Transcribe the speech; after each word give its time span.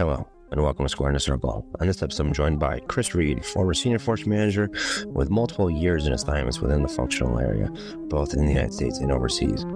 Hello, 0.00 0.26
and 0.50 0.62
welcome 0.62 0.86
to 0.86 0.88
Square 0.88 1.10
in 1.10 1.16
a 1.16 1.20
Circle. 1.20 1.66
On 1.78 1.86
this 1.86 2.02
episode, 2.02 2.28
I'm 2.28 2.32
joined 2.32 2.58
by 2.58 2.80
Chris 2.88 3.14
Reid, 3.14 3.44
former 3.44 3.74
senior 3.74 3.98
force 3.98 4.24
manager 4.24 4.70
with 5.08 5.28
multiple 5.28 5.70
years 5.70 6.06
in 6.06 6.14
assignments 6.14 6.58
within 6.58 6.80
the 6.80 6.88
functional 6.88 7.38
area, 7.38 7.68
both 8.08 8.32
in 8.32 8.46
the 8.46 8.50
United 8.50 8.72
States 8.72 8.96
and 8.96 9.12
overseas. 9.12 9.66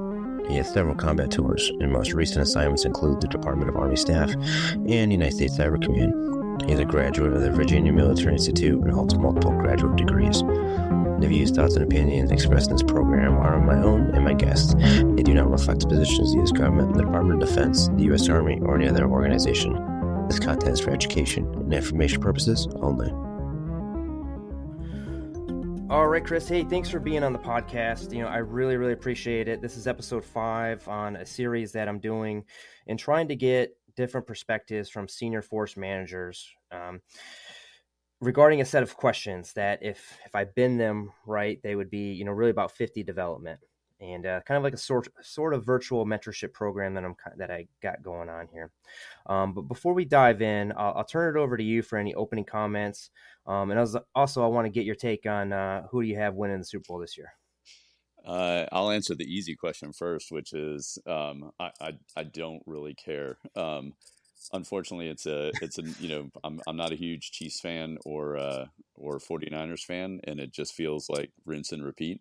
He 0.48 0.56
has 0.56 0.72
several 0.72 0.94
combat 0.94 1.30
tours, 1.30 1.70
and 1.78 1.92
most 1.92 2.14
recent 2.14 2.40
assignments 2.40 2.86
include 2.86 3.20
the 3.20 3.28
Department 3.28 3.68
of 3.68 3.76
Army 3.76 3.96
Staff 3.96 4.30
and 4.72 5.12
United 5.12 5.34
States 5.34 5.58
Cyber 5.58 5.82
Command. 5.82 6.62
He 6.62 6.72
is 6.72 6.80
a 6.80 6.86
graduate 6.86 7.34
of 7.34 7.42
the 7.42 7.50
Virginia 7.50 7.92
Military 7.92 8.32
Institute 8.32 8.80
and 8.80 8.90
holds 8.90 9.14
multiple 9.16 9.52
graduate 9.52 9.96
degrees. 9.96 10.40
The 10.40 11.26
views, 11.28 11.50
thoughts, 11.50 11.74
and 11.74 11.84
opinions 11.84 12.30
expressed 12.30 12.70
in 12.70 12.76
this 12.76 12.82
program 12.82 13.36
are 13.36 13.60
my 13.60 13.76
own 13.76 14.10
and 14.14 14.24
my 14.24 14.32
guests. 14.32 14.72
They 14.74 15.22
do 15.22 15.34
not 15.34 15.50
reflect 15.50 15.86
positions 15.86 16.30
of 16.30 16.32
the 16.32 16.38
U.S. 16.38 16.52
government, 16.52 16.94
the 16.94 17.02
Department 17.02 17.42
of 17.42 17.48
Defense, 17.48 17.88
the 17.88 18.04
U.S. 18.04 18.26
Army, 18.30 18.58
or 18.62 18.76
any 18.76 18.88
other 18.88 19.06
organization. 19.06 19.93
This 20.28 20.38
content 20.38 20.72
is 20.72 20.80
for 20.80 20.90
education 20.90 21.44
and 21.54 21.72
information 21.72 22.20
purposes 22.22 22.66
only. 22.76 23.10
All 25.90 26.08
right, 26.08 26.24
Chris. 26.24 26.48
Hey, 26.48 26.64
thanks 26.64 26.88
for 26.88 26.98
being 26.98 27.22
on 27.22 27.34
the 27.34 27.38
podcast. 27.38 28.10
You 28.10 28.22
know, 28.22 28.28
I 28.28 28.38
really, 28.38 28.78
really 28.78 28.94
appreciate 28.94 29.48
it. 29.48 29.60
This 29.60 29.76
is 29.76 29.86
episode 29.86 30.24
five 30.24 30.88
on 30.88 31.16
a 31.16 31.26
series 31.26 31.72
that 31.72 31.88
I'm 31.88 31.98
doing 31.98 32.44
and 32.86 32.98
trying 32.98 33.28
to 33.28 33.36
get 33.36 33.76
different 33.94 34.26
perspectives 34.26 34.88
from 34.88 35.08
senior 35.08 35.42
force 35.42 35.76
managers 35.76 36.48
um, 36.72 37.02
regarding 38.20 38.62
a 38.62 38.64
set 38.64 38.82
of 38.82 38.96
questions 38.96 39.52
that, 39.52 39.80
if 39.82 40.18
if 40.24 40.34
I 40.34 40.44
bend 40.44 40.80
them 40.80 41.12
right, 41.26 41.60
they 41.62 41.76
would 41.76 41.90
be, 41.90 42.12
you 42.12 42.24
know, 42.24 42.32
really 42.32 42.50
about 42.50 42.72
50 42.72 43.02
development 43.02 43.60
and 44.12 44.26
uh, 44.26 44.40
kind 44.42 44.56
of 44.58 44.64
like 44.64 44.74
a 44.74 44.78
sort 44.78 45.08
sort 45.22 45.54
of 45.54 45.64
virtual 45.64 46.04
mentorship 46.06 46.52
program 46.52 46.94
that 46.94 47.04
I'm 47.04 47.16
that 47.36 47.50
I 47.50 47.66
got 47.82 48.02
going 48.02 48.28
on 48.28 48.48
here. 48.52 48.70
Um, 49.26 49.54
but 49.54 49.62
before 49.62 49.94
we 49.94 50.04
dive 50.04 50.42
in, 50.42 50.72
I'll, 50.76 50.94
I'll, 50.98 51.04
turn 51.04 51.34
it 51.34 51.40
over 51.40 51.56
to 51.56 51.64
you 51.64 51.82
for 51.82 51.98
any 51.98 52.14
opening 52.14 52.44
comments. 52.44 53.10
Um, 53.46 53.70
and 53.70 53.80
was, 53.80 53.96
also, 54.14 54.44
I 54.44 54.46
want 54.46 54.66
to 54.66 54.70
get 54.70 54.84
your 54.84 54.94
take 54.94 55.26
on 55.26 55.52
uh, 55.52 55.86
who 55.90 56.02
do 56.02 56.08
you 56.08 56.16
have 56.16 56.34
winning 56.34 56.58
the 56.58 56.64
Super 56.64 56.84
Bowl 56.88 56.98
this 56.98 57.16
year. 57.16 57.32
Uh, 58.24 58.66
I'll 58.72 58.90
answer 58.90 59.14
the 59.14 59.24
easy 59.24 59.54
question 59.54 59.92
first, 59.92 60.32
which 60.32 60.52
is 60.52 60.98
um, 61.06 61.50
I, 61.60 61.70
I, 61.80 61.92
I 62.16 62.24
don't 62.24 62.62
really 62.66 62.94
care. 62.94 63.36
Um, 63.54 63.94
unfortunately, 64.52 65.08
it's 65.08 65.26
a 65.26 65.50
it's 65.60 65.78
a 65.78 65.82
you 66.00 66.08
know 66.08 66.30
I'm 66.42 66.60
I'm 66.66 66.76
not 66.76 66.92
a 66.92 66.96
huge 66.96 67.32
Chiefs 67.32 67.60
fan 67.60 67.98
or 68.04 68.36
uh, 68.36 68.66
or 68.94 69.18
49ers 69.18 69.84
fan, 69.84 70.20
and 70.24 70.40
it 70.40 70.52
just 70.52 70.74
feels 70.74 71.08
like 71.08 71.30
rinse 71.44 71.72
and 71.72 71.84
repeat. 71.84 72.20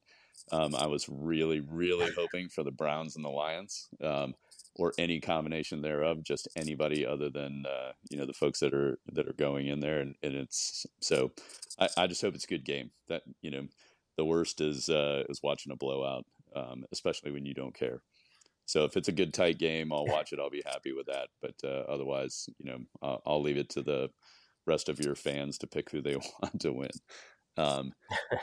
Um, 0.51 0.75
I 0.75 0.87
was 0.87 1.07
really, 1.09 1.61
really 1.61 2.11
hoping 2.15 2.49
for 2.49 2.63
the 2.63 2.71
Browns 2.71 3.15
and 3.15 3.25
the 3.25 3.29
Lions, 3.29 3.87
um, 4.03 4.35
or 4.75 4.93
any 4.97 5.19
combination 5.19 5.81
thereof. 5.81 6.23
Just 6.23 6.47
anybody 6.55 7.05
other 7.05 7.29
than 7.29 7.65
uh, 7.65 7.93
you 8.09 8.17
know 8.17 8.25
the 8.25 8.33
folks 8.33 8.59
that 8.59 8.73
are 8.73 8.99
that 9.13 9.27
are 9.27 9.33
going 9.33 9.67
in 9.67 9.79
there, 9.79 9.99
and, 9.99 10.15
and 10.21 10.35
it's 10.35 10.85
so. 11.01 11.31
I, 11.79 11.87
I, 11.97 12.07
just 12.07 12.21
hope 12.21 12.35
it's 12.35 12.43
a 12.43 12.47
good 12.47 12.65
game. 12.65 12.91
That 13.07 13.23
you 13.41 13.51
know, 13.51 13.67
the 14.17 14.25
worst 14.25 14.61
is 14.61 14.89
uh, 14.89 15.23
is 15.29 15.41
watching 15.41 15.71
a 15.71 15.77
blowout, 15.77 16.25
um, 16.55 16.85
especially 16.91 17.31
when 17.31 17.45
you 17.45 17.53
don't 17.53 17.73
care. 17.73 18.01
So 18.65 18.85
if 18.85 18.95
it's 18.95 19.09
a 19.09 19.13
good 19.13 19.33
tight 19.33 19.59
game, 19.59 19.91
I'll 19.91 20.05
watch 20.05 20.31
it. 20.31 20.39
I'll 20.39 20.49
be 20.49 20.63
happy 20.65 20.93
with 20.93 21.07
that. 21.07 21.29
But 21.41 21.55
uh, 21.63 21.83
otherwise, 21.91 22.47
you 22.57 22.71
know, 22.71 22.79
I'll, 23.01 23.21
I'll 23.25 23.41
leave 23.41 23.57
it 23.57 23.69
to 23.71 23.81
the 23.81 24.09
rest 24.65 24.89
of 24.89 24.99
your 24.99 25.15
fans 25.15 25.57
to 25.59 25.67
pick 25.67 25.89
who 25.89 26.01
they 26.01 26.15
want 26.41 26.61
to 26.61 26.71
win. 26.71 26.91
Um, 27.57 27.93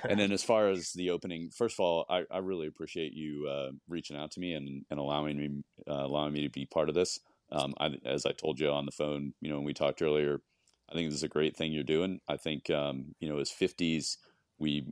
and 0.08 0.18
then 0.18 0.32
as 0.32 0.44
far 0.44 0.68
as 0.68 0.92
the 0.92 1.10
opening, 1.10 1.50
first 1.50 1.76
of 1.76 1.80
all, 1.80 2.06
I, 2.08 2.24
I 2.30 2.38
really 2.38 2.66
appreciate 2.66 3.12
you 3.12 3.48
uh, 3.48 3.70
reaching 3.88 4.16
out 4.16 4.30
to 4.32 4.40
me 4.40 4.54
and, 4.54 4.84
and 4.90 5.00
allowing 5.00 5.36
me 5.36 5.62
uh, 5.88 6.04
allowing 6.04 6.32
me 6.32 6.42
to 6.42 6.50
be 6.50 6.66
part 6.66 6.88
of 6.88 6.94
this. 6.94 7.18
Um, 7.52 7.74
I, 7.80 7.90
as 8.04 8.26
I 8.26 8.32
told 8.32 8.60
you 8.60 8.70
on 8.70 8.86
the 8.86 8.92
phone, 8.92 9.32
you 9.40 9.50
know, 9.50 9.56
when 9.56 9.64
we 9.64 9.74
talked 9.74 10.02
earlier, 10.02 10.40
I 10.88 10.94
think 10.94 11.08
this 11.08 11.16
is 11.16 11.24
a 11.24 11.28
great 11.28 11.56
thing 11.56 11.72
you're 11.72 11.82
doing. 11.82 12.20
I 12.28 12.36
think 12.36 12.70
um, 12.70 13.14
you 13.20 13.28
know, 13.28 13.38
as 13.38 13.50
50s, 13.50 14.16
we 14.58 14.86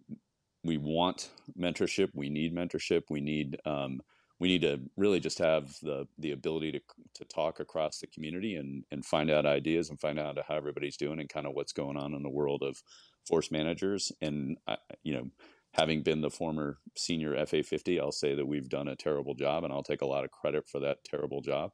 we 0.64 0.76
want 0.76 1.30
mentorship. 1.58 2.10
We 2.14 2.28
need 2.28 2.54
mentorship. 2.54 3.04
We 3.10 3.20
need 3.20 3.58
um, 3.64 4.00
we 4.40 4.48
need 4.48 4.62
to 4.62 4.80
really 4.96 5.20
just 5.20 5.38
have 5.38 5.76
the 5.82 6.06
the 6.18 6.32
ability 6.32 6.72
to 6.72 6.80
to 7.14 7.24
talk 7.24 7.60
across 7.60 7.98
the 7.98 8.06
community 8.06 8.56
and 8.56 8.84
and 8.90 9.04
find 9.04 9.30
out 9.30 9.46
ideas 9.46 9.90
and 9.90 10.00
find 10.00 10.18
out 10.18 10.38
how 10.46 10.56
everybody's 10.56 10.96
doing 10.96 11.20
and 11.20 11.28
kind 11.28 11.46
of 11.46 11.54
what's 11.54 11.72
going 11.72 11.96
on 11.96 12.14
in 12.14 12.22
the 12.22 12.28
world 12.28 12.62
of 12.62 12.82
force 13.28 13.50
managers. 13.50 14.10
And 14.20 14.56
you 15.02 15.14
know, 15.14 15.28
having 15.72 16.02
been 16.02 16.20
the 16.20 16.30
former 16.30 16.78
senior 16.96 17.34
FA50, 17.34 18.00
I'll 18.00 18.12
say 18.12 18.34
that 18.34 18.46
we've 18.46 18.68
done 18.68 18.88
a 18.88 18.96
terrible 18.96 19.34
job, 19.34 19.64
and 19.64 19.72
I'll 19.72 19.82
take 19.82 20.02
a 20.02 20.06
lot 20.06 20.24
of 20.24 20.30
credit 20.30 20.68
for 20.68 20.80
that 20.80 21.04
terrible 21.04 21.40
job. 21.40 21.72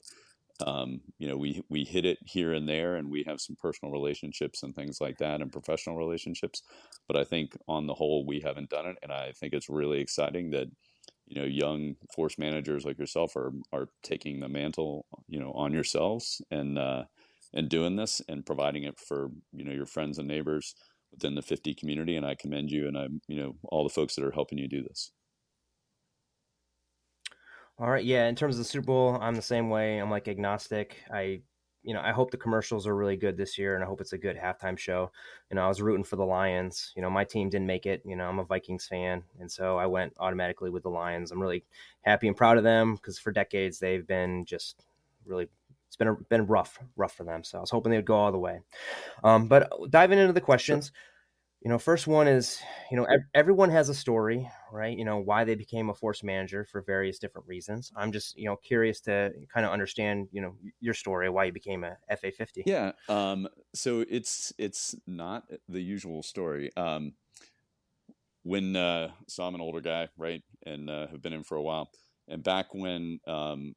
Um, 0.64 1.00
you 1.19 1.26
know, 1.26 1.37
we 1.37 1.62
we 1.69 1.84
hit 1.84 2.04
it 2.04 2.19
here 2.25 2.53
and 2.53 2.69
there, 2.69 2.97
and 2.97 3.10
we 3.10 3.25
have 3.26 3.41
some 3.41 3.56
personal 3.56 3.93
relationships 3.93 4.62
and 4.62 4.75
things 4.75 5.00
like 5.00 5.19
that, 5.19 5.41
and 5.41 5.50
professional 5.53 5.97
relationships. 5.97 6.62
But 7.09 7.16
I 7.16 7.25
think 7.25 7.56
on 7.66 7.87
the 7.87 7.94
whole, 7.94 8.25
we 8.25 8.41
haven't 8.41 8.70
done 8.70 8.87
it, 8.87 8.98
and 9.03 9.12
I 9.12 9.32
think 9.32 9.53
it's 9.53 9.69
really 9.69 10.00
exciting 10.00 10.50
that 10.50 10.69
you 11.26 11.41
know 11.41 11.47
young 11.47 11.97
force 12.14 12.38
managers 12.38 12.84
like 12.84 12.98
yourself 12.98 13.34
are 13.37 13.53
are 13.72 13.88
taking 14.03 14.41
the 14.41 14.48
mantle 14.48 15.06
you 15.26 15.41
know 15.41 15.53
on 15.53 15.72
yourselves 15.72 16.43
and 16.50 16.78
uh, 16.78 17.04
and 17.53 17.69
doing 17.69 17.97
this 17.97 18.20
and 18.28 18.47
providing 18.47 18.84
it 18.84 18.98
for 18.98 19.31
you 19.53 19.64
know 19.64 19.72
your 19.72 19.87
friends 19.87 20.19
and 20.19 20.28
neighbors 20.28 20.75
within 21.14 21.34
the 21.34 21.42
50 21.42 21.75
community 21.75 22.16
and 22.16 22.26
I 22.26 22.34
commend 22.34 22.70
you 22.70 22.88
and 22.88 22.97
I'm 22.97 23.20
you 23.28 23.36
know 23.36 23.56
all 23.64 23.84
the 23.84 23.91
folks 23.91 24.14
that 24.14 24.25
are 24.25 24.32
helping 24.32 24.58
you 24.58 24.69
do 24.69 24.82
this. 24.82 25.12
All 27.78 27.91
right, 27.91 28.04
yeah. 28.04 28.28
In 28.28 28.36
terms 28.36 28.54
of 28.54 28.58
the 28.58 28.64
Super 28.64 28.86
Bowl, 28.86 29.19
I'm 29.20 29.34
the 29.34 29.42
same 29.42 29.69
way. 29.69 29.98
I'm 29.98 30.10
like 30.10 30.28
agnostic. 30.28 31.02
I 31.12 31.41
you 31.84 31.92
know, 31.92 32.00
I 32.00 32.12
hope 32.12 32.30
the 32.30 32.38
commercials 32.38 32.86
are 32.86 32.97
really 32.97 33.16
good 33.16 33.36
this 33.36 33.58
year, 33.58 33.75
and 33.75 33.84
I 33.84 33.86
hope 33.86 34.00
it's 34.00 34.14
a 34.14 34.19
good 34.19 34.38
halftime 34.38 34.78
show. 34.78 35.12
You 35.50 35.56
know, 35.56 35.64
I 35.64 35.69
was 35.69 35.82
rooting 35.82 36.04
for 36.04 36.16
the 36.16 36.25
Lions. 36.25 36.92
You 36.97 37.02
know, 37.02 37.10
my 37.10 37.25
team 37.25 37.50
didn't 37.50 37.66
make 37.66 37.84
it. 37.84 38.00
You 38.06 38.16
know, 38.16 38.25
I'm 38.26 38.38
a 38.38 38.44
Vikings 38.44 38.86
fan, 38.86 39.22
and 39.38 39.50
so 39.52 39.76
I 39.76 39.86
went 39.86 40.14
automatically 40.19 40.70
with 40.70 40.84
the 40.84 40.88
Lions. 40.88 41.31
I'm 41.31 41.42
really 41.42 41.64
happy 42.02 42.26
and 42.26 42.36
proud 42.36 42.56
of 42.56 42.64
them 42.64 42.94
because 42.94 43.19
for 43.19 43.32
decades 43.32 43.78
they've 43.78 44.06
been 44.06 44.44
just 44.46 44.86
really. 45.26 45.48
It's 45.94 45.97
been 45.97 46.09
a, 46.09 46.15
been 46.28 46.47
rough, 46.47 46.78
rough 46.97 47.15
for 47.15 47.22
them. 47.22 47.44
So 47.44 47.59
I 47.59 47.60
was 47.60 47.71
hoping 47.71 47.91
they 47.91 47.99
would 47.99 48.05
go 48.05 48.16
all 48.16 48.32
the 48.32 48.38
way. 48.38 48.60
Um, 49.22 49.47
but 49.47 49.71
diving 49.91 50.19
into 50.19 50.32
the 50.32 50.41
questions, 50.41 50.91
you 51.62 51.71
know 51.71 51.78
first 51.78 52.06
one 52.06 52.27
is 52.28 52.60
you 52.91 52.97
know 52.97 53.06
everyone 53.32 53.71
has 53.71 53.88
a 53.88 53.94
story 53.94 54.50
right? 54.75 54.99
You 54.99 55.05
know 55.05 55.19
why 55.19 55.44
they 55.44 55.55
became 55.55 55.88
a 55.88 55.94
force 55.94 56.25
manager 56.25 56.65
for 56.65 56.82
various 56.82 57.19
different 57.19 57.47
reasons. 57.47 57.93
I'm 57.97 58.10
just 58.10 58.37
you 58.37 58.47
know 58.47 58.56
curious 58.56 59.00
to 59.03 59.31
kind 59.53 59.65
of 59.65 59.72
understand 59.72 60.28
you 60.32 60.43
know 60.43 60.56
your 60.81 60.94
story 60.94 61.31
why 61.31 61.44
you 61.44 61.53
became 61.53 61.84
a 61.84 61.97
fa50 62.12 62.65
yeah 62.66 62.93
um, 63.09 63.49
so 63.72 64.05
it's 64.11 64.53
it's 64.59 64.97
not 65.06 65.44
the 65.69 65.81
usual 65.81 66.22
story. 66.22 66.71
Um, 66.76 67.12
when 68.43 68.76
uh, 68.76 69.11
so 69.26 69.44
i'm 69.44 69.55
an 69.55 69.61
older 69.61 69.81
guy 69.81 70.09
right 70.19 70.43
and 70.66 70.91
uh, 70.91 71.06
have 71.06 71.22
been 71.22 71.32
in 71.32 71.44
for 71.44 71.56
a 71.56 71.62
while. 71.62 71.91
And 72.26 72.43
back 72.43 72.75
when 72.75 73.21
um, 73.26 73.75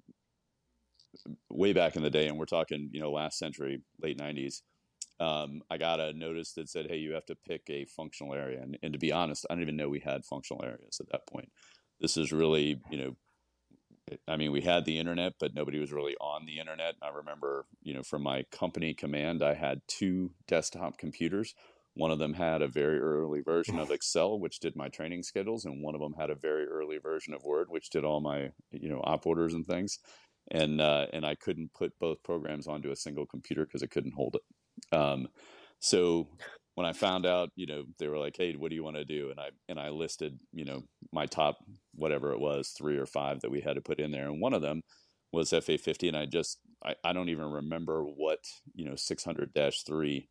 way 1.49 1.73
back 1.73 1.95
in 1.95 2.03
the 2.03 2.09
day 2.09 2.27
and 2.27 2.37
we're 2.37 2.45
talking 2.45 2.89
you 2.91 2.99
know 2.99 3.11
last 3.11 3.37
century 3.37 3.81
late 4.01 4.17
90s 4.17 4.61
um, 5.19 5.61
I 5.69 5.77
got 5.77 5.99
a 5.99 6.13
notice 6.13 6.53
that 6.53 6.69
said, 6.69 6.87
"Hey, 6.87 6.97
you 6.97 7.13
have 7.13 7.25
to 7.25 7.35
pick 7.35 7.63
a 7.69 7.85
functional 7.85 8.33
area." 8.33 8.61
And, 8.61 8.77
and 8.83 8.93
to 8.93 8.99
be 8.99 9.11
honest, 9.11 9.45
I 9.49 9.53
didn't 9.53 9.63
even 9.63 9.75
know 9.75 9.89
we 9.89 9.99
had 9.99 10.25
functional 10.25 10.63
areas 10.63 10.99
at 10.99 11.09
that 11.11 11.27
point. 11.27 11.49
This 11.99 12.17
is 12.17 12.31
really, 12.31 12.79
you 12.91 12.97
know, 12.97 13.15
I 14.27 14.37
mean, 14.37 14.51
we 14.51 14.61
had 14.61 14.85
the 14.85 14.99
internet, 14.99 15.33
but 15.39 15.55
nobody 15.55 15.79
was 15.79 15.91
really 15.91 16.15
on 16.21 16.45
the 16.45 16.59
internet. 16.59 16.95
I 17.01 17.09
remember, 17.09 17.65
you 17.81 17.93
know, 17.93 18.03
from 18.03 18.21
my 18.21 18.43
company 18.51 18.93
command, 18.93 19.43
I 19.43 19.55
had 19.55 19.81
two 19.87 20.31
desktop 20.47 20.97
computers. 20.97 21.55
One 21.95 22.11
of 22.11 22.19
them 22.19 22.35
had 22.35 22.61
a 22.61 22.67
very 22.67 22.99
early 22.99 23.41
version 23.41 23.79
of 23.79 23.89
Excel, 23.89 24.39
which 24.39 24.59
did 24.59 24.75
my 24.75 24.87
training 24.87 25.23
schedules, 25.23 25.65
and 25.65 25.81
one 25.81 25.95
of 25.95 26.01
them 26.01 26.13
had 26.13 26.29
a 26.29 26.35
very 26.35 26.65
early 26.67 26.99
version 26.99 27.33
of 27.33 27.43
Word, 27.43 27.69
which 27.69 27.89
did 27.89 28.05
all 28.05 28.21
my, 28.21 28.51
you 28.69 28.87
know, 28.87 29.01
op 29.03 29.25
orders 29.25 29.55
and 29.55 29.65
things. 29.65 29.97
And 30.51 30.79
uh, 30.79 31.07
and 31.11 31.25
I 31.25 31.35
couldn't 31.35 31.73
put 31.73 31.97
both 31.99 32.23
programs 32.23 32.67
onto 32.67 32.91
a 32.91 32.95
single 32.95 33.25
computer 33.25 33.65
because 33.65 33.83
it 33.83 33.91
couldn't 33.91 34.13
hold 34.15 34.35
it. 34.35 34.97
Um, 34.97 35.27
so 35.79 36.27
when 36.75 36.85
I 36.87 36.93
found 36.93 37.25
out, 37.25 37.49
you 37.55 37.65
know, 37.65 37.83
they 37.99 38.07
were 38.07 38.17
like, 38.17 38.37
"Hey, 38.37 38.53
what 38.55 38.69
do 38.69 38.75
you 38.75 38.83
want 38.83 38.95
to 38.97 39.05
do?" 39.05 39.29
and 39.29 39.39
I 39.39 39.49
and 39.67 39.79
I 39.79 39.89
listed, 39.89 40.39
you 40.53 40.63
know, 40.65 40.83
my 41.11 41.25
top 41.25 41.57
whatever 41.95 42.31
it 42.33 42.39
was, 42.39 42.69
three 42.69 42.97
or 42.97 43.05
five 43.05 43.41
that 43.41 43.51
we 43.51 43.61
had 43.61 43.75
to 43.75 43.81
put 43.81 43.99
in 43.99 44.11
there, 44.11 44.25
and 44.29 44.39
one 44.41 44.53
of 44.53 44.61
them 44.61 44.83
was 45.31 45.53
FA50, 45.53 46.07
and 46.07 46.15
I 46.17 46.25
just 46.25 46.59
I, 46.85 46.95
I 47.03 47.13
don't 47.13 47.29
even 47.29 47.51
remember 47.51 48.03
what 48.03 48.39
you 48.75 48.85
know 48.85 48.95
600-3 48.95 50.29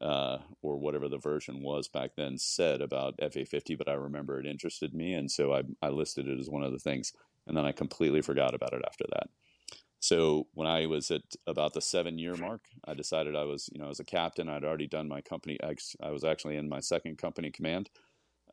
uh, 0.00 0.38
or 0.62 0.78
whatever 0.78 1.08
the 1.08 1.18
version 1.18 1.62
was 1.62 1.88
back 1.88 2.12
then 2.16 2.38
said 2.38 2.80
about 2.80 3.14
FA50, 3.20 3.76
but 3.76 3.88
I 3.88 3.94
remember 3.94 4.40
it 4.40 4.46
interested 4.46 4.94
me, 4.94 5.12
and 5.14 5.30
so 5.30 5.52
I 5.52 5.62
I 5.82 5.90
listed 5.90 6.28
it 6.28 6.38
as 6.40 6.48
one 6.48 6.62
of 6.62 6.72
the 6.72 6.78
things, 6.78 7.12
and 7.46 7.56
then 7.56 7.66
I 7.66 7.72
completely 7.72 8.22
forgot 8.22 8.54
about 8.54 8.72
it 8.72 8.82
after 8.86 9.04
that. 9.10 9.28
So 10.00 10.46
when 10.54 10.66
I 10.66 10.86
was 10.86 11.10
at 11.10 11.22
about 11.46 11.74
the 11.74 11.82
seven 11.82 12.18
year 12.18 12.34
mark, 12.34 12.62
I 12.86 12.94
decided 12.94 13.36
I 13.36 13.44
was, 13.44 13.68
you 13.70 13.78
know, 13.80 13.90
as 13.90 14.00
a 14.00 14.04
captain, 14.04 14.48
I'd 14.48 14.64
already 14.64 14.86
done 14.86 15.06
my 15.06 15.20
company. 15.20 15.58
I 15.62 16.10
was 16.10 16.24
actually 16.24 16.56
in 16.56 16.70
my 16.70 16.80
second 16.80 17.18
company 17.18 17.50
command, 17.50 17.90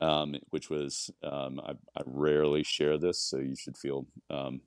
um, 0.01 0.35
which 0.49 0.69
was, 0.69 1.09
um, 1.23 1.61
I, 1.61 1.71
I, 1.97 2.03
rarely 2.05 2.63
share 2.63 2.97
this, 2.97 3.19
so 3.19 3.37
you 3.37 3.55
should 3.55 3.77
feel 3.77 4.05
um, 4.29 4.59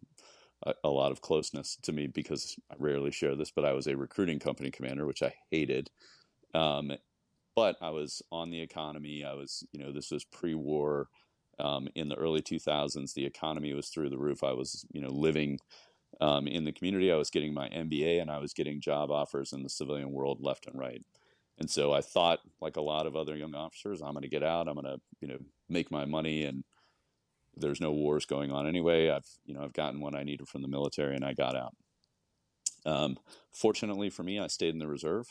a, 0.67 0.73
a, 0.83 0.89
lot 0.89 1.13
of 1.13 1.21
closeness 1.21 1.77
to 1.83 1.93
me 1.93 2.07
because 2.07 2.57
I 2.71 2.75
rarely 2.79 3.13
share 3.13 3.37
this, 3.37 3.51
but 3.51 3.67
I 3.67 3.73
was 3.73 3.87
a 3.87 3.97
recruiting 3.97 4.39
company 4.39 4.71
commander, 4.71 5.07
which 5.07 5.23
I 5.23 5.35
hated. 5.51 5.91
Um, 6.55 6.93
but 7.55 7.77
I 7.83 7.91
was 7.91 8.23
on 8.33 8.51
the 8.51 8.61
economy. 8.61 9.23
I 9.23 9.35
was, 9.35 9.65
you 9.73 9.85
know, 9.85 9.93
this 9.93 10.11
was 10.11 10.25
pre-war. 10.25 11.09
Um, 11.59 11.89
in 11.95 12.09
the 12.09 12.15
early 12.15 12.41
2000s, 12.41 13.13
the 13.13 13.27
economy 13.27 13.75
was 13.75 13.89
through 13.89 14.09
the 14.09 14.19
roof. 14.19 14.43
I 14.43 14.53
was, 14.53 14.87
you 14.93 15.03
know, 15.03 15.11
living 15.11 15.59
um, 16.21 16.47
in 16.47 16.65
the 16.65 16.73
community. 16.73 17.13
I 17.13 17.17
was 17.17 17.31
getting 17.31 17.55
my 17.55 17.69
MBA 17.69 18.21
and 18.21 18.31
I 18.31 18.39
was 18.39 18.53
getting 18.53 18.81
job 18.81 19.11
offers 19.11 19.53
in 19.53 19.63
the 19.63 19.69
civilian 19.69 20.13
world 20.13 20.39
left 20.41 20.67
and 20.67 20.79
right. 20.79 21.03
And 21.59 21.71
so 21.71 21.93
I 21.93 22.01
thought, 22.01 22.41
like 22.61 22.77
a 22.77 22.83
lot 22.83 23.07
of 23.07 23.15
other 23.15 23.37
young 23.37 23.55
officers, 23.55 24.01
I'm 24.01 24.13
going 24.13 24.23
to 24.23 24.29
get 24.29 24.43
out. 24.43 24.67
I'm 24.67 24.75
going 24.75 24.87
to, 24.87 25.01
you 25.21 25.29
know, 25.29 25.39
make 25.69 25.91
my 25.91 26.07
money, 26.07 26.45
and 26.45 26.65
there's 27.55 27.83
no 27.83 27.93
wars 27.93 28.25
going 28.25 28.51
on 28.51 28.67
anyway. 28.67 29.11
I've, 29.11 29.29
you 29.45 29.53
know, 29.53 29.63
I've 29.63 29.75
gotten 29.75 30.01
what 30.01 30.15
I 30.15 30.23
needed 30.23 30.49
from 30.49 30.63
the 30.63 30.69
military, 30.69 31.15
and 31.15 31.25
I 31.25 31.35
got 31.35 31.55
out. 31.55 31.77
Um, 32.87 33.19
fortunately 33.53 34.09
for 34.09 34.23
me, 34.23 34.39
I 34.39 34.47
stayed 34.47 34.73
in 34.73 34.79
the 34.79 34.89
reserve, 34.89 35.27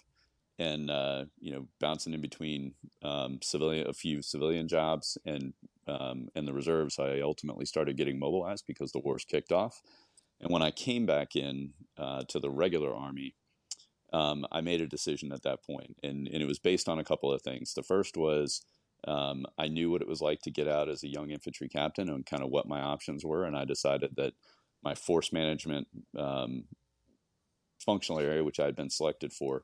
and 0.60 0.92
uh, 0.92 1.25
you 1.40 1.52
know, 1.52 1.68
bouncing 1.80 2.14
in 2.14 2.22
between 2.22 2.75
um, 3.02 3.40
civilian, 3.42 3.88
a 3.90 3.94
few 3.94 4.22
civilian 4.22 4.68
jobs, 4.68 5.18
and 5.25 5.54
um, 5.88 6.30
and 6.36 6.48
the 6.48 6.54
reserves. 6.54 7.00
I 7.00 7.22
ultimately 7.22 7.66
started 7.66 7.98
getting 7.98 8.20
mobilized 8.20 8.66
because 8.68 8.92
the 8.92 9.00
wars 9.00 9.25
kicked 9.25 9.52
off. 9.52 9.82
And 10.41 10.51
when 10.51 10.62
I 10.62 10.71
came 10.71 11.06
back 11.06 11.36
in 11.36 11.74
uh, 11.97 12.24
to 12.30 12.39
the 12.39 12.50
regular 12.50 12.94
army, 12.94 13.36
um, 14.12 14.45
I 14.51 14.62
made 14.62 14.81
a 14.81 14.88
decision 14.88 15.31
at 15.31 15.44
that 15.44 15.63
point, 15.63 15.97
and, 16.01 16.27
and 16.27 16.41
it 16.41 16.47
was 16.47 16.59
based 16.59 16.89
on 16.89 16.97
a 16.97 17.03
couple 17.03 17.31
of 17.31 17.41
things. 17.41 17.74
The 17.74 17.83
first 17.83 18.18
was 18.18 18.62
um, 19.07 19.45
I 19.57 19.68
knew 19.68 19.91
what 19.91 20.01
it 20.01 20.07
was 20.07 20.21
like 20.21 20.41
to 20.41 20.51
get 20.51 20.68
out 20.68 20.89
as 20.89 21.03
a 21.03 21.07
young 21.07 21.30
infantry 21.30 21.69
captain 21.69 22.09
and 22.09 22.25
kind 22.25 22.44
of 22.44 22.50
what 22.50 22.68
my 22.68 22.81
options 22.81 23.24
were, 23.24 23.44
and 23.44 23.56
I 23.56 23.65
decided 23.65 24.15
that 24.15 24.33
my 24.81 24.95
force 24.95 25.31
management 25.31 25.88
um, 26.18 26.65
functional 27.86 28.19
area, 28.19 28.44
which 28.44 28.59
I 28.59 28.65
had 28.65 28.75
been 28.75 28.89
selected 28.89 29.31
for, 29.33 29.63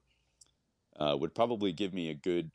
uh, 1.00 1.16
would 1.20 1.36
probably 1.36 1.72
give 1.72 1.94
me 1.94 2.10
a 2.10 2.16
good 2.16 2.52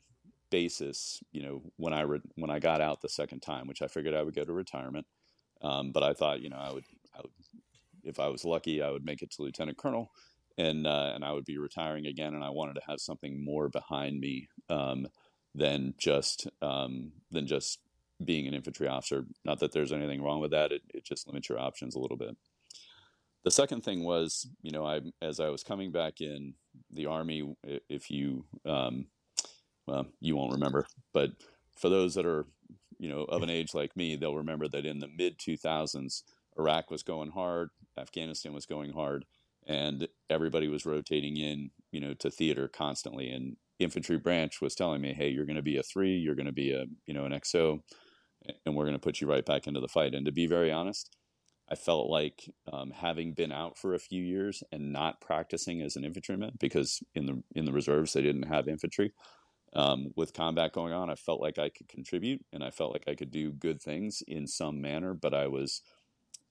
basis, 0.49 1.21
you 1.31 1.41
know, 1.41 1.61
when 1.77 1.93
I 1.93 2.01
re- 2.01 2.21
when 2.35 2.49
I 2.49 2.59
got 2.59 2.81
out 2.81 3.01
the 3.01 3.09
second 3.09 3.41
time, 3.41 3.67
which 3.67 3.81
I 3.81 3.87
figured 3.87 4.15
I 4.15 4.23
would 4.23 4.35
go 4.35 4.43
to 4.43 4.53
retirement. 4.53 5.05
Um, 5.61 5.91
but 5.91 6.03
I 6.03 6.13
thought, 6.13 6.41
you 6.41 6.49
know, 6.49 6.57
I 6.57 6.71
would, 6.71 6.73
I 6.73 6.73
would, 6.73 6.85
if 8.03 8.19
I 8.19 8.27
was 8.27 8.45
lucky, 8.45 8.81
I 8.81 8.89
would 8.89 9.05
make 9.05 9.21
it 9.21 9.31
to 9.31 9.41
lieutenant 9.41 9.77
colonel 9.77 10.11
and 10.57 10.87
uh, 10.87 11.11
and 11.13 11.23
I 11.23 11.31
would 11.31 11.45
be 11.45 11.57
retiring 11.57 12.05
again, 12.05 12.33
and 12.33 12.43
I 12.43 12.49
wanted 12.49 12.75
to 12.75 12.81
have 12.87 12.99
something 12.99 13.43
more 13.43 13.69
behind 13.69 14.19
me 14.19 14.47
um, 14.69 15.07
than 15.55 15.93
just 15.97 16.47
um, 16.61 17.11
than 17.31 17.47
just 17.47 17.79
being 18.23 18.47
an 18.47 18.53
infantry 18.53 18.87
officer. 18.87 19.25
Not 19.43 19.59
that 19.59 19.71
there's 19.71 19.91
anything 19.91 20.21
wrong 20.21 20.39
with 20.39 20.51
that; 20.51 20.71
it, 20.71 20.81
it 20.93 21.05
just 21.05 21.27
limits 21.27 21.49
your 21.49 21.59
options 21.59 21.95
a 21.95 21.99
little 21.99 22.17
bit. 22.17 22.35
The 23.43 23.51
second 23.51 23.83
thing 23.83 24.03
was, 24.03 24.47
you 24.61 24.71
know, 24.71 24.85
I 24.85 25.01
as 25.21 25.39
I 25.39 25.49
was 25.49 25.63
coming 25.63 25.91
back 25.91 26.21
in 26.21 26.53
the 26.91 27.07
army, 27.07 27.55
if 27.89 28.11
you 28.11 28.45
um, 28.65 29.07
well, 29.87 30.07
you 30.19 30.35
won't 30.35 30.53
remember, 30.53 30.85
but 31.13 31.31
for 31.77 31.89
those 31.89 32.15
that 32.15 32.25
are 32.25 32.45
you 32.99 33.09
know 33.09 33.23
of 33.23 33.41
an 33.41 33.49
age 33.49 33.73
like 33.73 33.95
me, 33.95 34.15
they'll 34.15 34.35
remember 34.35 34.67
that 34.67 34.85
in 34.85 34.99
the 34.99 35.07
mid 35.07 35.37
2000s, 35.39 36.23
Iraq 36.57 36.91
was 36.91 37.03
going 37.03 37.31
hard, 37.31 37.69
Afghanistan 38.01 38.53
was 38.53 38.65
going 38.65 38.93
hard 38.93 39.25
and 39.67 40.07
everybody 40.29 40.67
was 40.67 40.85
rotating 40.85 41.37
in, 41.37 41.71
you 41.91 41.99
know, 41.99 42.13
to 42.15 42.31
theater 42.31 42.67
constantly. 42.67 43.29
And 43.29 43.57
infantry 43.79 44.17
branch 44.17 44.61
was 44.61 44.75
telling 44.75 45.01
me, 45.01 45.13
"Hey, 45.13 45.29
you're 45.29 45.45
going 45.45 45.55
to 45.55 45.61
be 45.61 45.77
a 45.77 45.83
three, 45.83 46.15
you're 46.17 46.35
going 46.35 46.47
to 46.47 46.51
be 46.51 46.71
a, 46.71 46.85
you 47.05 47.13
know, 47.13 47.25
an 47.25 47.31
XO, 47.31 47.81
and 48.65 48.75
we're 48.75 48.85
going 48.85 48.95
to 48.95 48.99
put 48.99 49.21
you 49.21 49.27
right 49.27 49.45
back 49.45 49.67
into 49.67 49.79
the 49.79 49.87
fight." 49.87 50.15
And 50.15 50.25
to 50.25 50.31
be 50.31 50.47
very 50.47 50.71
honest, 50.71 51.15
I 51.69 51.75
felt 51.75 52.09
like 52.09 52.49
um, 52.71 52.91
having 52.91 53.33
been 53.33 53.51
out 53.51 53.77
for 53.77 53.93
a 53.93 53.99
few 53.99 54.21
years 54.23 54.63
and 54.71 54.91
not 54.91 55.21
practicing 55.21 55.81
as 55.81 55.95
an 55.95 56.03
infantryman 56.03 56.57
because 56.59 57.01
in 57.15 57.25
the 57.27 57.43
in 57.55 57.65
the 57.65 57.71
reserves 57.71 58.13
they 58.13 58.21
didn't 58.21 58.43
have 58.43 58.67
infantry. 58.67 59.13
Um, 59.73 60.11
with 60.17 60.33
combat 60.33 60.73
going 60.73 60.91
on, 60.91 61.09
I 61.09 61.15
felt 61.15 61.39
like 61.39 61.57
I 61.57 61.69
could 61.69 61.87
contribute 61.87 62.43
and 62.51 62.61
I 62.61 62.71
felt 62.71 62.91
like 62.91 63.05
I 63.07 63.15
could 63.15 63.31
do 63.31 63.53
good 63.53 63.81
things 63.81 64.21
in 64.27 64.45
some 64.45 64.81
manner, 64.81 65.13
but 65.13 65.33
I 65.33 65.47
was 65.47 65.81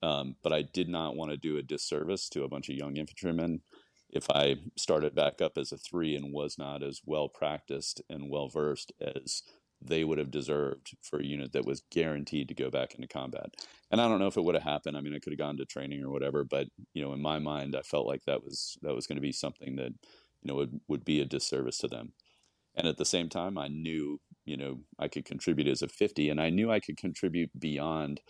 um, 0.02 0.36
but 0.42 0.52
I 0.52 0.62
did 0.62 0.88
not 0.88 1.16
want 1.16 1.30
to 1.30 1.36
do 1.36 1.56
a 1.56 1.62
disservice 1.62 2.28
to 2.30 2.44
a 2.44 2.48
bunch 2.48 2.68
of 2.68 2.76
young 2.76 2.96
infantrymen 2.96 3.62
if 4.12 4.30
I 4.30 4.56
started 4.76 5.14
back 5.14 5.40
up 5.40 5.56
as 5.56 5.72
a 5.72 5.76
three 5.76 6.16
and 6.16 6.32
was 6.32 6.58
not 6.58 6.82
as 6.82 7.00
well 7.04 7.28
practiced 7.28 8.02
and 8.08 8.30
well 8.30 8.48
versed 8.48 8.92
as 9.00 9.42
they 9.82 10.04
would 10.04 10.18
have 10.18 10.30
deserved 10.30 10.96
for 11.00 11.20
a 11.20 11.24
unit 11.24 11.52
that 11.52 11.64
was 11.64 11.82
guaranteed 11.90 12.48
to 12.48 12.54
go 12.54 12.70
back 12.70 12.94
into 12.94 13.08
combat. 13.08 13.54
And 13.90 14.00
I 14.00 14.08
don't 14.08 14.18
know 14.18 14.26
if 14.26 14.36
it 14.36 14.44
would 14.44 14.54
have 14.54 14.64
happened. 14.64 14.96
I 14.96 15.00
mean, 15.00 15.14
I 15.14 15.18
could 15.18 15.32
have 15.32 15.38
gone 15.38 15.56
to 15.56 15.64
training 15.64 16.02
or 16.02 16.10
whatever, 16.10 16.44
but 16.44 16.68
you 16.92 17.02
know, 17.02 17.12
in 17.12 17.22
my 17.22 17.38
mind, 17.38 17.74
I 17.74 17.82
felt 17.82 18.06
like 18.06 18.24
that 18.26 18.44
was 18.44 18.76
that 18.82 18.94
was 18.94 19.06
going 19.06 19.16
to 19.16 19.22
be 19.22 19.32
something 19.32 19.76
that 19.76 19.92
you 20.42 20.48
know 20.48 20.54
would 20.54 20.80
would 20.88 21.04
be 21.04 21.20
a 21.20 21.24
disservice 21.26 21.78
to 21.78 21.88
them. 21.88 22.12
And 22.74 22.86
at 22.86 22.98
the 22.98 23.04
same 23.04 23.28
time, 23.28 23.56
I 23.56 23.68
knew 23.68 24.20
you 24.44 24.56
know 24.56 24.80
I 24.98 25.08
could 25.08 25.24
contribute 25.24 25.68
as 25.68 25.82
a 25.82 25.88
50, 25.88 26.28
and 26.28 26.40
I 26.40 26.50
knew 26.50 26.70
I 26.70 26.80
could 26.80 26.98
contribute 26.98 27.50
beyond 27.58 28.20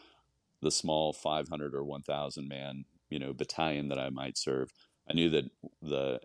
the 0.62 0.70
small 0.70 1.12
500 1.12 1.74
or 1.74 1.84
1000 1.84 2.48
man 2.48 2.84
you 3.08 3.18
know 3.18 3.32
battalion 3.32 3.88
that 3.88 3.98
I 3.98 4.10
might 4.10 4.38
serve 4.38 4.72
I 5.08 5.14
knew 5.14 5.30
that 5.30 5.44
the 5.82 6.20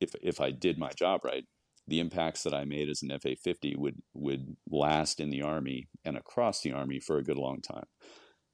if 0.00 0.14
if 0.22 0.40
I 0.40 0.50
did 0.50 0.78
my 0.78 0.90
job 0.96 1.24
right 1.24 1.44
the 1.86 2.00
impacts 2.00 2.42
that 2.44 2.54
I 2.54 2.64
made 2.64 2.88
as 2.88 3.02
an 3.02 3.10
FA50 3.10 3.76
would 3.76 4.02
would 4.14 4.56
last 4.70 5.20
in 5.20 5.30
the 5.30 5.42
army 5.42 5.88
and 6.04 6.16
across 6.16 6.62
the 6.62 6.72
army 6.72 6.98
for 6.98 7.18
a 7.18 7.24
good 7.24 7.36
long 7.36 7.60
time. 7.60 7.84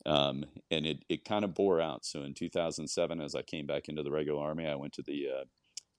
Um, 0.07 0.45
and 0.71 0.87
it, 0.87 1.05
it 1.09 1.25
kind 1.25 1.45
of 1.45 1.55
bore 1.55 1.81
out. 1.81 2.07
So 2.07 2.23
in 2.23 2.33
2007 2.33 3.21
as 3.21 3.35
I 3.35 3.43
came 3.43 3.67
back 3.67 3.89
into 3.89 4.03
the 4.03 4.11
regular 4.11 4.43
army 4.43 4.67
I 4.67 4.75
went 4.75 4.95
to 4.95 5.03
the 5.03 5.29
uh, 5.41 5.45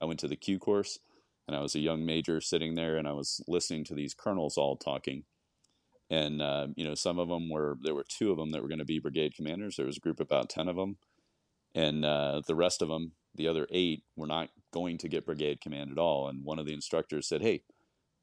I 0.01 0.05
went 0.05 0.19
to 0.21 0.27
the 0.27 0.35
Q 0.35 0.59
course 0.59 0.99
and 1.47 1.55
I 1.55 1.61
was 1.61 1.75
a 1.75 1.79
young 1.79 2.05
major 2.05 2.41
sitting 2.41 2.75
there 2.75 2.97
and 2.97 3.07
I 3.07 3.13
was 3.13 3.41
listening 3.47 3.83
to 3.85 3.93
these 3.93 4.13
colonels 4.13 4.57
all 4.57 4.75
talking 4.75 5.23
and 6.11 6.41
uh, 6.41 6.67
you 6.75 6.85
know 6.85 6.95
some 6.95 7.19
of 7.19 7.29
them 7.29 7.49
were 7.49 7.77
there 7.81 7.95
were 7.95 8.05
two 8.07 8.31
of 8.31 8.37
them 8.37 8.51
that 8.51 8.61
were 8.61 8.67
going 8.67 8.79
to 8.79 8.85
be 8.85 8.99
brigade 8.99 9.35
commanders 9.35 9.77
there 9.77 9.85
was 9.85 9.97
a 9.97 10.01
group 10.01 10.19
about 10.19 10.49
10 10.49 10.67
of 10.67 10.75
them 10.75 10.97
and 11.73 12.05
uh, 12.05 12.41
the 12.47 12.55
rest 12.55 12.81
of 12.81 12.89
them 12.89 13.13
the 13.35 13.47
other 13.47 13.67
eight 13.71 14.03
were 14.15 14.27
not 14.27 14.49
going 14.73 14.97
to 14.97 15.09
get 15.09 15.25
brigade 15.25 15.61
command 15.61 15.91
at 15.91 15.97
all 15.97 16.27
and 16.27 16.43
one 16.43 16.59
of 16.59 16.65
the 16.65 16.73
instructors 16.73 17.27
said 17.27 17.41
hey 17.41 17.63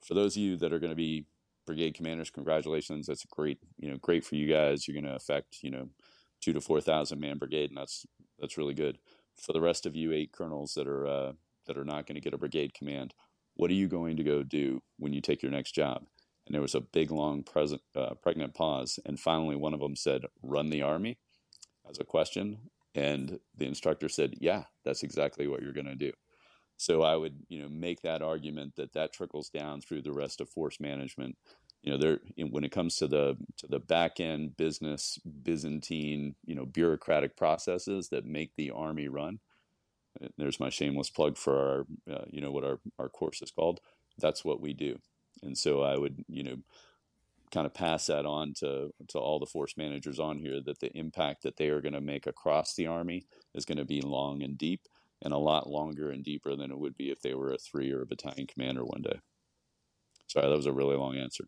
for 0.04 0.14
those 0.14 0.36
of 0.36 0.42
you 0.42 0.56
that 0.56 0.72
are 0.72 0.78
going 0.78 0.92
to 0.92 0.96
be 0.96 1.26
brigade 1.66 1.94
commanders 1.94 2.30
congratulations 2.30 3.06
that's 3.06 3.24
great 3.24 3.58
you 3.78 3.90
know 3.90 3.96
great 3.98 4.24
for 4.24 4.36
you 4.36 4.52
guys 4.52 4.86
you're 4.86 4.94
going 4.94 5.04
to 5.04 5.16
affect 5.16 5.58
you 5.62 5.70
know 5.70 5.88
two 6.40 6.52
to 6.52 6.60
four 6.60 6.80
thousand 6.80 7.20
man 7.20 7.38
brigade 7.38 7.70
and 7.70 7.78
that's 7.78 8.06
that's 8.38 8.56
really 8.58 8.74
good. 8.74 8.98
For 9.36 9.52
the 9.52 9.60
rest 9.60 9.86
of 9.86 9.94
you 9.94 10.12
eight 10.12 10.32
colonels 10.32 10.74
that 10.74 10.88
are 10.88 11.06
uh, 11.06 11.32
that 11.66 11.78
are 11.78 11.84
not 11.84 12.06
going 12.06 12.16
to 12.16 12.20
get 12.20 12.34
a 12.34 12.38
brigade 12.38 12.74
command 12.74 13.14
what 13.54 13.70
are 13.70 13.74
you 13.74 13.88
going 13.88 14.16
to 14.16 14.22
go 14.22 14.42
do 14.42 14.80
when 14.98 15.12
you 15.12 15.20
take 15.20 15.42
your 15.42 15.52
next 15.52 15.72
job 15.72 16.04
and 16.48 16.54
there 16.54 16.62
was 16.62 16.74
a 16.74 16.80
big, 16.80 17.10
long, 17.10 17.42
present, 17.42 17.82
uh, 17.94 18.14
pregnant 18.14 18.54
pause. 18.54 18.98
And 19.04 19.20
finally, 19.20 19.54
one 19.54 19.74
of 19.74 19.80
them 19.80 19.94
said, 19.96 20.22
Run 20.42 20.70
the 20.70 20.80
Army 20.80 21.18
as 21.88 21.98
a 22.00 22.04
question. 22.04 22.70
And 22.94 23.38
the 23.54 23.66
instructor 23.66 24.08
said, 24.08 24.36
Yeah, 24.40 24.64
that's 24.82 25.02
exactly 25.02 25.46
what 25.46 25.60
you're 25.60 25.74
going 25.74 25.86
to 25.86 25.94
do. 25.94 26.12
So 26.78 27.02
I 27.02 27.16
would, 27.16 27.40
you 27.48 27.60
know, 27.60 27.68
make 27.68 28.00
that 28.00 28.22
argument 28.22 28.76
that 28.76 28.94
that 28.94 29.12
trickles 29.12 29.50
down 29.50 29.82
through 29.82 30.02
the 30.02 30.12
rest 30.12 30.40
of 30.40 30.48
force 30.48 30.80
management. 30.80 31.36
You 31.82 31.92
know, 31.92 31.98
there 31.98 32.20
when 32.50 32.64
it 32.64 32.72
comes 32.72 32.96
to 32.96 33.06
the 33.06 33.36
to 33.58 33.66
the 33.66 33.78
back 33.78 34.18
end 34.18 34.56
business 34.56 35.18
Byzantine, 35.42 36.34
you 36.46 36.54
know, 36.54 36.64
bureaucratic 36.64 37.36
processes 37.36 38.08
that 38.08 38.24
make 38.24 38.56
the 38.56 38.70
army 38.70 39.08
run. 39.08 39.40
There's 40.38 40.58
my 40.58 40.70
shameless 40.70 41.10
plug 41.10 41.36
for 41.36 41.86
our, 42.08 42.14
uh, 42.16 42.24
you 42.30 42.40
know, 42.40 42.50
what 42.50 42.64
our 42.64 42.80
our 42.98 43.10
course 43.10 43.42
is 43.42 43.50
called. 43.50 43.80
That's 44.18 44.44
what 44.44 44.60
we 44.62 44.72
do. 44.72 44.98
And 45.42 45.56
so 45.56 45.82
I 45.82 45.96
would, 45.96 46.24
you 46.28 46.42
know, 46.42 46.56
kind 47.50 47.66
of 47.66 47.72
pass 47.72 48.06
that 48.06 48.26
on 48.26 48.52
to 48.52 48.90
to 49.08 49.18
all 49.18 49.38
the 49.38 49.46
force 49.46 49.76
managers 49.76 50.20
on 50.20 50.38
here 50.38 50.60
that 50.64 50.80
the 50.80 50.96
impact 50.96 51.42
that 51.42 51.56
they 51.56 51.68
are 51.68 51.80
going 51.80 51.94
to 51.94 52.00
make 52.00 52.26
across 52.26 52.74
the 52.74 52.86
army 52.86 53.24
is 53.54 53.64
going 53.64 53.78
to 53.78 53.84
be 53.84 54.00
long 54.00 54.42
and 54.42 54.58
deep 54.58 54.82
and 55.22 55.32
a 55.32 55.38
lot 55.38 55.68
longer 55.68 56.10
and 56.10 56.24
deeper 56.24 56.54
than 56.54 56.70
it 56.70 56.78
would 56.78 56.96
be 56.96 57.10
if 57.10 57.20
they 57.22 57.34
were 57.34 57.52
a 57.52 57.58
three 57.58 57.90
or 57.90 58.02
a 58.02 58.06
battalion 58.06 58.46
commander 58.46 58.84
one 58.84 59.02
day. 59.02 59.18
Sorry, 60.28 60.48
that 60.48 60.56
was 60.56 60.66
a 60.66 60.72
really 60.72 60.96
long 60.96 61.16
answer. 61.16 61.44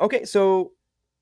Okay, 0.00 0.24
so 0.24 0.72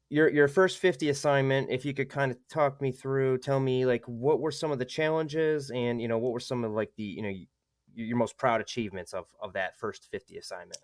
your 0.08 0.28
your 0.28 0.48
first 0.48 0.78
50 0.78 1.10
assignment, 1.10 1.70
if 1.70 1.84
you 1.84 1.94
could 1.94 2.08
kind 2.08 2.32
of 2.32 2.38
talk 2.48 2.80
me 2.80 2.90
through, 2.90 3.38
tell 3.38 3.60
me 3.60 3.86
like 3.86 4.04
what 4.06 4.40
were 4.40 4.50
some 4.50 4.72
of 4.72 4.78
the 4.78 4.84
challenges 4.84 5.70
and 5.70 6.00
you 6.00 6.08
know 6.08 6.18
what 6.18 6.32
were 6.32 6.40
some 6.40 6.64
of 6.64 6.72
like 6.72 6.90
the 6.96 7.02
you 7.02 7.22
know 7.22 7.32
your 7.94 8.16
most 8.16 8.38
proud 8.38 8.60
achievements 8.60 9.12
of 9.12 9.26
of 9.40 9.52
that 9.52 9.78
first 9.78 10.06
50 10.10 10.38
assignment. 10.38 10.78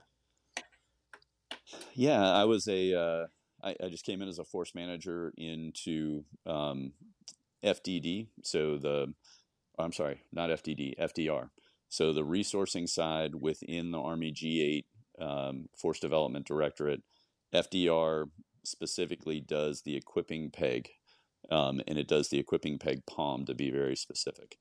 Yeah, 1.94 2.22
I 2.22 2.44
was 2.44 2.68
a. 2.68 2.94
Uh, 2.94 3.26
I, 3.62 3.74
I 3.82 3.88
just 3.88 4.06
came 4.06 4.22
in 4.22 4.28
as 4.28 4.38
a 4.38 4.44
force 4.44 4.74
manager 4.74 5.32
into 5.36 6.24
um, 6.46 6.92
FDD. 7.64 8.28
So 8.42 8.78
the, 8.78 9.12
I'm 9.78 9.92
sorry, 9.92 10.22
not 10.32 10.50
FDD, 10.50 10.96
FDR. 10.96 11.50
So 11.88 12.12
the 12.12 12.24
resourcing 12.24 12.88
side 12.88 13.34
within 13.34 13.90
the 13.90 14.00
Army 14.00 14.32
G8 14.32 14.84
um, 15.20 15.68
Force 15.76 15.98
Development 15.98 16.46
Directorate, 16.46 17.02
FDR 17.52 18.30
specifically 18.64 19.40
does 19.40 19.82
the 19.82 19.96
equipping 19.96 20.50
peg 20.50 20.90
um, 21.50 21.80
and 21.86 21.98
it 21.98 22.08
does 22.08 22.28
the 22.28 22.38
equipping 22.38 22.78
peg 22.78 23.06
POM 23.06 23.46
to 23.46 23.54
be 23.54 23.70
very 23.70 23.96
specific. 23.96 24.58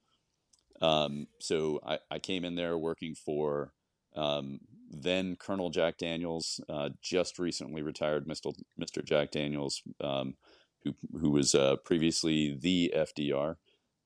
Um, 0.82 1.28
so 1.40 1.80
I, 1.86 2.00
I, 2.10 2.20
came 2.20 2.46
in 2.46 2.56
there 2.56 2.78
working 2.78 3.16
for 3.16 3.74
um, 4.16 4.60
then 4.90 5.36
Colonel 5.36 5.70
Jack 5.70 5.98
Daniels, 5.98 6.62
uh, 6.70 6.90
just 7.02 7.40
recently 7.40 7.82
retired 7.82 8.28
Mr. 8.28 8.54
Mr. 8.80 9.04
Jack 9.04 9.32
Daniels, 9.32 9.82
um, 10.02 10.36
who 10.84 10.94
who 11.20 11.32
was 11.32 11.56
uh, 11.56 11.76
previously 11.84 12.58
the 12.60 12.94
FDR 12.96 13.56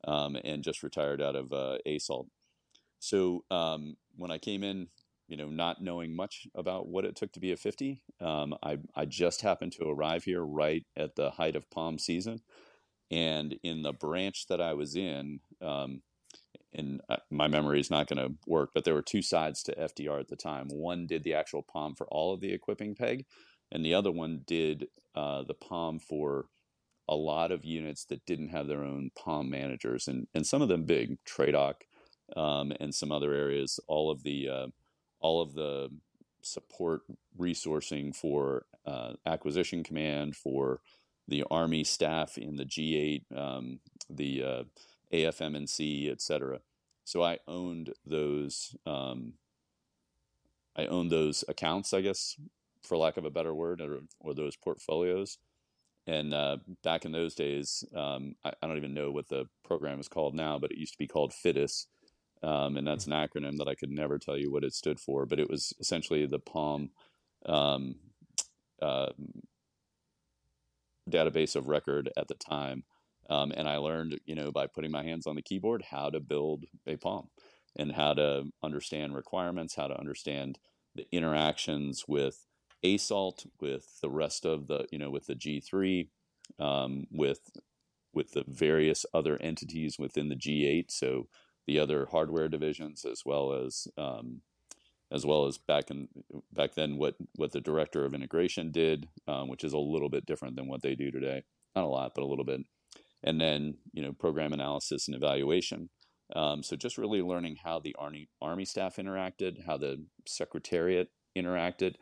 um, 0.06 0.38
and 0.44 0.64
just 0.64 0.84
retired 0.84 1.22
out 1.22 1.36
of 1.36 1.54
uh, 1.54 1.78
ASALT. 1.86 2.28
So 3.00 3.44
um, 3.52 3.98
when 4.16 4.32
I 4.32 4.38
came 4.38 4.64
in, 4.64 4.88
you 5.28 5.38
know, 5.38 5.50
not 5.50 5.82
knowing 5.82 6.16
much 6.16 6.48
about 6.56 6.88
what 6.88 7.06
it 7.06 7.16
took 7.16 7.32
to 7.34 7.40
be 7.40 7.52
a 7.52 7.58
50, 7.58 8.02
um, 8.20 8.56
I, 8.64 8.78
I 8.96 9.06
just 9.06 9.42
happened 9.42 9.72
to 9.74 9.90
arrive 9.90 10.24
here 10.24 10.44
right 10.44 10.86
at 10.98 11.16
the 11.16 11.32
height 11.32 11.56
of 11.56 11.70
POM 11.70 12.00
season. 12.00 12.42
And 13.10 13.56
in 13.64 13.82
the 13.82 13.94
branch 13.94 14.48
that 14.48 14.62
I 14.62 14.74
was 14.74 14.96
in, 14.96 15.40
um, 15.62 16.02
and 16.74 17.01
uh, 17.10 17.18
my 17.30 17.48
memory 17.48 17.80
is 17.80 17.92
not 17.92 18.08
going 18.08 18.25
to 18.25 18.36
work, 18.48 18.72
but 18.74 18.84
there 18.84 18.94
were 18.94 19.01
two 19.01 19.22
sides 19.22 19.62
to 19.63 19.75
FDR 19.75 20.20
at 20.20 20.30
the 20.30 20.36
time. 20.36 20.68
One 20.70 21.06
did 21.06 21.24
the 21.24 21.34
actual 21.34 21.63
POM 21.63 21.96
for 21.96 22.08
all 22.08 22.34
of 22.34 22.40
the 22.40 22.54
equipping 22.54 22.96
peg, 22.96 23.25
and 23.72 23.84
the 23.84 23.94
other 23.94 24.12
one 24.12 24.42
did 24.46 24.88
uh, 25.16 25.44
the 25.44 25.54
POM 25.54 26.00
for 26.00 26.46
a 27.08 27.16
lot 27.16 27.51
of 27.51 27.66
units 27.66 28.06
that 28.06 28.25
didn't 28.25 28.50
have 28.50 28.68
their 28.68 28.84
own 28.84 29.12
POM 29.16 29.50
managers, 29.50 30.08
and 30.08 30.28
and 30.34 30.46
some 30.46 30.62
of 30.62 30.70
them 30.70 30.84
big, 30.84 31.18
TRADOC, 31.25 31.74
um, 32.36 32.72
and 32.80 32.96
some 32.96 33.12
other 33.12 33.34
areas. 33.34 33.80
All 33.88 34.10
of 34.10 34.24
the 34.24 34.48
uh, 34.48 34.68
all 35.20 35.42
of 35.42 35.54
the 35.54 35.90
support 36.42 37.01
resourcing 37.38 38.16
for 38.16 38.66
uh, 38.86 39.13
acquisition 39.25 39.84
command 39.84 40.36
for 40.36 40.80
the 41.28 41.44
army 41.51 41.84
staff 41.84 42.38
in 42.38 42.56
the 42.56 42.66
G8, 42.66 43.24
um, 43.38 43.80
the 44.10 44.44
AFM&C, 45.13 46.10
etc. 46.10 46.60
So 47.03 47.24
I 47.24 47.39
owned 47.48 47.94
those. 48.06 48.75
Um, 48.86 49.34
I 50.75 50.86
owned 50.86 51.12
those 51.12 51.44
accounts, 51.50 51.94
I 51.94 52.00
guess, 52.00 52.38
for 52.82 52.98
lack 52.98 53.18
of 53.18 53.25
a 53.25 53.30
better 53.30 53.53
word, 53.53 53.82
or, 53.82 54.00
or 54.20 54.34
those 54.34 54.56
portfolios. 54.56 55.38
And 56.08 56.34
uh, 56.34 56.58
back 56.84 57.06
in 57.06 57.12
those 57.12 57.36
days, 57.36 57.84
um, 57.96 58.36
I, 58.44 58.53
I, 58.62 58.68
don't 58.68 58.77
even 58.77 58.94
know 58.94 59.12
what 59.12 59.27
the 59.27 59.48
program 59.63 60.00
is 60.00 60.08
called 60.08 60.34
now, 60.34 60.58
but 60.58 60.72
it 60.72 60.77
used 60.77 60.94
to 60.94 60.98
be 60.98 61.08
called 61.08 61.34
FIDIS. 61.34 61.88
Um, 62.41 62.77
and 62.77 62.88
that's 62.88 63.06
an 63.06 63.13
acronym 63.13 63.58
that 63.58 63.68
I 63.68 63.75
could 63.75 63.91
never 63.91 64.18
tell 64.18 64.38
you 64.38 64.51
what 64.51 64.63
it 64.63 64.74
stood 64.74 65.00
for, 65.00 65.27
but 65.27 65.39
it 65.39 65.50
was 65.50 65.74
essentially 65.80 66.25
the 66.25 66.39
POM 66.39 66.89
um, 67.46 67.96
uh, 68.82 69.12
database 71.10 71.56
of 71.56 71.68
record 71.68 72.10
at 72.18 72.27
the 72.27 72.34
time. 72.34 72.84
Um, 73.30 73.51
and 73.56 73.68
I 73.68 73.78
learned, 73.78 74.20
you 74.25 74.36
know, 74.36 74.51
by 74.51 74.68
putting 74.68 74.92
my 74.92 75.04
hands 75.04 75.28
on 75.28 75.36
the 75.36 75.42
keyboard, 75.42 75.86
how 75.92 76.10
to 76.10 76.20
build 76.20 76.66
a 76.86 76.98
POM 76.98 77.30
and 77.78 77.94
how 77.94 78.13
to 78.13 78.46
understand 78.62 79.16
requirements, 79.16 79.75
how 79.75 79.88
to 79.88 79.98
understand 79.98 80.60
the 80.96 81.08
interactions 81.12 82.06
with 82.08 82.46
ASALT, 82.84 83.46
with 83.60 84.00
the 84.01 84.10
rest 84.10 84.46
of 84.46 84.68
the, 84.68 84.86
you 84.92 84.98
know, 84.98 85.10
with 85.10 85.28
the 85.28 85.36
G3, 85.36 86.08
um, 86.60 87.08
with 87.12 87.51
with 88.13 88.32
the 88.32 88.44
various 88.46 89.06
other 89.13 89.38
entities 89.42 89.98
within 89.98 90.28
the 90.28 90.36
G8. 90.36 90.92
So 90.92 91.28
the 91.66 91.80
other 91.80 92.08
hardware 92.12 92.50
divisions, 92.50 93.06
as 93.06 93.24
well 93.25 93.54
as 93.54 93.88
um, 93.98 94.42
as 95.12 95.25
well 95.25 95.46
as 95.46 95.58
back 95.58 95.92
in 95.92 96.08
back 96.51 96.74
then 96.75 96.98
what 96.98 97.16
what 97.36 97.51
the 97.51 97.62
director 97.62 98.06
of 98.06 98.13
integration 98.13 98.72
did, 98.72 99.08
um, 99.28 99.48
which 99.48 99.63
is 99.63 99.74
a 99.74 99.78
little 99.78 100.10
bit 100.10 100.25
different 100.25 100.56
than 100.56 100.68
what 100.68 100.82
they 100.82 100.96
do 100.96 101.12
today. 101.12 101.44
Not 101.75 101.86
a 101.86 101.88
lot, 101.88 102.13
but 102.16 102.24
a 102.24 102.28
little 102.28 102.46
bit. 102.46 102.62
And 103.24 103.40
then 103.40 103.75
you 103.94 104.01
know 104.01 104.13
program 104.13 104.54
analysis 104.54 105.08
and 105.08 105.16
evaluation. 105.16 105.90
Um, 106.36 106.63
so 106.63 106.75
just 106.75 106.98
really 106.98 107.22
learning 107.22 107.58
how 107.63 107.80
the 107.80 107.96
army 108.00 108.30
army 108.42 108.66
staff 108.66 108.96
interacted, 108.96 109.66
how 109.66 109.78
the 109.78 110.06
secretariat 110.28 111.10
interacted, 111.38 111.96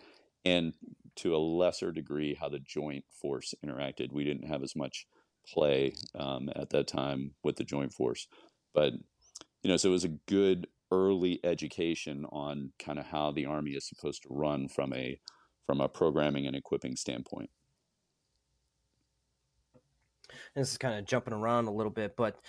and 0.46 0.74
to 1.18 1.36
a 1.36 1.38
lesser 1.38 1.92
degree 1.92 2.36
how 2.40 2.50
the 2.50 2.60
joint 2.60 3.06
force 3.22 3.54
interacted. 3.66 4.12
We 4.12 4.24
didn't 4.24 4.48
have 4.48 4.64
as 4.64 4.76
much 4.76 5.08
play 5.48 5.94
um, 6.18 6.50
at 6.56 6.70
that 6.70 6.88
time 6.88 7.32
with 7.44 7.58
the 7.58 7.64
joint 7.64 7.94
force, 7.94 8.28
but 8.74 8.94
you 9.64 9.70
know, 9.70 9.78
so 9.78 9.90
it 9.90 9.94
was 9.94 10.06
a 10.06 10.20
good 10.28 10.68
early 10.92 11.40
education 11.44 12.26
on 12.32 12.72
kind 12.80 13.00
of 13.00 13.06
how 13.06 13.32
the 13.32 13.46
army 13.46 13.72
is 13.72 13.88
supposed 13.88 14.24
to 14.24 14.30
run 14.32 14.68
from 14.68 14.94
a 14.94 15.20
from 15.66 15.82
a 15.82 15.90
programming 15.90 16.48
and 16.48 16.56
equipping 16.56 16.96
standpoint. 16.96 17.50
This 20.56 20.72
is 20.72 20.78
kind 20.78 20.98
of 20.98 21.06
jumping 21.06 21.34
around 21.34 21.68
a 21.68 21.72
little 21.72 21.92
bit, 21.92 22.16
but 22.16 22.40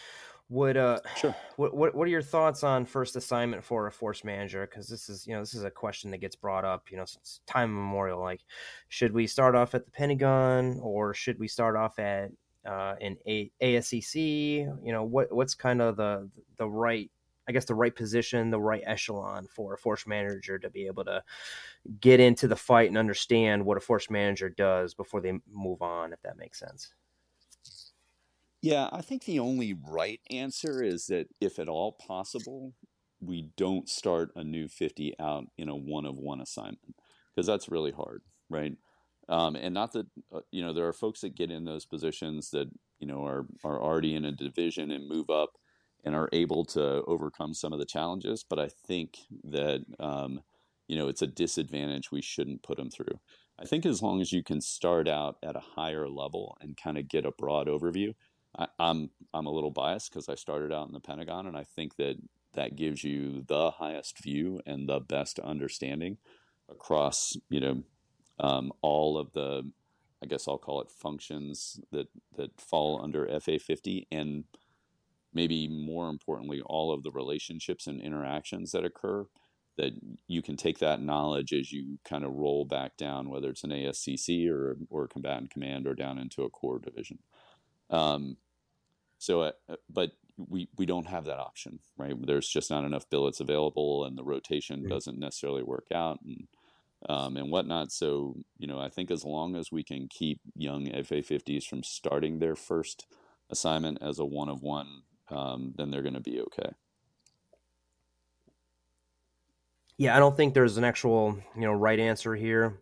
would 0.49 0.77
uh 0.77 0.99
sure. 1.17 1.35
what, 1.57 1.75
what 1.75 1.95
what 1.95 2.07
are 2.07 2.11
your 2.11 2.23
thoughts 2.23 2.65
on 2.65 2.85
first 2.85 3.17
assignment 3.17 3.65
for 3.65 3.87
a 3.87 3.93
force 3.93 4.25
manager? 4.25 4.67
Because 4.67 4.89
this 4.89 5.09
is 5.09 5.27
you 5.27 5.35
know 5.35 5.41
this 5.41 5.55
is 5.55 5.65
a 5.65 5.71
question 5.71 6.11
that 6.11 6.19
gets 6.19 6.37
brought 6.37 6.65
up 6.65 6.91
you 6.91 6.97
know 6.97 7.05
since 7.05 7.41
time 7.47 7.71
immemorial 7.71 8.21
like 8.21 8.43
should 8.89 9.13
we 9.13 9.27
start 9.27 9.55
off 9.55 9.75
at 9.75 9.85
the 9.85 9.91
pentagon 9.93 10.79
or 10.83 11.15
should 11.15 11.39
we 11.39 11.49
start 11.49 11.77
off 11.77 11.99
at 11.99 12.31
uh 12.67 12.95
in 13.01 13.17
a 13.27 13.51
ASCC 13.63 14.67
you 14.85 14.93
know 14.93 15.05
what 15.05 15.33
what's 15.33 15.55
kind 15.55 15.81
of 15.81 15.97
the 15.97 16.29
the 16.59 16.69
right 16.69 17.11
I 17.49 17.53
guess 17.53 17.65
the 17.65 17.75
right 17.75 17.95
position, 17.95 18.51
the 18.51 18.61
right 18.61 18.83
echelon 18.87 19.49
for 19.49 19.75
a 19.75 19.79
force 19.79 20.07
manager 20.07 20.57
to 20.61 20.71
be 20.71 20.87
able 20.87 21.05
to 21.07 21.25
get 22.01 22.21
into 22.21 22.47
the 22.47 22.55
fight 22.55 22.89
and 22.89 22.97
understand 22.97 23.65
what 23.65 23.77
a 23.77 23.81
force 23.81 24.09
manager 24.09 24.49
does 24.49 24.95
before 24.95 25.21
they 25.21 25.33
move 25.51 25.83
on, 25.83 26.13
if 26.13 26.23
that 26.23 26.39
makes 26.39 26.61
sense. 26.61 26.95
Yeah, 28.62 28.88
I 28.93 29.00
think 29.00 29.25
the 29.25 29.38
only 29.38 29.73
right 29.73 30.21
answer 30.31 30.83
is 30.83 31.07
that 31.07 31.29
if 31.40 31.59
at 31.59 31.69
all 31.69 31.93
possible, 31.93 32.75
we 33.21 33.50
don't 33.57 33.88
start 33.88 34.33
a 34.37 34.45
new 34.45 34.69
50 34.69 35.14
out 35.19 35.47
in 35.57 35.69
a 35.69 35.76
one 35.76 36.05
of 36.07 36.17
one 36.19 36.40
assignment 36.40 36.95
because 37.35 37.47
that's 37.47 37.71
really 37.71 37.93
hard, 37.93 38.23
right? 38.50 38.76
Um, 39.29 39.57
and 39.57 39.73
not 39.73 39.93
that 39.93 40.07
uh, 40.35 40.40
you 40.50 40.62
know 40.62 40.73
there 40.75 40.88
are 40.88 40.93
folks 40.93 41.21
that 41.21 41.37
get 41.37 41.50
in 41.50 41.64
those 41.64 41.87
positions 41.87 42.50
that 42.50 42.69
you 42.99 43.07
know 43.07 43.25
are 43.25 43.47
are 43.64 43.81
already 43.81 44.14
in 44.14 44.25
a 44.25 44.33
division 44.33 44.90
and 44.90 45.09
move 45.09 45.31
up 45.31 45.50
and 46.05 46.14
are 46.14 46.29
able 46.33 46.64
to 46.64 47.02
overcome 47.07 47.55
some 47.55 47.73
of 47.73 47.79
the 47.79 47.85
challenges. 47.87 48.45
But 48.49 48.59
I 48.59 48.69
think 48.69 49.19
that 49.45 49.85
um, 49.99 50.40
you 50.88 50.97
know 50.99 51.09
it's 51.09 51.23
a 51.23 51.26
disadvantage 51.26 52.11
we 52.11 52.23
shouldn't 52.23 52.62
put 52.62 52.76
them 52.76 52.90
through. 52.90 53.21
I 53.59 53.64
think 53.64 53.87
as 53.87 54.02
long 54.02 54.21
as 54.21 54.33
you 54.33 54.43
can 54.43 54.61
start 54.61 55.07
out 55.07 55.37
at 55.43 55.57
a 55.57 55.61
higher 55.61 56.09
level 56.09 56.57
and 56.61 56.76
kind 56.76 56.97
of 56.99 57.09
get 57.09 57.26
a 57.26 57.31
broad 57.31 57.69
overview, 57.69 58.14
I, 58.59 58.66
I'm 58.78 59.11
I'm 59.33 59.47
a 59.47 59.52
little 59.52 59.71
biased 59.71 60.11
because 60.11 60.28
I 60.28 60.35
started 60.35 60.73
out 60.73 60.88
in 60.88 60.95
the 60.95 61.00
Pentagon, 61.00 61.47
and 61.47 61.57
I 61.57 61.64
think 61.64 61.97
that 61.97 62.16
that 62.54 62.76
gives 62.76 63.04
you 63.04 63.45
the 63.47 63.71
highest 63.73 64.23
view 64.23 64.61
and 64.66 64.88
the 64.88 65.00
best 65.00 65.38
understanding 65.38 66.19
across 66.69 67.37
you 67.49 67.61
know 67.61 67.83
um, 68.38 68.73
all 68.83 69.19
of 69.19 69.33
the 69.33 69.71
I 70.23 70.26
guess 70.26 70.47
I'll 70.47 70.59
call 70.59 70.80
it 70.83 70.90
functions 70.90 71.80
that 71.92 72.09
that 72.37 72.61
fall 72.61 73.00
under 73.02 73.26
FA50 73.26 74.07
and 74.11 74.45
maybe 75.33 75.69
more 75.69 76.09
importantly, 76.09 76.61
all 76.66 76.92
of 76.92 77.02
the 77.02 77.11
relationships 77.11 77.87
and 77.87 78.00
interactions 78.00 78.73
that 78.73 78.85
occur, 78.85 79.26
that 79.76 79.92
you 80.26 80.42
can 80.42 80.57
take 80.57 80.78
that 80.78 81.00
knowledge 81.00 81.52
as 81.52 81.73
you 81.73 81.99
kind 82.04 82.25
of 82.25 82.35
roll 82.35 82.64
back 82.64 82.97
down, 82.97 83.30
whether 83.30 83.50
it's 83.50 83.64
an 83.64 83.71
ASCC 83.71 84.49
or, 84.50 84.76
or 84.90 85.07
combatant 85.07 85.50
command 85.50 85.87
or 85.87 85.95
down 85.95 86.19
into 86.19 86.42
a 86.42 86.50
corps 86.50 86.80
division. 86.80 87.19
Um, 87.90 88.37
so, 89.18 89.42
uh, 89.42 89.52
uh, 89.68 89.76
but 89.88 90.12
we, 90.37 90.68
we 90.78 90.87
don't 90.87 91.06
have 91.06 91.26
that 91.26 91.38
option, 91.38 91.80
right? 91.99 92.14
There's 92.26 92.49
just 92.49 92.70
not 92.70 92.85
enough 92.85 93.11
billets 93.11 93.40
available 93.40 94.04
and 94.04 94.16
the 94.16 94.25
rotation 94.25 94.87
doesn't 94.88 95.18
necessarily 95.18 95.62
work 95.62 95.88
out 95.92 96.20
and, 96.25 96.47
um, 97.09 97.37
and 97.37 97.50
whatnot. 97.50 97.92
So, 97.92 98.37
you 98.56 98.66
know, 98.66 98.80
I 98.80 98.88
think 98.88 99.11
as 99.11 99.25
long 99.25 99.56
as 99.56 99.70
we 99.70 99.82
can 99.82 100.09
keep 100.09 100.40
young 100.54 100.87
FA 101.04 101.16
50s 101.16 101.64
from 101.64 101.82
starting 101.82 102.38
their 102.38 102.56
first 102.56 103.06
assignment 103.50 103.99
as 104.00 104.18
a 104.18 104.25
one 104.25 104.49
of 104.49 104.62
one 104.62 105.02
um, 105.30 105.73
then 105.76 105.90
they're 105.90 106.02
going 106.02 106.14
to 106.14 106.20
be 106.20 106.40
okay. 106.40 106.70
Yeah, 109.97 110.16
I 110.16 110.18
don't 110.18 110.37
think 110.37 110.54
there's 110.54 110.76
an 110.76 110.85
actual 110.85 111.38
you 111.54 111.62
know 111.62 111.73
right 111.73 111.99
answer 111.99 112.35
here. 112.35 112.80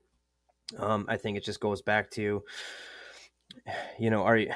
Um, 0.79 1.07
I 1.09 1.17
think 1.17 1.37
it 1.37 1.45
just 1.45 1.61
goes 1.61 1.83
back 1.83 2.11
to 2.13 2.43
you 3.99 4.11
know 4.11 4.23
are 4.23 4.37
you 4.37 4.51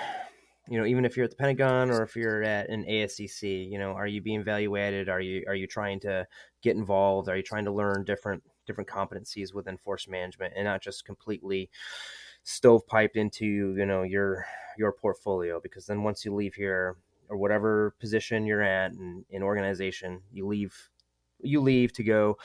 you 0.68 0.78
know 0.78 0.86
even 0.86 1.04
if 1.04 1.16
you're 1.16 1.24
at 1.24 1.30
the 1.30 1.36
Pentagon 1.36 1.90
or 1.90 2.02
if 2.02 2.16
you're 2.16 2.42
at 2.42 2.68
an 2.68 2.84
ASCC, 2.84 3.70
you 3.70 3.78
know 3.78 3.92
are 3.92 4.06
you 4.06 4.20
being 4.20 4.44
value 4.44 4.76
added? 4.76 5.08
Are 5.08 5.20
you 5.20 5.44
are 5.46 5.54
you 5.54 5.66
trying 5.66 6.00
to 6.00 6.26
get 6.62 6.76
involved? 6.76 7.28
Are 7.28 7.36
you 7.36 7.42
trying 7.42 7.64
to 7.64 7.72
learn 7.72 8.04
different 8.04 8.42
different 8.66 8.88
competencies 8.88 9.52
within 9.52 9.76
force 9.76 10.06
management 10.06 10.54
and 10.56 10.64
not 10.64 10.82
just 10.82 11.04
completely 11.04 11.68
stovepiped 12.44 13.16
into 13.16 13.74
you 13.76 13.86
know 13.86 14.02
your 14.02 14.46
your 14.78 14.92
portfolio 14.92 15.60
because 15.60 15.86
then 15.86 16.02
once 16.02 16.24
you 16.24 16.34
leave 16.34 16.54
here 16.54 16.96
or 17.28 17.36
whatever 17.38 17.94
position 17.98 18.44
you're 18.44 18.62
at 18.62 18.92
in, 18.92 19.24
in 19.30 19.42
organization, 19.42 20.20
you 20.32 20.46
leave 20.46 20.90
you 21.40 21.60
leave 21.60 21.92
to 21.94 22.04
go 22.04 22.36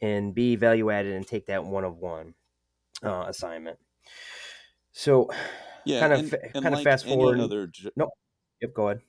and 0.00 0.34
be 0.34 0.56
value 0.56 0.90
added 0.90 1.14
and 1.14 1.26
take 1.26 1.46
that 1.46 1.64
one 1.64 1.84
of 1.84 1.98
one 1.98 2.34
uh, 3.02 3.24
assignment. 3.28 3.78
So 4.92 5.30
Yeah, 5.86 6.00
kind 6.00 6.12
of 6.12 6.18
and, 6.20 6.34
and 6.54 6.62
kind 6.62 6.74
like 6.74 6.80
of 6.80 6.84
fast 6.84 7.06
forward. 7.06 7.40
other 7.40 7.68
jo- 7.68 7.90
Nope. 7.96 8.10
Yep. 8.60 8.74
Go 8.74 8.88
ahead. 8.88 9.00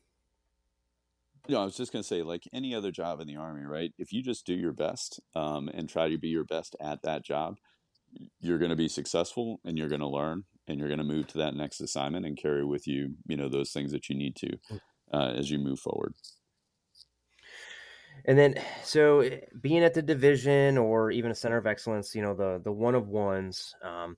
No, 1.50 1.62
I 1.62 1.66
was 1.66 1.78
just 1.78 1.92
going 1.94 2.04
to 2.04 2.08
say, 2.08 2.24
like 2.24 2.44
any 2.54 2.76
other 2.76 2.92
job 2.92 3.22
in 3.22 3.28
the 3.28 3.38
army, 3.38 3.64
right? 3.64 3.94
If 3.98 4.12
you 4.12 4.22
just 4.22 4.46
do 4.46 4.54
your 4.54 4.74
best 4.74 5.20
um, 5.34 5.70
and 5.74 5.88
try 5.90 6.10
to 6.10 6.18
be 6.18 6.28
your 6.28 6.44
best 6.44 6.76
at 6.82 7.02
that 7.04 7.24
job, 7.24 7.58
you're 8.40 8.58
going 8.58 8.70
to 8.70 8.76
be 8.76 8.90
successful 8.90 9.60
and 9.64 9.78
you're 9.78 9.88
going 9.90 10.02
to 10.02 10.08
learn 10.08 10.44
and 10.68 10.78
you're 10.80 10.90
going 10.90 10.98
to 11.00 11.06
move 11.06 11.28
to 11.28 11.38
that 11.40 11.56
next 11.56 11.80
assignment 11.80 12.26
and 12.26 12.38
carry 12.38 12.66
with 12.66 12.88
you, 12.88 13.16
you 13.28 13.38
know, 13.38 13.48
those 13.48 13.72
things 13.72 13.92
that 13.92 14.10
you 14.10 14.16
need 14.16 14.36
to 14.36 14.58
uh, 15.14 15.34
as 15.36 15.50
you 15.50 15.58
move 15.58 15.80
forward. 15.80 16.14
And 18.26 18.38
then, 18.38 18.56
so 18.84 19.22
eh, 19.22 19.40
being 19.62 19.84
at 19.84 19.94
the 19.94 20.02
division 20.02 20.78
or 20.78 21.12
even 21.12 21.32
a 21.32 21.36
center 21.36 21.58
of 21.58 21.66
excellence, 21.66 22.14
you 22.14 22.22
know, 22.22 22.34
the 22.34 22.60
the 22.64 22.72
one 22.72 22.96
of 22.96 23.08
ones, 23.08 23.74
um, 23.84 24.18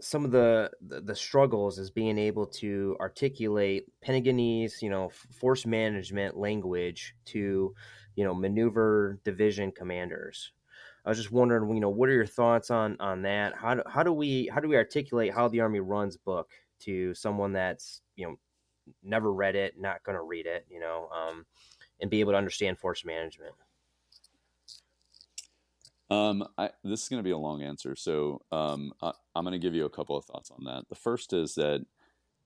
some 0.00 0.24
of 0.24 0.30
the, 0.30 0.70
the, 0.86 1.00
the 1.00 1.16
struggles 1.16 1.78
is 1.78 1.90
being 1.90 2.18
able 2.18 2.46
to 2.46 2.96
articulate 3.00 3.84
Pentagonese, 4.04 4.82
you 4.82 4.90
know, 4.90 5.10
force 5.32 5.64
management 5.64 6.36
language 6.36 7.14
to, 7.26 7.74
you 8.14 8.24
know, 8.24 8.34
maneuver 8.34 9.18
division 9.24 9.72
commanders. 9.72 10.52
I 11.04 11.08
was 11.08 11.18
just 11.18 11.30
wondering, 11.30 11.72
you 11.74 11.80
know, 11.80 11.88
what 11.88 12.08
are 12.08 12.14
your 12.14 12.26
thoughts 12.26 12.70
on 12.70 12.96
on 12.98 13.22
that? 13.22 13.54
How 13.54 13.76
do, 13.76 13.82
how 13.86 14.02
do 14.02 14.12
we 14.12 14.50
how 14.52 14.60
do 14.60 14.68
we 14.68 14.76
articulate 14.76 15.32
how 15.32 15.48
the 15.48 15.60
Army 15.60 15.80
runs 15.80 16.16
book 16.16 16.50
to 16.80 17.14
someone 17.14 17.52
that's 17.52 18.02
you 18.16 18.26
know 18.26 18.36
never 19.02 19.32
read 19.32 19.54
it, 19.54 19.74
not 19.78 20.02
going 20.02 20.16
to 20.16 20.22
read 20.22 20.46
it, 20.46 20.66
you 20.68 20.80
know, 20.80 21.08
um, 21.16 21.46
and 22.00 22.10
be 22.10 22.20
able 22.20 22.32
to 22.32 22.38
understand 22.38 22.78
force 22.78 23.04
management? 23.04 23.54
Um, 26.08 26.46
I, 26.56 26.70
this 26.84 27.02
is 27.02 27.08
going 27.08 27.20
to 27.20 27.26
be 27.26 27.32
a 27.32 27.38
long 27.38 27.62
answer, 27.62 27.96
so 27.96 28.40
um, 28.52 28.92
I, 29.02 29.12
I'm 29.34 29.44
going 29.44 29.52
to 29.52 29.64
give 29.64 29.74
you 29.74 29.84
a 29.84 29.90
couple 29.90 30.16
of 30.16 30.24
thoughts 30.24 30.50
on 30.50 30.64
that. 30.64 30.88
The 30.88 30.94
first 30.94 31.32
is 31.32 31.56
that, 31.56 31.84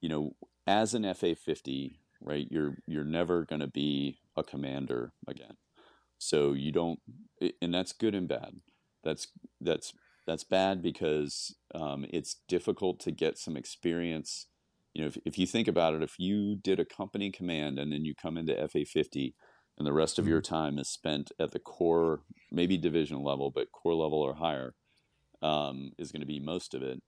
you 0.01 0.09
know, 0.09 0.35
as 0.67 0.95
an 0.95 1.13
FA 1.15 1.35
50, 1.35 1.99
right, 2.23 2.47
you're 2.51 2.77
you're 2.87 3.05
never 3.05 3.45
going 3.45 3.61
to 3.61 3.67
be 3.67 4.19
a 4.37 4.43
commander 4.43 5.13
again. 5.29 5.57
So 6.19 6.53
you 6.53 6.73
don't, 6.73 7.01
and 7.61 7.75
that's 7.75 7.93
good 7.93 8.15
and 8.15 8.29
bad. 8.29 8.61
That's 9.05 9.29
that's 9.61 9.93
that's 10.27 10.45
bad 10.45 10.83
because 10.83 11.57
um, 11.75 12.07
it's 12.11 12.37
difficult 12.49 13.01
to 13.01 13.11
get 13.11 13.39
some 13.39 13.57
experience. 13.57 14.47
You 14.95 15.03
know, 15.03 15.09
if, 15.09 15.19
if 15.25 15.39
you 15.39 15.47
think 15.47 15.69
about 15.69 15.95
it, 15.95 16.03
if 16.03 16.19
you 16.19 16.57
did 16.57 16.81
a 16.81 16.85
company 16.85 17.31
command 17.31 17.79
and 17.79 17.93
then 17.93 18.05
you 18.05 18.15
come 18.15 18.37
into 18.37 18.55
FA 18.69 18.85
50 18.85 19.35
and 19.81 19.87
the 19.87 19.95
rest 19.95 20.19
of 20.19 20.29
your 20.29 20.43
time 20.43 20.79
is 20.79 20.91
spent 20.91 21.33
at 21.41 21.53
the 21.53 21.59
corps, 21.59 22.21
maybe 22.53 22.77
division 22.77 23.23
level, 23.23 23.51
but 23.51 23.73
corps 23.73 23.95
level 23.95 24.21
or 24.21 24.35
higher, 24.35 24.75
um, 25.41 25.93
is 25.97 26.13
going 26.13 26.21
to 26.21 26.27
be 26.27 26.39
most 26.39 26.75
of 26.75 26.83
it. 26.83 27.01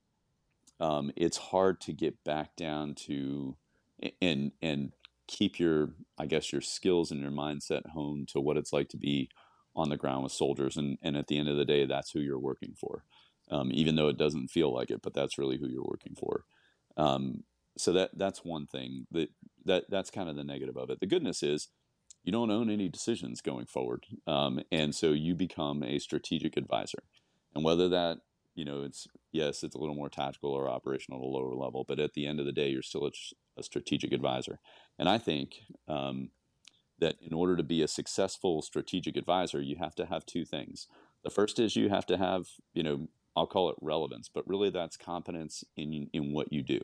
Um, 0.80 1.12
it's 1.14 1.36
hard 1.36 1.82
to 1.82 1.92
get 1.92 2.24
back 2.24 2.56
down 2.56 2.94
to 3.06 3.58
and 4.22 4.52
and 4.62 4.92
keep 5.28 5.60
your, 5.60 5.90
I 6.16 6.24
guess, 6.24 6.50
your 6.50 6.62
skills 6.62 7.10
and 7.10 7.20
your 7.20 7.30
mindset 7.30 7.90
honed 7.90 8.28
to 8.28 8.40
what 8.40 8.56
it's 8.56 8.72
like 8.72 8.88
to 8.88 8.96
be 8.96 9.28
on 9.76 9.90
the 9.90 9.98
ground 9.98 10.22
with 10.22 10.32
soldiers. 10.32 10.78
And 10.78 10.96
and 11.02 11.14
at 11.14 11.26
the 11.26 11.36
end 11.36 11.50
of 11.50 11.58
the 11.58 11.66
day, 11.66 11.84
that's 11.84 12.12
who 12.12 12.20
you're 12.20 12.38
working 12.38 12.72
for, 12.80 13.04
um, 13.50 13.68
even 13.74 13.96
though 13.96 14.08
it 14.08 14.16
doesn't 14.16 14.48
feel 14.48 14.72
like 14.72 14.90
it. 14.90 15.02
But 15.02 15.12
that's 15.12 15.36
really 15.36 15.58
who 15.58 15.68
you're 15.68 15.84
working 15.84 16.14
for. 16.18 16.44
Um, 16.96 17.44
so 17.76 17.92
that 17.92 18.16
that's 18.16 18.46
one 18.46 18.66
thing 18.66 19.08
that 19.10 19.28
that 19.66 19.84
that's 19.90 20.10
kind 20.10 20.30
of 20.30 20.36
the 20.36 20.42
negative 20.44 20.78
of 20.78 20.88
it. 20.88 21.00
The 21.00 21.06
goodness 21.06 21.42
is 21.42 21.68
you 22.24 22.32
don't 22.32 22.50
own 22.50 22.70
any 22.70 22.88
decisions 22.88 23.40
going 23.40 23.66
forward. 23.66 24.06
Um, 24.26 24.60
and 24.70 24.94
so 24.94 25.12
you 25.12 25.34
become 25.34 25.82
a 25.82 25.98
strategic 25.98 26.56
advisor. 26.56 27.02
And 27.54 27.64
whether 27.64 27.88
that, 27.88 28.18
you 28.54 28.64
know, 28.64 28.82
it's, 28.82 29.06
yes, 29.32 29.62
it's 29.62 29.74
a 29.74 29.78
little 29.78 29.94
more 29.94 30.08
tactical 30.08 30.50
or 30.50 30.68
operational 30.68 31.20
at 31.20 31.24
a 31.24 31.28
lower 31.28 31.54
level, 31.54 31.84
but 31.86 31.98
at 31.98 32.14
the 32.14 32.26
end 32.26 32.38
of 32.38 32.46
the 32.46 32.52
day, 32.52 32.68
you're 32.68 32.82
still 32.82 33.06
a, 33.06 33.10
a 33.58 33.62
strategic 33.62 34.12
advisor. 34.12 34.58
And 34.98 35.08
I 35.08 35.18
think 35.18 35.54
um, 35.88 36.30
that 36.98 37.16
in 37.20 37.32
order 37.32 37.56
to 37.56 37.62
be 37.62 37.82
a 37.82 37.88
successful 37.88 38.62
strategic 38.62 39.16
advisor, 39.16 39.60
you 39.60 39.76
have 39.76 39.94
to 39.96 40.06
have 40.06 40.24
two 40.24 40.44
things. 40.44 40.86
The 41.24 41.30
first 41.30 41.58
is 41.58 41.76
you 41.76 41.88
have 41.88 42.06
to 42.06 42.16
have, 42.16 42.46
you 42.74 42.82
know, 42.82 43.08
I'll 43.34 43.46
call 43.46 43.70
it 43.70 43.76
relevance, 43.80 44.28
but 44.32 44.46
really 44.46 44.70
that's 44.70 44.96
competence 44.96 45.64
in, 45.76 46.08
in 46.12 46.32
what 46.32 46.52
you 46.52 46.62
do. 46.62 46.80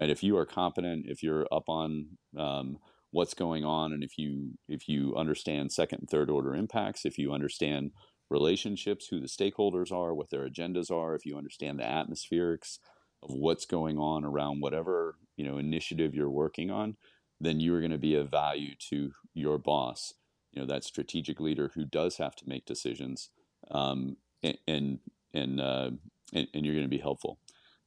Right? 0.00 0.08
If 0.08 0.22
you 0.22 0.36
are 0.38 0.46
competent, 0.46 1.04
if 1.06 1.22
you're 1.22 1.46
up 1.52 1.68
on 1.68 2.16
um, 2.36 2.78
what's 3.12 3.34
going 3.34 3.64
on 3.64 3.92
and 3.92 4.02
if 4.02 4.18
you 4.18 4.52
if 4.68 4.88
you 4.88 5.14
understand 5.16 5.70
second 5.70 6.00
and 6.00 6.10
third 6.10 6.28
order 6.28 6.54
impacts 6.54 7.04
if 7.04 7.18
you 7.18 7.32
understand 7.32 7.92
relationships 8.30 9.06
who 9.08 9.20
the 9.20 9.26
stakeholders 9.26 9.92
are 9.92 10.14
what 10.14 10.30
their 10.30 10.48
agendas 10.48 10.90
are 10.90 11.14
if 11.14 11.24
you 11.24 11.36
understand 11.36 11.78
the 11.78 11.84
atmospherics 11.84 12.78
of 13.22 13.30
what's 13.30 13.66
going 13.66 13.98
on 13.98 14.24
around 14.24 14.60
whatever 14.60 15.16
you 15.36 15.44
know 15.44 15.58
initiative 15.58 16.14
you're 16.14 16.30
working 16.30 16.70
on 16.70 16.96
then 17.40 17.60
you 17.60 17.74
are 17.74 17.80
going 17.80 17.90
to 17.90 17.98
be 17.98 18.14
of 18.14 18.30
value 18.30 18.74
to 18.78 19.12
your 19.34 19.58
boss 19.58 20.14
you 20.52 20.60
know 20.60 20.66
that 20.66 20.84
strategic 20.84 21.40
leader 21.40 21.70
who 21.74 21.84
does 21.84 22.16
have 22.16 22.34
to 22.36 22.48
make 22.48 22.64
decisions 22.64 23.30
um, 23.70 24.16
and 24.42 24.58
and 24.66 24.98
and, 25.34 25.60
uh, 25.60 25.90
and 26.32 26.48
and 26.52 26.64
you're 26.64 26.74
going 26.74 26.86
to 26.86 26.88
be 26.88 26.98
helpful. 26.98 27.38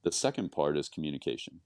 The 0.03 0.11
second 0.11 0.51
part 0.51 0.77
is 0.77 0.89
communication 0.89 1.61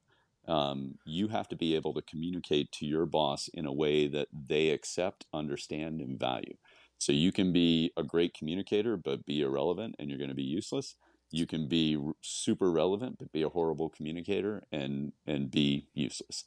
um, 0.50 0.96
you 1.06 1.28
have 1.28 1.48
to 1.50 1.56
be 1.56 1.76
able 1.76 1.94
to 1.94 2.02
communicate 2.02 2.72
to 2.74 2.86
your 2.86 3.06
boss 3.06 3.50
in 3.54 3.68
a 3.68 3.72
way 3.72 4.08
that 4.08 4.28
they 4.34 4.72
accept, 4.72 5.26
understand, 5.32 6.02
and 6.02 6.20
value. 6.20 6.56
So 6.98 7.12
you 7.12 7.32
can 7.32 7.54
be 7.54 7.94
a 7.96 8.04
great 8.04 8.34
communicator, 8.34 8.98
but 8.98 9.26
be 9.26 9.42
irrelevant 9.42 9.96
and 10.00 10.10
you're 10.10 10.18
going 10.18 10.30
to 10.30 10.36
be 10.36 10.44
useless. 10.44 10.96
You 11.32 11.46
can 11.46 11.68
be 11.68 11.98
super 12.22 12.72
relevant, 12.72 13.18
but 13.20 13.32
be 13.32 13.44
a 13.44 13.50
horrible 13.50 13.90
communicator 13.90 14.64
and, 14.72 15.14
and 15.28 15.52
be 15.52 15.88
useless. 15.94 16.44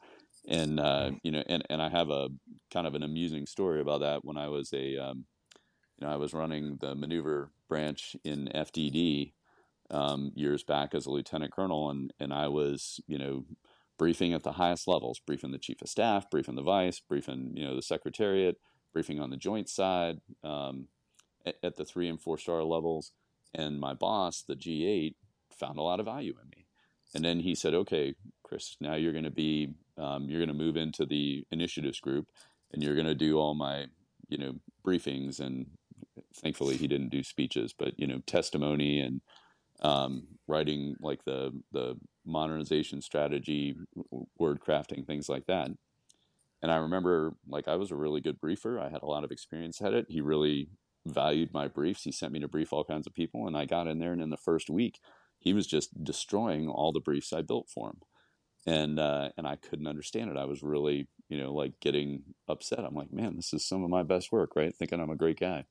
And, 0.49 0.81
uh, 0.81 1.13
you 1.23 1.31
know, 1.31 1.45
and, 1.47 1.65
and 1.71 1.81
I 1.81 1.89
have 1.89 2.11
a 2.11 2.29
kind 2.73 2.89
of 2.89 2.97
an 2.97 3.05
amusing 3.05 3.47
story 3.47 3.81
about 3.81 4.01
that 4.01 4.25
when 4.25 4.37
I 4.37 4.49
was 4.49 4.73
a, 4.73 4.99
um, 4.99 5.25
you 5.99 6.07
know, 6.07 6.13
I 6.13 6.17
was 6.17 6.35
running 6.35 6.79
the 6.81 6.97
maneuver 6.97 7.53
branch 7.69 8.17
in 8.25 8.51
FDD 8.53 9.35
um, 9.91 10.33
years 10.35 10.65
back 10.65 10.95
as 10.95 11.07
a 11.07 11.11
lieutenant 11.11 11.53
colonel, 11.53 11.91
and, 11.91 12.13
and 12.19 12.35
I 12.35 12.49
was, 12.49 13.01
you 13.07 13.19
know, 13.19 13.45
briefing 13.99 14.33
at 14.33 14.43
the 14.43 14.53
highest 14.53 14.89
levels, 14.89 15.21
briefing 15.27 15.53
the 15.53 15.59
chief 15.59 15.83
of 15.83 15.89
staff, 15.89 16.31
briefing 16.31 16.55
the 16.55 16.63
vice, 16.63 17.01
briefing 17.01 17.53
you 17.55 17.65
know 17.65 17.77
the 17.77 17.83
secretariat, 17.83 18.57
briefing 18.93 19.21
on 19.21 19.31
the 19.31 19.37
joint 19.37 19.69
side 19.69 20.21
um, 20.43 20.89
at, 21.47 21.57
at, 21.63 21.77
the 21.77 21.85
three 21.85 22.09
and 22.09 22.21
four 22.21 22.39
star 22.39 22.63
levels. 22.63 23.13
And 23.55 23.79
my 23.79 23.95
boss, 23.95 24.43
the 24.43 24.57
G8, 24.57 25.15
found 25.51 25.79
a 25.79 25.83
lot 25.83 26.01
of 26.01 26.07
value 26.07 26.35
in 26.43 26.49
me. 26.49 26.67
And 27.15 27.25
then 27.25 27.41
he 27.41 27.55
said, 27.55 27.75
"Okay, 27.75 28.15
Chris, 28.43 28.77
now 28.81 28.95
you're 28.95 29.13
going 29.13 29.25
to 29.25 29.31
be 29.31 29.75
um, 29.99 30.29
you're 30.29 30.41
going 30.41 30.49
to 30.49 30.65
move 30.65 30.77
into 30.77 31.05
the 31.05 31.45
initiatives 31.51 32.01
group, 32.01 32.29
and 32.73 32.83
you're 32.83 32.95
going 32.95 33.07
to 33.07 33.15
do 33.15 33.39
all 33.39 33.55
my 33.55 33.87
you 34.29 34.39
know 34.39 34.55
briefings 34.85 35.41
and." 35.41 35.67
Thankfully, 36.35 36.79
he 36.79 36.89
didn't 36.89 37.11
do 37.11 37.23
speeches, 37.23 37.75
but 37.79 37.93
you 37.99 38.07
know, 38.07 38.19
testimony 38.27 39.01
and 39.01 39.21
um, 39.83 40.27
writing 40.47 40.97
like 41.01 41.25
the 41.25 41.53
the 41.73 41.97
modernization 42.25 43.03
strategy, 43.03 43.75
word 44.39 44.61
crafting, 44.61 45.07
things 45.07 45.29
like 45.29 45.47
that. 45.47 45.69
And 46.63 46.71
I 46.71 46.77
remember, 46.77 47.35
like, 47.49 47.67
I 47.67 47.77
was 47.77 47.91
a 47.91 47.97
really 47.97 48.21
good 48.21 48.41
briefer. 48.41 48.79
I 48.79 48.89
had 48.89 49.03
a 49.03 49.07
lot 49.07 49.25
of 49.25 49.33
experience 49.33 49.81
at 49.83 49.95
it. 49.95 50.07
He 50.09 50.21
really 50.21 50.69
valued 51.07 51.53
my 51.53 51.67
briefs. 51.67 52.05
He 52.05 52.13
sent 52.13 52.33
me 52.33 52.41
to 52.41 52.49
brief 52.49 52.73
all 52.73 52.85
kinds 52.85 53.07
of 53.07 53.15
people, 53.15 53.47
and 53.47 53.57
I 53.57 53.65
got 53.65 53.89
in 53.89 53.99
there, 53.99 54.13
and 54.13 54.23
in 54.23 54.31
the 54.31 54.37
first 54.37 54.71
week, 54.71 55.01
he 55.39 55.53
was 55.53 55.67
just 55.67 56.05
destroying 56.05 56.69
all 56.69 56.93
the 56.93 57.01
briefs 57.01 57.33
I 57.33 57.43
built 57.43 57.69
for 57.69 57.89
him. 57.89 58.01
And 58.65 59.01
uh, 59.01 59.31
and 59.37 59.45
I 59.45 59.57
couldn't 59.57 59.89
understand 59.89 60.31
it. 60.31 60.37
I 60.37 60.45
was 60.45 60.63
really, 60.63 61.09
you 61.29 61.37
know, 61.37 61.53
like 61.53 61.73
getting 61.81 62.23
upset. 62.49 62.85
I'm 62.85 62.95
like, 62.95 63.13
man, 63.13 63.35
this 63.35 63.53
is 63.53 63.67
some 63.67 63.83
of 63.83 63.91
my 63.91 64.05
best 64.05 64.31
work, 64.31 64.55
right? 64.55 64.73
Thinking 64.73 65.01
I'm 65.01 65.11
a 65.11 65.17
great 65.17 65.41
guy. 65.41 65.65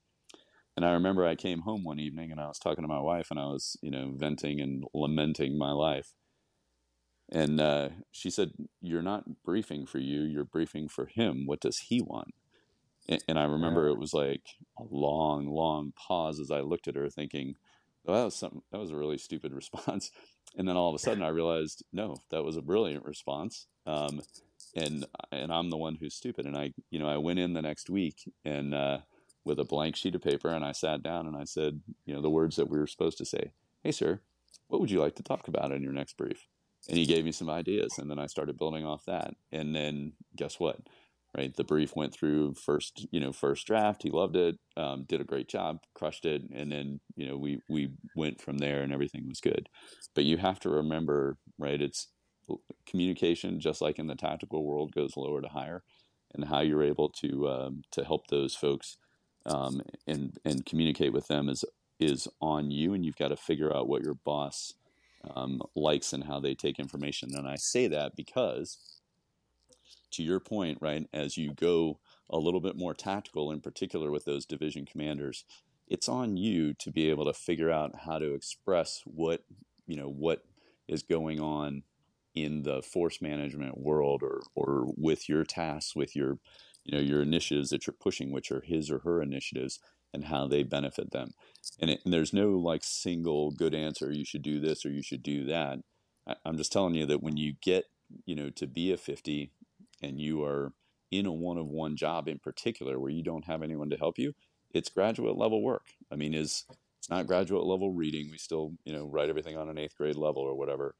And 0.75 0.85
I 0.85 0.91
remember 0.91 1.25
I 1.25 1.35
came 1.35 1.61
home 1.61 1.83
one 1.83 1.99
evening 1.99 2.31
and 2.31 2.39
I 2.39 2.47
was 2.47 2.59
talking 2.59 2.83
to 2.83 2.87
my 2.87 2.99
wife 2.99 3.27
and 3.29 3.39
I 3.39 3.45
was, 3.45 3.77
you 3.81 3.91
know, 3.91 4.11
venting 4.13 4.59
and 4.59 4.83
lamenting 4.93 5.57
my 5.57 5.71
life. 5.71 6.13
And 7.31 7.61
uh, 7.61 7.89
she 8.11 8.29
said, 8.29 8.51
You're 8.81 9.01
not 9.01 9.43
briefing 9.43 9.85
for 9.85 9.99
you, 9.99 10.21
you're 10.21 10.43
briefing 10.43 10.87
for 10.87 11.05
him. 11.05 11.45
What 11.45 11.61
does 11.61 11.79
he 11.79 12.01
want? 12.01 12.33
And, 13.07 13.23
and 13.27 13.39
I 13.39 13.43
remember 13.43 13.85
yeah. 13.85 13.93
it 13.93 13.99
was 13.99 14.13
like 14.13 14.43
a 14.77 14.83
long, 14.89 15.47
long 15.47 15.93
pause 15.95 16.39
as 16.39 16.51
I 16.51 16.61
looked 16.61 16.87
at 16.87 16.95
her 16.95 17.09
thinking, 17.09 17.55
well, 18.03 18.17
that 18.17 18.25
was 18.25 18.35
something, 18.35 18.61
that 18.71 18.79
was 18.79 18.91
a 18.91 18.97
really 18.97 19.17
stupid 19.17 19.53
response. 19.53 20.11
And 20.57 20.67
then 20.67 20.75
all 20.75 20.89
of 20.89 20.95
a 20.95 20.99
sudden 20.99 21.23
I 21.23 21.29
realized, 21.29 21.83
no, 21.93 22.17
that 22.29 22.43
was 22.43 22.57
a 22.57 22.61
brilliant 22.61 23.05
response. 23.05 23.67
Um, 23.85 24.21
and, 24.75 25.05
and 25.31 25.51
I'm 25.51 25.69
the 25.69 25.77
one 25.77 25.95
who's 25.95 26.15
stupid. 26.15 26.45
And 26.45 26.57
I, 26.57 26.73
you 26.89 26.99
know, 26.99 27.07
I 27.07 27.17
went 27.17 27.39
in 27.39 27.53
the 27.53 27.61
next 27.61 27.89
week 27.89 28.29
and, 28.45 28.73
uh, 28.73 28.99
with 29.43 29.59
a 29.59 29.65
blank 29.65 29.95
sheet 29.95 30.13
of 30.13 30.21
paper 30.21 30.49
and 30.49 30.63
I 30.63 30.71
sat 30.71 31.01
down 31.01 31.25
and 31.25 31.35
I 31.35 31.45
said, 31.45 31.81
you 32.05 32.13
know, 32.13 32.21
the 32.21 32.29
words 32.29 32.57
that 32.57 32.69
we 32.69 32.77
were 32.77 32.87
supposed 32.87 33.17
to 33.17 33.25
say. 33.25 33.51
Hey, 33.83 33.91
sir, 33.91 34.21
what 34.67 34.79
would 34.79 34.91
you 34.91 35.01
like 35.01 35.15
to 35.15 35.23
talk 35.23 35.47
about 35.47 35.71
in 35.71 35.81
your 35.81 35.93
next 35.93 36.15
brief? 36.15 36.47
And 36.89 36.97
he 36.97 37.05
gave 37.05 37.25
me 37.25 37.31
some 37.31 37.49
ideas 37.49 37.97
and 37.97 38.09
then 38.09 38.19
i 38.19 38.25
started 38.25 38.57
building 38.57 38.85
off 38.85 39.05
that 39.05 39.33
and 39.51 39.75
then 39.75 40.13
guess 40.35 40.59
what 40.59 40.77
right 41.37 41.55
the 41.55 41.63
brief 41.63 41.95
went 41.95 42.13
through 42.13 42.53
first 42.53 43.07
you 43.11 43.19
know 43.19 43.31
first 43.31 43.65
draft 43.67 44.03
he 44.03 44.09
loved 44.09 44.35
it 44.35 44.57
um, 44.77 45.05
did 45.07 45.21
a 45.21 45.25
great 45.25 45.47
job 45.47 45.79
crushed 45.93 46.25
it 46.25 46.41
and 46.53 46.71
then 46.71 46.99
you 47.15 47.27
know 47.27 47.37
we 47.37 47.61
we 47.69 47.89
went 48.15 48.41
from 48.41 48.57
there 48.57 48.81
and 48.81 48.91
everything 48.91 49.27
was 49.27 49.39
good 49.39 49.69
but 50.13 50.25
you 50.25 50.37
have 50.37 50.59
to 50.59 50.69
remember 50.69 51.37
right? 51.61 51.81
It's 51.81 52.07
communication, 52.85 53.59
just 53.59 53.81
like 53.81 53.99
in 53.99 54.07
the 54.07 54.15
tactical 54.15 54.65
world, 54.65 54.93
goes 54.93 55.15
lower 55.15 55.41
to 55.41 55.47
higher, 55.47 55.83
and 56.33 56.45
how 56.45 56.61
you're 56.61 56.83
able 56.83 57.09
to 57.09 57.47
um, 57.47 57.83
to 57.91 58.03
help 58.03 58.27
those 58.27 58.55
folks 58.55 58.97
um, 59.45 59.81
and 60.07 60.37
and 60.43 60.65
communicate 60.65 61.13
with 61.13 61.27
them 61.27 61.47
is 61.47 61.63
is 61.99 62.27
on 62.41 62.71
you, 62.71 62.93
and 62.93 63.05
you've 63.05 63.15
got 63.15 63.29
to 63.29 63.37
figure 63.37 63.73
out 63.75 63.87
what 63.87 64.03
your 64.03 64.15
boss 64.15 64.73
um, 65.35 65.61
likes 65.75 66.13
and 66.13 66.23
how 66.23 66.39
they 66.39 66.55
take 66.55 66.79
information. 66.79 67.31
And 67.35 67.47
I 67.47 67.55
say 67.55 67.87
that 67.87 68.15
because, 68.15 68.77
to 70.11 70.23
your 70.23 70.39
point, 70.39 70.77
right, 70.81 71.07
as 71.13 71.37
you 71.37 71.53
go 71.53 71.99
a 72.29 72.37
little 72.37 72.61
bit 72.61 72.77
more 72.77 72.93
tactical, 72.93 73.51
in 73.51 73.61
particular 73.61 74.11
with 74.11 74.25
those 74.25 74.45
division 74.45 74.85
commanders, 74.85 75.45
it's 75.87 76.07
on 76.07 76.37
you 76.37 76.73
to 76.75 76.91
be 76.91 77.09
able 77.09 77.25
to 77.25 77.33
figure 77.33 77.69
out 77.69 77.91
how 78.05 78.17
to 78.17 78.33
express 78.33 79.01
what 79.05 79.43
you 79.87 79.97
know 79.97 80.09
what 80.09 80.43
is 80.87 81.03
going 81.03 81.39
on 81.39 81.83
in 82.33 82.63
the 82.63 82.81
force 82.81 83.21
management 83.21 83.77
world 83.77 84.23
or 84.23 84.41
or 84.55 84.85
with 84.95 85.27
your 85.27 85.43
tasks 85.43 85.95
with 85.95 86.15
your 86.15 86.37
you 86.85 86.95
know 86.95 87.03
your 87.03 87.21
initiatives 87.21 87.69
that 87.69 87.85
you're 87.85 87.93
pushing 87.99 88.31
which 88.31 88.51
are 88.51 88.61
his 88.61 88.89
or 88.89 88.99
her 88.99 89.21
initiatives 89.21 89.79
and 90.13 90.25
how 90.25 90.47
they 90.47 90.63
benefit 90.63 91.11
them. 91.11 91.31
And, 91.79 91.91
it, 91.91 92.01
and 92.03 92.13
there's 92.13 92.33
no 92.33 92.51
like 92.51 92.83
single 92.83 93.51
good 93.51 93.73
answer 93.73 94.11
you 94.11 94.25
should 94.25 94.41
do 94.41 94.59
this 94.59 94.85
or 94.85 94.89
you 94.89 95.01
should 95.01 95.23
do 95.23 95.45
that. 95.45 95.79
I, 96.27 96.35
i'm 96.45 96.57
just 96.57 96.71
telling 96.71 96.95
you 96.95 97.05
that 97.07 97.23
when 97.23 97.37
you 97.37 97.53
get 97.61 97.85
you 98.25 98.35
know 98.35 98.49
to 98.51 98.67
be 98.67 98.91
a 98.91 98.97
50 98.97 99.51
and 100.03 100.19
you 100.19 100.43
are 100.43 100.73
in 101.09 101.25
a 101.25 101.31
one 101.31 101.57
of 101.57 101.67
one 101.67 101.95
job 101.95 102.27
in 102.27 102.39
particular 102.39 102.99
where 102.99 103.11
you 103.11 103.23
don't 103.23 103.45
have 103.45 103.63
anyone 103.63 103.89
to 103.89 103.97
help 103.97 104.19
you 104.19 104.33
it's 104.73 104.89
graduate 104.89 105.37
level 105.37 105.61
work. 105.61 105.87
I 106.11 106.15
mean 106.15 106.33
is 106.33 106.65
it's 106.99 107.09
not 107.09 107.27
graduate 107.27 107.65
level 107.65 107.91
reading. 107.91 108.29
We 108.31 108.37
still 108.37 108.73
you 108.85 108.93
know 108.93 109.05
write 109.05 109.29
everything 109.29 109.57
on 109.57 109.69
an 109.69 109.77
eighth 109.77 109.97
grade 109.97 110.15
level 110.15 110.43
or 110.43 110.55
whatever 110.55 110.95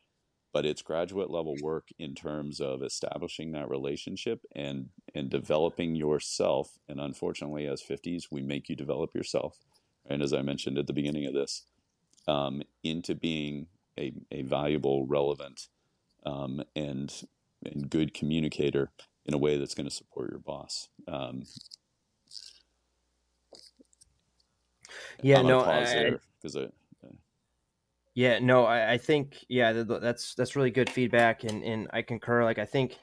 but 0.54 0.66
it's 0.66 0.82
graduate 0.82 1.30
level 1.30 1.56
work 1.62 1.90
in 1.98 2.14
terms 2.14 2.60
of 2.60 2.84
establishing 2.84 3.52
that 3.52 3.70
relationship 3.70 4.42
and 4.56 4.90
and 5.16 5.30
developing 5.30 5.96
yourself 5.96 6.80
and 6.90 7.00
unfortunately 7.00 7.68
as 7.68 7.82
50s 7.82 8.28
we 8.32 8.42
make 8.42 8.70
you 8.70 8.76
develop 8.76 9.14
yourself 9.14 9.60
and 10.10 10.22
as 10.22 10.34
i 10.34 10.42
mentioned 10.42 10.78
at 10.78 10.88
the 10.88 10.94
beginning 10.94 11.26
of 11.26 11.34
this 11.34 11.64
um, 12.28 12.62
into 12.84 13.16
being 13.16 13.68
a, 13.98 14.14
a 14.32 14.44
valuable 14.44 15.06
relevant 15.06 15.68
um, 16.26 16.64
and 16.76 17.24
and 17.66 17.90
good 17.90 18.14
communicator 18.14 18.92
in 19.26 19.34
a 19.34 19.38
way 19.38 19.58
that's 19.58 19.76
going 19.76 19.88
to 19.88 19.96
support 19.96 20.30
your 20.30 20.40
boss 20.40 20.90
um, 21.08 21.44
yeah 25.22 25.42
no 25.42 25.64
because 26.42 26.56
I, 26.56 26.68
yeah, 28.14 28.40
no, 28.40 28.66
I, 28.66 28.94
I 28.94 28.98
think 28.98 29.46
yeah, 29.48 29.72
that's 29.72 30.36
that's 30.36 30.56
really 30.58 30.72
good 30.72 30.90
feedback, 30.90 31.44
and 31.46 31.64
and 31.64 31.88
I 31.94 32.02
concur. 32.02 32.44
Like 32.44 32.60
I 32.60 32.66
think, 32.66 32.98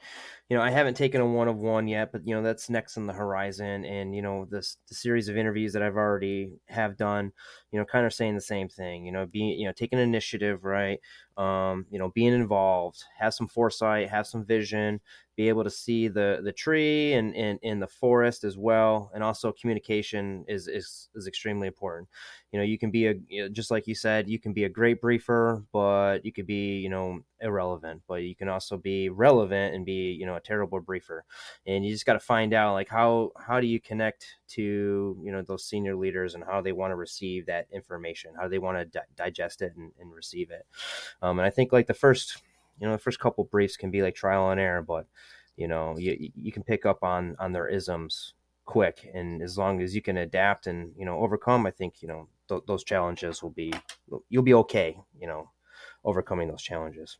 you 0.49 0.55
know, 0.55 0.61
I 0.61 0.69
haven't 0.69 0.93
taken 0.95 1.19
a 1.19 1.25
one 1.25 1.47
of 1.47 1.57
one 1.57 1.87
yet, 1.87 2.11
but 2.11 2.27
you 2.27 2.35
know 2.35 2.43
that's 2.43 2.69
next 2.69 2.95
on 2.95 3.07
the 3.07 3.13
horizon, 3.13 3.85
and 3.85 4.15
you 4.15 4.21
know 4.21 4.45
this 4.45 4.77
the 4.87 4.93
series 4.93 5.27
of 5.27 5.35
interviews 5.35 5.73
that 5.73 5.81
I've 5.81 5.95
already 5.95 6.51
have 6.67 6.95
done, 6.95 7.31
you 7.71 7.79
know, 7.79 7.85
kind 7.85 8.05
of 8.05 8.13
saying 8.13 8.35
the 8.35 8.41
same 8.41 8.69
thing. 8.69 9.03
You 9.03 9.11
know, 9.11 9.25
being 9.25 9.59
you 9.59 9.65
know 9.65 9.73
taking 9.73 9.97
initiative, 9.97 10.63
right? 10.63 10.99
Um, 11.37 11.87
you 11.89 11.97
know, 11.97 12.09
being 12.09 12.33
involved, 12.33 13.03
have 13.17 13.33
some 13.33 13.47
foresight, 13.47 14.09
have 14.09 14.27
some 14.27 14.45
vision, 14.45 15.01
be 15.39 15.47
able 15.47 15.63
to 15.63 15.69
see 15.69 16.09
the 16.09 16.41
the 16.43 16.51
tree 16.51 17.13
and 17.13 17.33
in 17.33 17.57
in 17.61 17.79
the 17.79 17.87
forest 17.87 18.43
as 18.43 18.57
well 18.57 19.09
and 19.13 19.23
also 19.23 19.53
communication 19.53 20.43
is 20.49 20.67
is 20.67 21.07
is 21.15 21.27
extremely 21.27 21.65
important. 21.65 22.09
You 22.51 22.59
know 22.59 22.65
you 22.65 22.77
can 22.77 22.91
be 22.91 23.07
a 23.07 23.49
just 23.49 23.71
like 23.71 23.87
you 23.87 23.95
said 23.95 24.29
you 24.29 24.37
can 24.37 24.51
be 24.51 24.65
a 24.65 24.69
great 24.69 24.99
briefer 24.99 25.63
but 25.71 26.25
you 26.25 26.33
could 26.33 26.45
be 26.45 26.79
you 26.79 26.89
know 26.89 27.21
irrelevant 27.39 28.01
but 28.05 28.15
you 28.15 28.35
can 28.35 28.49
also 28.49 28.75
be 28.75 29.07
relevant 29.07 29.73
and 29.75 29.85
be 29.85 30.11
you 30.11 30.25
know 30.25 30.35
a 30.35 30.41
terrible 30.41 30.81
briefer. 30.81 31.23
And 31.65 31.85
you 31.85 31.93
just 31.93 32.05
got 32.05 32.13
to 32.13 32.19
find 32.19 32.53
out 32.53 32.73
like 32.73 32.89
how 32.89 33.31
how 33.37 33.61
do 33.61 33.67
you 33.67 33.79
connect 33.79 34.25
to 34.55 35.17
you 35.23 35.31
know 35.31 35.41
those 35.41 35.63
senior 35.63 35.95
leaders 35.95 36.35
and 36.35 36.43
how 36.43 36.59
they 36.59 36.73
want 36.73 36.91
to 36.91 36.97
receive 36.97 37.45
that 37.45 37.67
information 37.71 38.33
how 38.37 38.49
they 38.49 38.59
want 38.59 38.77
to 38.77 38.83
di- 38.83 39.13
digest 39.15 39.61
it 39.61 39.71
and, 39.77 39.93
and 40.01 40.13
receive 40.13 40.51
it. 40.51 40.65
Um, 41.21 41.39
and 41.39 41.45
i 41.45 41.49
think 41.49 41.71
like 41.71 41.87
the 41.87 41.93
first 41.93 42.43
you 42.79 42.87
know 42.87 42.93
the 42.93 42.99
first 42.99 43.19
couple 43.19 43.43
briefs 43.45 43.77
can 43.77 43.91
be 43.91 44.01
like 44.01 44.15
trial 44.15 44.49
and 44.51 44.59
error 44.59 44.81
but 44.81 45.05
you 45.57 45.67
know 45.67 45.97
you, 45.97 46.31
you 46.35 46.51
can 46.51 46.63
pick 46.63 46.85
up 46.85 47.03
on 47.03 47.35
on 47.39 47.51
their 47.51 47.67
isms 47.67 48.33
quick 48.65 49.09
and 49.13 49.41
as 49.41 49.57
long 49.57 49.81
as 49.81 49.95
you 49.95 50.01
can 50.01 50.17
adapt 50.17 50.67
and 50.67 50.93
you 50.97 51.05
know 51.05 51.19
overcome 51.19 51.65
i 51.65 51.71
think 51.71 52.01
you 52.01 52.07
know 52.07 52.27
th- 52.47 52.61
those 52.67 52.83
challenges 52.83 53.41
will 53.41 53.49
be 53.49 53.73
you'll 54.29 54.43
be 54.43 54.53
okay 54.53 54.97
you 55.19 55.27
know 55.27 55.49
overcoming 56.05 56.47
those 56.47 56.61
challenges. 56.61 57.17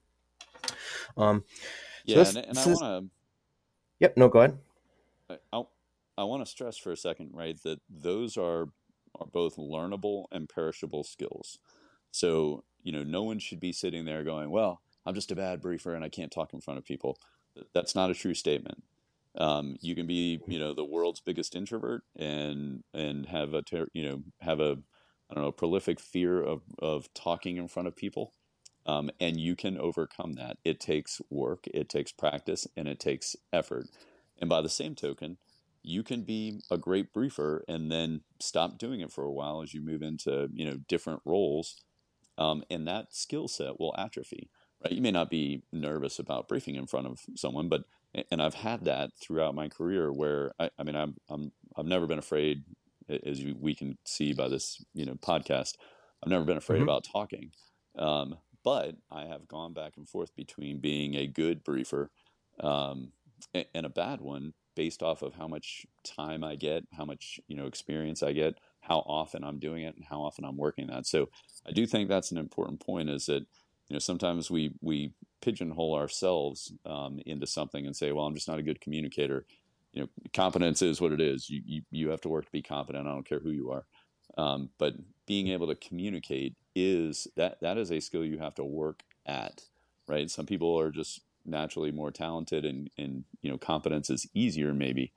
Um 1.17 1.43
yeah 2.05 2.15
so 2.15 2.19
this, 2.19 2.35
and, 2.35 2.45
and 2.45 2.59
i 2.59 2.65
want 2.65 2.79
to 2.79 3.09
yep 3.99 4.15
no 4.15 4.29
go 4.29 4.39
ahead. 4.39 4.57
I, 5.53 5.63
I 6.17 6.23
want 6.23 6.43
to 6.43 6.49
stress 6.49 6.77
for 6.77 6.91
a 6.91 6.97
second 6.97 7.31
right 7.33 7.61
that 7.63 7.79
those 7.89 8.37
are 8.37 8.67
are 9.15 9.27
both 9.31 9.55
learnable 9.55 10.25
and 10.31 10.47
perishable 10.47 11.03
skills. 11.03 11.59
So 12.11 12.63
you 12.83 12.91
know 12.91 13.03
no 13.03 13.23
one 13.23 13.39
should 13.39 13.59
be 13.59 13.71
sitting 13.71 14.05
there 14.05 14.23
going 14.23 14.49
well 14.49 14.81
I'm 15.05 15.15
just 15.15 15.31
a 15.31 15.35
bad 15.35 15.61
briefer 15.61 15.93
and 15.95 16.03
I 16.03 16.09
can't 16.09 16.31
talk 16.31 16.53
in 16.53 16.61
front 16.61 16.77
of 16.77 16.85
people. 16.85 17.17
That's 17.73 17.95
not 17.95 18.11
a 18.11 18.15
true 18.15 18.33
statement. 18.33 18.83
Um, 19.37 19.77
you 19.81 19.95
can 19.95 20.07
be, 20.07 20.41
you 20.47 20.59
know, 20.59 20.73
the 20.73 20.85
world's 20.85 21.19
biggest 21.19 21.55
introvert 21.55 22.03
and 22.15 22.83
and 22.93 23.27
have 23.27 23.53
a 23.53 23.61
ter- 23.61 23.89
you 23.93 24.03
know 24.03 24.23
have 24.41 24.59
a 24.59 24.77
I 25.29 25.35
don't 25.35 25.43
know 25.43 25.51
prolific 25.51 25.99
fear 25.99 26.41
of 26.41 26.61
of 26.79 27.13
talking 27.13 27.57
in 27.57 27.67
front 27.67 27.87
of 27.87 27.95
people, 27.95 28.33
um, 28.85 29.11
and 29.19 29.39
you 29.39 29.55
can 29.55 29.77
overcome 29.77 30.33
that. 30.33 30.57
It 30.63 30.79
takes 30.79 31.21
work, 31.29 31.65
it 31.73 31.89
takes 31.89 32.11
practice, 32.11 32.67
and 32.75 32.87
it 32.87 32.99
takes 32.99 33.35
effort. 33.53 33.87
And 34.39 34.49
by 34.49 34.61
the 34.61 34.69
same 34.69 34.95
token, 34.95 35.37
you 35.83 36.01
can 36.01 36.23
be 36.23 36.61
a 36.71 36.77
great 36.77 37.13
briefer 37.13 37.63
and 37.67 37.91
then 37.91 38.21
stop 38.39 38.77
doing 38.77 38.99
it 38.99 39.11
for 39.11 39.23
a 39.23 39.31
while 39.31 39.61
as 39.61 39.73
you 39.73 39.81
move 39.81 40.01
into 40.01 40.49
you 40.53 40.65
know 40.65 40.77
different 40.87 41.21
roles, 41.23 41.81
um, 42.37 42.63
and 42.69 42.87
that 42.87 43.13
skill 43.13 43.47
set 43.47 43.79
will 43.79 43.95
atrophy 43.97 44.49
right? 44.83 44.93
You 44.93 45.01
may 45.01 45.11
not 45.11 45.29
be 45.29 45.63
nervous 45.71 46.19
about 46.19 46.47
briefing 46.47 46.75
in 46.75 46.87
front 46.87 47.07
of 47.07 47.19
someone, 47.35 47.69
but 47.69 47.83
and 48.31 48.41
I've 48.41 48.55
had 48.55 48.85
that 48.85 49.11
throughout 49.21 49.55
my 49.55 49.67
career 49.67 50.11
where 50.11 50.51
I, 50.59 50.69
I 50.77 50.83
mean 50.83 50.95
I'm 50.95 51.15
I'm 51.29 51.51
I've 51.75 51.85
never 51.85 52.07
been 52.07 52.19
afraid, 52.19 52.63
as 53.25 53.43
we 53.59 53.75
can 53.75 53.97
see 54.05 54.33
by 54.33 54.47
this 54.47 54.83
you 54.93 55.05
know 55.05 55.15
podcast. 55.15 55.75
I've 56.23 56.29
never 56.29 56.45
been 56.45 56.57
afraid 56.57 56.77
mm-hmm. 56.77 56.89
about 56.89 57.07
talking, 57.09 57.51
um, 57.97 58.37
but 58.63 58.95
I 59.11 59.25
have 59.25 59.47
gone 59.47 59.73
back 59.73 59.93
and 59.95 60.07
forth 60.07 60.35
between 60.35 60.79
being 60.79 61.15
a 61.15 61.27
good 61.27 61.63
briefer 61.63 62.11
um, 62.59 63.13
and, 63.53 63.65
and 63.73 63.85
a 63.85 63.89
bad 63.89 64.19
one 64.19 64.53
based 64.75 65.01
off 65.01 65.21
of 65.21 65.35
how 65.35 65.47
much 65.47 65.85
time 66.03 66.43
I 66.43 66.55
get, 66.55 66.85
how 66.93 67.05
much 67.05 67.39
you 67.47 67.55
know 67.55 67.67
experience 67.67 68.23
I 68.23 68.33
get, 68.33 68.55
how 68.81 68.99
often 68.99 69.43
I'm 69.43 69.59
doing 69.59 69.83
it, 69.83 69.95
and 69.95 70.05
how 70.05 70.21
often 70.21 70.45
I'm 70.45 70.57
working 70.57 70.87
that. 70.87 71.05
So 71.05 71.29
I 71.67 71.71
do 71.71 71.85
think 71.85 72.09
that's 72.09 72.31
an 72.31 72.37
important 72.37 72.79
point. 72.79 73.09
Is 73.09 73.27
that 73.27 73.45
you 73.89 73.95
know 73.95 73.99
sometimes 73.99 74.49
we 74.49 74.71
we 74.81 75.11
pigeonhole 75.41 75.95
ourselves 75.95 76.71
um, 76.85 77.19
into 77.25 77.47
something 77.47 77.85
and 77.85 77.95
say 77.95 78.11
well 78.11 78.25
i'm 78.25 78.35
just 78.35 78.47
not 78.47 78.59
a 78.59 78.63
good 78.63 78.81
communicator. 78.81 79.45
You 79.91 80.03
know 80.03 80.09
competence 80.33 80.83
is 80.83 81.01
what 81.01 81.11
it 81.11 81.19
is. 81.19 81.49
You 81.49 81.61
you, 81.65 81.81
you 81.89 82.09
have 82.09 82.21
to 82.21 82.29
work 82.29 82.45
to 82.45 82.51
be 82.51 82.61
competent. 82.61 83.07
I 83.07 83.11
don't 83.11 83.27
care 83.27 83.39
who 83.39 83.49
you 83.49 83.71
are. 83.71 83.85
Um, 84.37 84.69
but 84.77 84.93
being 85.25 85.47
able 85.47 85.65
to 85.67 85.75
communicate 85.75 86.55
is 86.75 87.27
that 87.35 87.59
that 87.61 87.79
is 87.79 87.91
a 87.91 87.99
skill 87.99 88.23
you 88.23 88.37
have 88.37 88.55
to 88.55 88.63
work 88.63 89.01
at 89.25 89.63
right? 90.07 90.29
Some 90.29 90.45
people 90.45 90.79
are 90.79 90.91
just 90.91 91.21
naturally 91.45 91.91
more 91.91 92.11
talented 92.11 92.65
and 92.65 92.89
and 92.97 93.23
you 93.41 93.49
know 93.49 93.57
competence 93.57 94.09
is 94.09 94.27
easier 94.33 94.73
maybe 94.73 95.11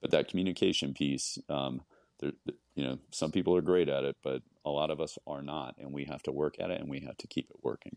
but 0.00 0.10
that 0.10 0.28
communication 0.28 0.94
piece 0.94 1.38
um, 1.48 1.82
there, 2.20 2.32
you 2.74 2.84
know, 2.84 2.98
some 3.10 3.32
people 3.32 3.56
are 3.56 3.62
great 3.62 3.88
at 3.88 4.04
it, 4.04 4.16
but 4.22 4.42
a 4.64 4.70
lot 4.70 4.90
of 4.90 5.00
us 5.00 5.18
are 5.26 5.42
not, 5.42 5.74
and 5.78 5.92
we 5.92 6.04
have 6.04 6.22
to 6.24 6.32
work 6.32 6.56
at 6.60 6.70
it, 6.70 6.80
and 6.80 6.90
we 6.90 7.00
have 7.00 7.16
to 7.18 7.26
keep 7.26 7.50
it 7.50 7.56
working. 7.62 7.96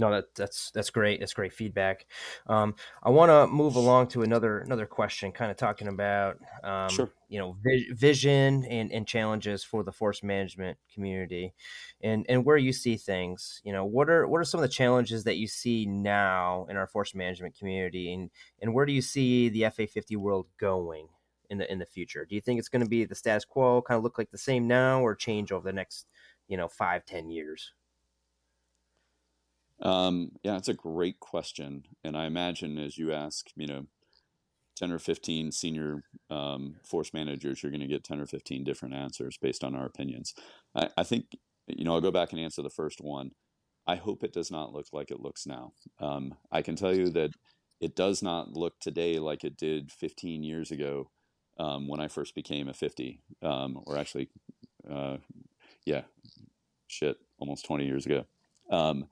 No, 0.00 0.12
that 0.12 0.32
that's 0.36 0.70
that's 0.70 0.90
great. 0.90 1.18
That's 1.18 1.34
great 1.34 1.52
feedback. 1.52 2.06
Um, 2.46 2.76
I 3.02 3.10
want 3.10 3.30
to 3.30 3.48
move 3.48 3.74
along 3.74 4.08
to 4.08 4.22
another 4.22 4.60
another 4.60 4.86
question, 4.86 5.32
kind 5.32 5.50
of 5.50 5.56
talking 5.56 5.88
about 5.88 6.38
um, 6.62 6.88
sure. 6.88 7.10
you 7.28 7.40
know 7.40 7.56
vi- 7.64 7.88
vision 7.92 8.64
and, 8.66 8.92
and 8.92 9.08
challenges 9.08 9.64
for 9.64 9.82
the 9.82 9.90
force 9.90 10.22
management 10.22 10.78
community, 10.94 11.52
and 12.00 12.24
and 12.28 12.44
where 12.44 12.56
you 12.56 12.72
see 12.72 12.96
things. 12.96 13.60
You 13.64 13.72
know, 13.72 13.84
what 13.84 14.08
are 14.08 14.28
what 14.28 14.40
are 14.40 14.44
some 14.44 14.60
of 14.60 14.62
the 14.62 14.72
challenges 14.72 15.24
that 15.24 15.36
you 15.36 15.48
see 15.48 15.84
now 15.84 16.66
in 16.70 16.76
our 16.76 16.86
force 16.86 17.12
management 17.12 17.58
community, 17.58 18.12
and 18.12 18.30
and 18.62 18.74
where 18.74 18.86
do 18.86 18.92
you 18.92 19.02
see 19.02 19.48
the 19.48 19.68
FA 19.68 19.88
fifty 19.88 20.14
world 20.14 20.46
going? 20.60 21.08
In 21.50 21.58
the 21.58 21.70
in 21.70 21.78
the 21.78 21.86
future? 21.86 22.24
Do 22.24 22.34
you 22.34 22.40
think 22.40 22.58
it's 22.58 22.68
going 22.68 22.82
to 22.82 22.88
be 22.88 23.04
the 23.04 23.14
status 23.14 23.44
quo, 23.44 23.82
kind 23.82 23.98
of 23.98 24.04
look 24.04 24.18
like 24.18 24.30
the 24.30 24.38
same 24.38 24.66
now, 24.66 25.00
or 25.02 25.14
change 25.14 25.52
over 25.52 25.64
the 25.64 25.72
next, 25.72 26.06
you 26.46 26.56
know, 26.56 26.68
five 26.68 27.04
ten 27.04 27.30
years? 27.30 27.72
Um, 29.80 30.32
yeah, 30.42 30.56
it's 30.56 30.68
a 30.68 30.74
great 30.74 31.20
question, 31.20 31.84
and 32.02 32.16
I 32.16 32.26
imagine 32.26 32.78
as 32.78 32.98
you 32.98 33.12
ask, 33.12 33.46
you 33.56 33.66
know, 33.66 33.86
ten 34.76 34.92
or 34.92 34.98
fifteen 34.98 35.52
senior 35.52 36.02
um, 36.30 36.76
force 36.84 37.12
managers, 37.12 37.62
you're 37.62 37.72
going 37.72 37.80
to 37.80 37.86
get 37.86 38.04
ten 38.04 38.20
or 38.20 38.26
fifteen 38.26 38.64
different 38.64 38.94
answers 38.94 39.38
based 39.40 39.64
on 39.64 39.74
our 39.74 39.86
opinions. 39.86 40.34
I, 40.74 40.88
I 40.96 41.04
think, 41.04 41.36
you 41.66 41.84
know, 41.84 41.94
I'll 41.94 42.00
go 42.00 42.10
back 42.10 42.32
and 42.32 42.40
answer 42.40 42.62
the 42.62 42.70
first 42.70 43.00
one. 43.00 43.32
I 43.86 43.96
hope 43.96 44.22
it 44.22 44.34
does 44.34 44.50
not 44.50 44.72
look 44.72 44.86
like 44.92 45.10
it 45.10 45.20
looks 45.20 45.46
now. 45.46 45.72
Um, 45.98 46.34
I 46.52 46.60
can 46.60 46.76
tell 46.76 46.94
you 46.94 47.08
that 47.10 47.30
it 47.80 47.96
does 47.96 48.22
not 48.22 48.52
look 48.52 48.78
today 48.80 49.18
like 49.18 49.44
it 49.44 49.56
did 49.56 49.90
15 49.92 50.42
years 50.42 50.70
ago 50.70 51.10
um, 51.58 51.88
when 51.88 52.00
I 52.00 52.08
first 52.08 52.34
became 52.34 52.68
a 52.68 52.74
50, 52.74 53.20
um, 53.42 53.80
or 53.86 53.96
actually, 53.98 54.28
uh, 54.90 55.16
yeah, 55.84 56.02
shit, 56.86 57.16
almost 57.38 57.66
20 57.66 57.84
years 57.84 58.06
ago. 58.06 58.24
Um, 58.70 59.06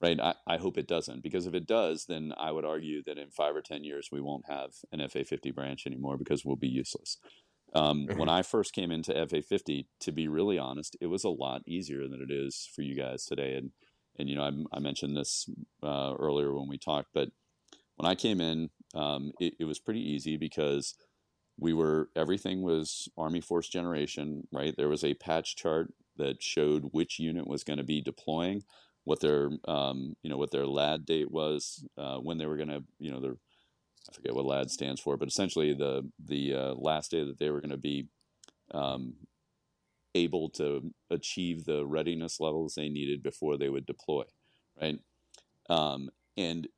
right? 0.00 0.18
I, 0.20 0.34
I 0.46 0.56
hope 0.56 0.78
it 0.78 0.88
doesn't, 0.88 1.22
because 1.22 1.46
if 1.46 1.54
it 1.54 1.66
does, 1.66 2.06
then 2.06 2.32
I 2.36 2.50
would 2.50 2.64
argue 2.64 3.02
that 3.04 3.18
in 3.18 3.30
five 3.30 3.54
or 3.54 3.62
10 3.62 3.84
years, 3.84 4.08
we 4.10 4.20
won't 4.20 4.48
have 4.48 4.70
an 4.90 5.06
FA 5.08 5.24
50 5.24 5.50
branch 5.52 5.86
anymore 5.86 6.16
because 6.16 6.44
we'll 6.44 6.56
be 6.56 6.68
useless. 6.68 7.18
Um, 7.74 8.06
when 8.16 8.28
I 8.28 8.42
first 8.42 8.74
came 8.74 8.90
into 8.90 9.14
FA 9.26 9.40
50, 9.40 9.88
to 10.00 10.12
be 10.12 10.28
really 10.28 10.58
honest, 10.58 10.96
it 11.00 11.06
was 11.06 11.24
a 11.24 11.30
lot 11.30 11.62
easier 11.66 12.06
than 12.06 12.20
it 12.20 12.30
is 12.32 12.68
for 12.74 12.82
you 12.82 12.94
guys 12.94 13.24
today. 13.24 13.54
And 13.54 13.70
and 14.18 14.28
you 14.28 14.36
know 14.36 14.42
I, 14.42 14.76
I 14.76 14.78
mentioned 14.78 15.16
this 15.16 15.48
uh, 15.82 16.14
earlier 16.18 16.54
when 16.54 16.68
we 16.68 16.76
talked, 16.76 17.08
but 17.14 17.30
when 17.96 18.10
I 18.10 18.14
came 18.14 18.40
in, 18.40 18.70
um, 18.94 19.32
it, 19.40 19.54
it, 19.60 19.64
was 19.64 19.78
pretty 19.78 20.00
easy 20.00 20.36
because 20.36 20.94
we 21.58 21.72
were 21.72 22.08
everything 22.16 22.62
was 22.62 23.08
Army 23.16 23.40
Force 23.40 23.68
Generation, 23.68 24.46
right? 24.52 24.74
There 24.76 24.88
was 24.88 25.04
a 25.04 25.14
patch 25.14 25.56
chart 25.56 25.92
that 26.16 26.42
showed 26.42 26.90
which 26.92 27.18
unit 27.18 27.46
was 27.46 27.64
going 27.64 27.78
to 27.78 27.84
be 27.84 28.00
deploying, 28.00 28.64
what 29.04 29.20
their 29.20 29.50
um, 29.66 30.16
you 30.22 30.30
know 30.30 30.36
what 30.36 30.50
their 30.50 30.66
LAD 30.66 31.06
date 31.06 31.30
was, 31.30 31.84
uh, 31.98 32.18
when 32.18 32.38
they 32.38 32.46
were 32.46 32.56
going 32.56 32.68
to 32.68 32.82
you 32.98 33.10
know 33.10 33.20
their 33.20 33.36
I 34.08 34.12
forget 34.14 34.34
what 34.34 34.46
LAD 34.46 34.70
stands 34.70 35.00
for, 35.00 35.16
but 35.16 35.28
essentially 35.28 35.74
the 35.74 36.08
the 36.24 36.54
uh, 36.54 36.74
last 36.74 37.10
day 37.10 37.24
that 37.24 37.38
they 37.38 37.50
were 37.50 37.60
going 37.60 37.70
to 37.70 37.76
be 37.76 38.08
um, 38.72 39.14
able 40.14 40.48
to 40.50 40.92
achieve 41.10 41.64
the 41.64 41.86
readiness 41.86 42.40
levels 42.40 42.74
they 42.74 42.88
needed 42.88 43.22
before 43.22 43.56
they 43.56 43.68
would 43.68 43.86
deploy, 43.86 44.24
right? 44.80 44.98
Um, 45.70 46.10
and 46.36 46.68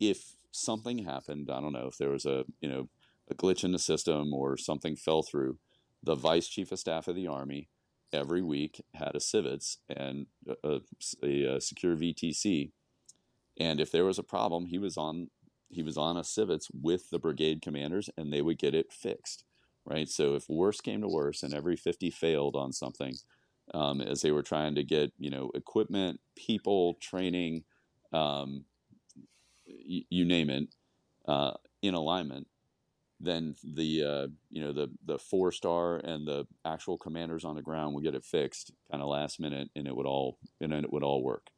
if 0.00 0.34
something 0.50 0.98
happened, 0.98 1.50
I 1.50 1.60
don't 1.60 1.72
know 1.72 1.86
if 1.86 1.98
there 1.98 2.10
was 2.10 2.26
a 2.26 2.44
you 2.60 2.68
know 2.68 2.88
a 3.30 3.34
glitch 3.34 3.64
in 3.64 3.72
the 3.72 3.78
system 3.78 4.32
or 4.34 4.56
something 4.56 4.96
fell 4.96 5.22
through, 5.22 5.58
the 6.02 6.14
vice 6.14 6.48
chief 6.48 6.72
of 6.72 6.78
staff 6.78 7.08
of 7.08 7.16
the 7.16 7.26
army 7.26 7.68
every 8.12 8.42
week 8.42 8.80
had 8.94 9.12
a 9.14 9.20
civets 9.20 9.78
and 9.88 10.26
a, 10.62 10.80
a, 11.22 11.56
a 11.56 11.60
secure 11.60 11.96
VTC, 11.96 12.72
and 13.58 13.80
if 13.80 13.90
there 13.90 14.04
was 14.04 14.18
a 14.18 14.22
problem, 14.24 14.66
he 14.66 14.78
was 14.78 14.96
on 14.96 15.30
he 15.68 15.82
was 15.82 15.96
on 15.96 16.16
a 16.16 16.22
civets 16.24 16.68
with 16.72 17.10
the 17.10 17.18
brigade 17.18 17.60
commanders, 17.62 18.08
and 18.16 18.32
they 18.32 18.42
would 18.42 18.58
get 18.58 18.74
it 18.74 18.92
fixed 18.92 19.44
right? 19.86 20.08
So 20.08 20.34
if 20.34 20.48
worse 20.48 20.80
came 20.80 21.02
to 21.02 21.08
worse 21.08 21.42
and 21.42 21.52
every 21.52 21.76
50 21.76 22.10
failed 22.10 22.56
on 22.56 22.72
something, 22.72 23.16
um, 23.74 24.00
as 24.00 24.22
they 24.22 24.30
were 24.30 24.42
trying 24.42 24.74
to 24.76 24.82
get, 24.82 25.12
you 25.18 25.28
know, 25.28 25.50
equipment, 25.54 26.20
people, 26.36 26.94
training, 27.02 27.64
um, 28.12 28.64
y- 29.66 30.04
you 30.10 30.24
name 30.24 30.50
it, 30.50 30.68
uh, 31.26 31.52
in 31.82 31.94
alignment, 31.94 32.46
then 33.24 33.54
the 33.62 34.04
uh, 34.04 34.26
you 34.50 34.62
know 34.62 34.72
the 34.72 34.90
the 35.04 35.18
four 35.18 35.52
star 35.52 35.96
and 35.96 36.26
the 36.26 36.46
actual 36.64 36.98
commanders 36.98 37.44
on 37.44 37.56
the 37.56 37.62
ground 37.62 37.94
would 37.94 38.04
get 38.04 38.14
it 38.14 38.24
fixed 38.24 38.72
kind 38.90 39.02
of 39.02 39.08
last 39.08 39.40
minute, 39.40 39.70
and 39.74 39.86
it 39.86 39.96
would 39.96 40.06
all 40.06 40.38
and 40.60 40.72
it 40.72 40.92
would 40.92 41.02
all 41.02 41.22
work. 41.22 41.48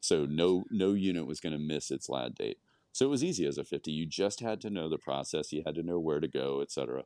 So 0.00 0.26
no 0.26 0.64
no 0.70 0.92
unit 0.92 1.26
was 1.26 1.40
going 1.40 1.52
to 1.52 1.58
miss 1.58 1.90
its 1.90 2.08
LAD 2.08 2.34
date. 2.34 2.58
So 2.92 3.06
it 3.06 3.10
was 3.10 3.24
easy 3.24 3.44
as 3.44 3.58
a 3.58 3.64
50. 3.64 3.90
You 3.90 4.06
just 4.06 4.38
had 4.38 4.60
to 4.60 4.70
know 4.70 4.88
the 4.88 4.98
process. 4.98 5.52
You 5.52 5.64
had 5.66 5.74
to 5.74 5.82
know 5.82 5.98
where 5.98 6.20
to 6.20 6.28
go, 6.28 6.60
etc. 6.60 7.02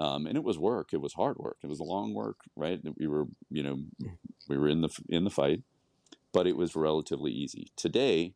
Um, 0.00 0.26
and 0.26 0.36
it 0.36 0.42
was 0.42 0.58
work. 0.58 0.92
It 0.92 1.00
was 1.00 1.14
hard 1.14 1.38
work. 1.38 1.58
It 1.62 1.68
was 1.68 1.78
a 1.78 1.84
long 1.84 2.12
work, 2.12 2.40
right? 2.56 2.80
We 2.98 3.06
were, 3.06 3.26
you 3.48 3.62
know, 3.62 3.78
we 4.48 4.58
were 4.58 4.68
in 4.68 4.80
the 4.80 4.90
in 5.08 5.24
the 5.24 5.30
fight, 5.30 5.62
but 6.32 6.46
it 6.46 6.56
was 6.56 6.74
relatively 6.74 7.32
easy. 7.32 7.70
Today, 7.76 8.34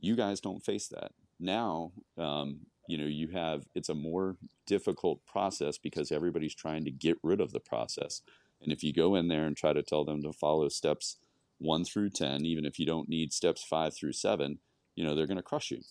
you 0.00 0.16
guys 0.16 0.40
don't 0.40 0.64
face 0.64 0.88
that. 0.88 1.12
Now, 1.38 1.92
um, 2.16 2.66
you 2.86 2.98
know, 2.98 3.06
you 3.06 3.28
have 3.28 3.66
it's 3.74 3.88
a 3.88 3.94
more 3.94 4.36
difficult 4.66 5.24
process 5.26 5.78
because 5.78 6.10
everybody's 6.10 6.54
trying 6.54 6.84
to 6.84 6.90
get 6.90 7.18
rid 7.22 7.40
of 7.40 7.52
the 7.52 7.60
process. 7.60 8.22
And 8.60 8.72
if 8.72 8.82
you 8.82 8.92
go 8.92 9.14
in 9.14 9.28
there 9.28 9.44
and 9.44 9.56
try 9.56 9.72
to 9.72 9.82
tell 9.82 10.04
them 10.04 10.22
to 10.22 10.32
follow 10.32 10.68
steps 10.68 11.16
one 11.58 11.84
through 11.84 12.10
ten, 12.10 12.44
even 12.44 12.64
if 12.64 12.78
you 12.78 12.86
don't 12.86 13.08
need 13.08 13.32
steps 13.32 13.62
five 13.64 13.94
through 13.94 14.12
seven, 14.12 14.58
you 14.94 15.04
know, 15.04 15.14
they're 15.14 15.26
going 15.26 15.36
to 15.36 15.42
crush 15.42 15.70
you. 15.70 15.82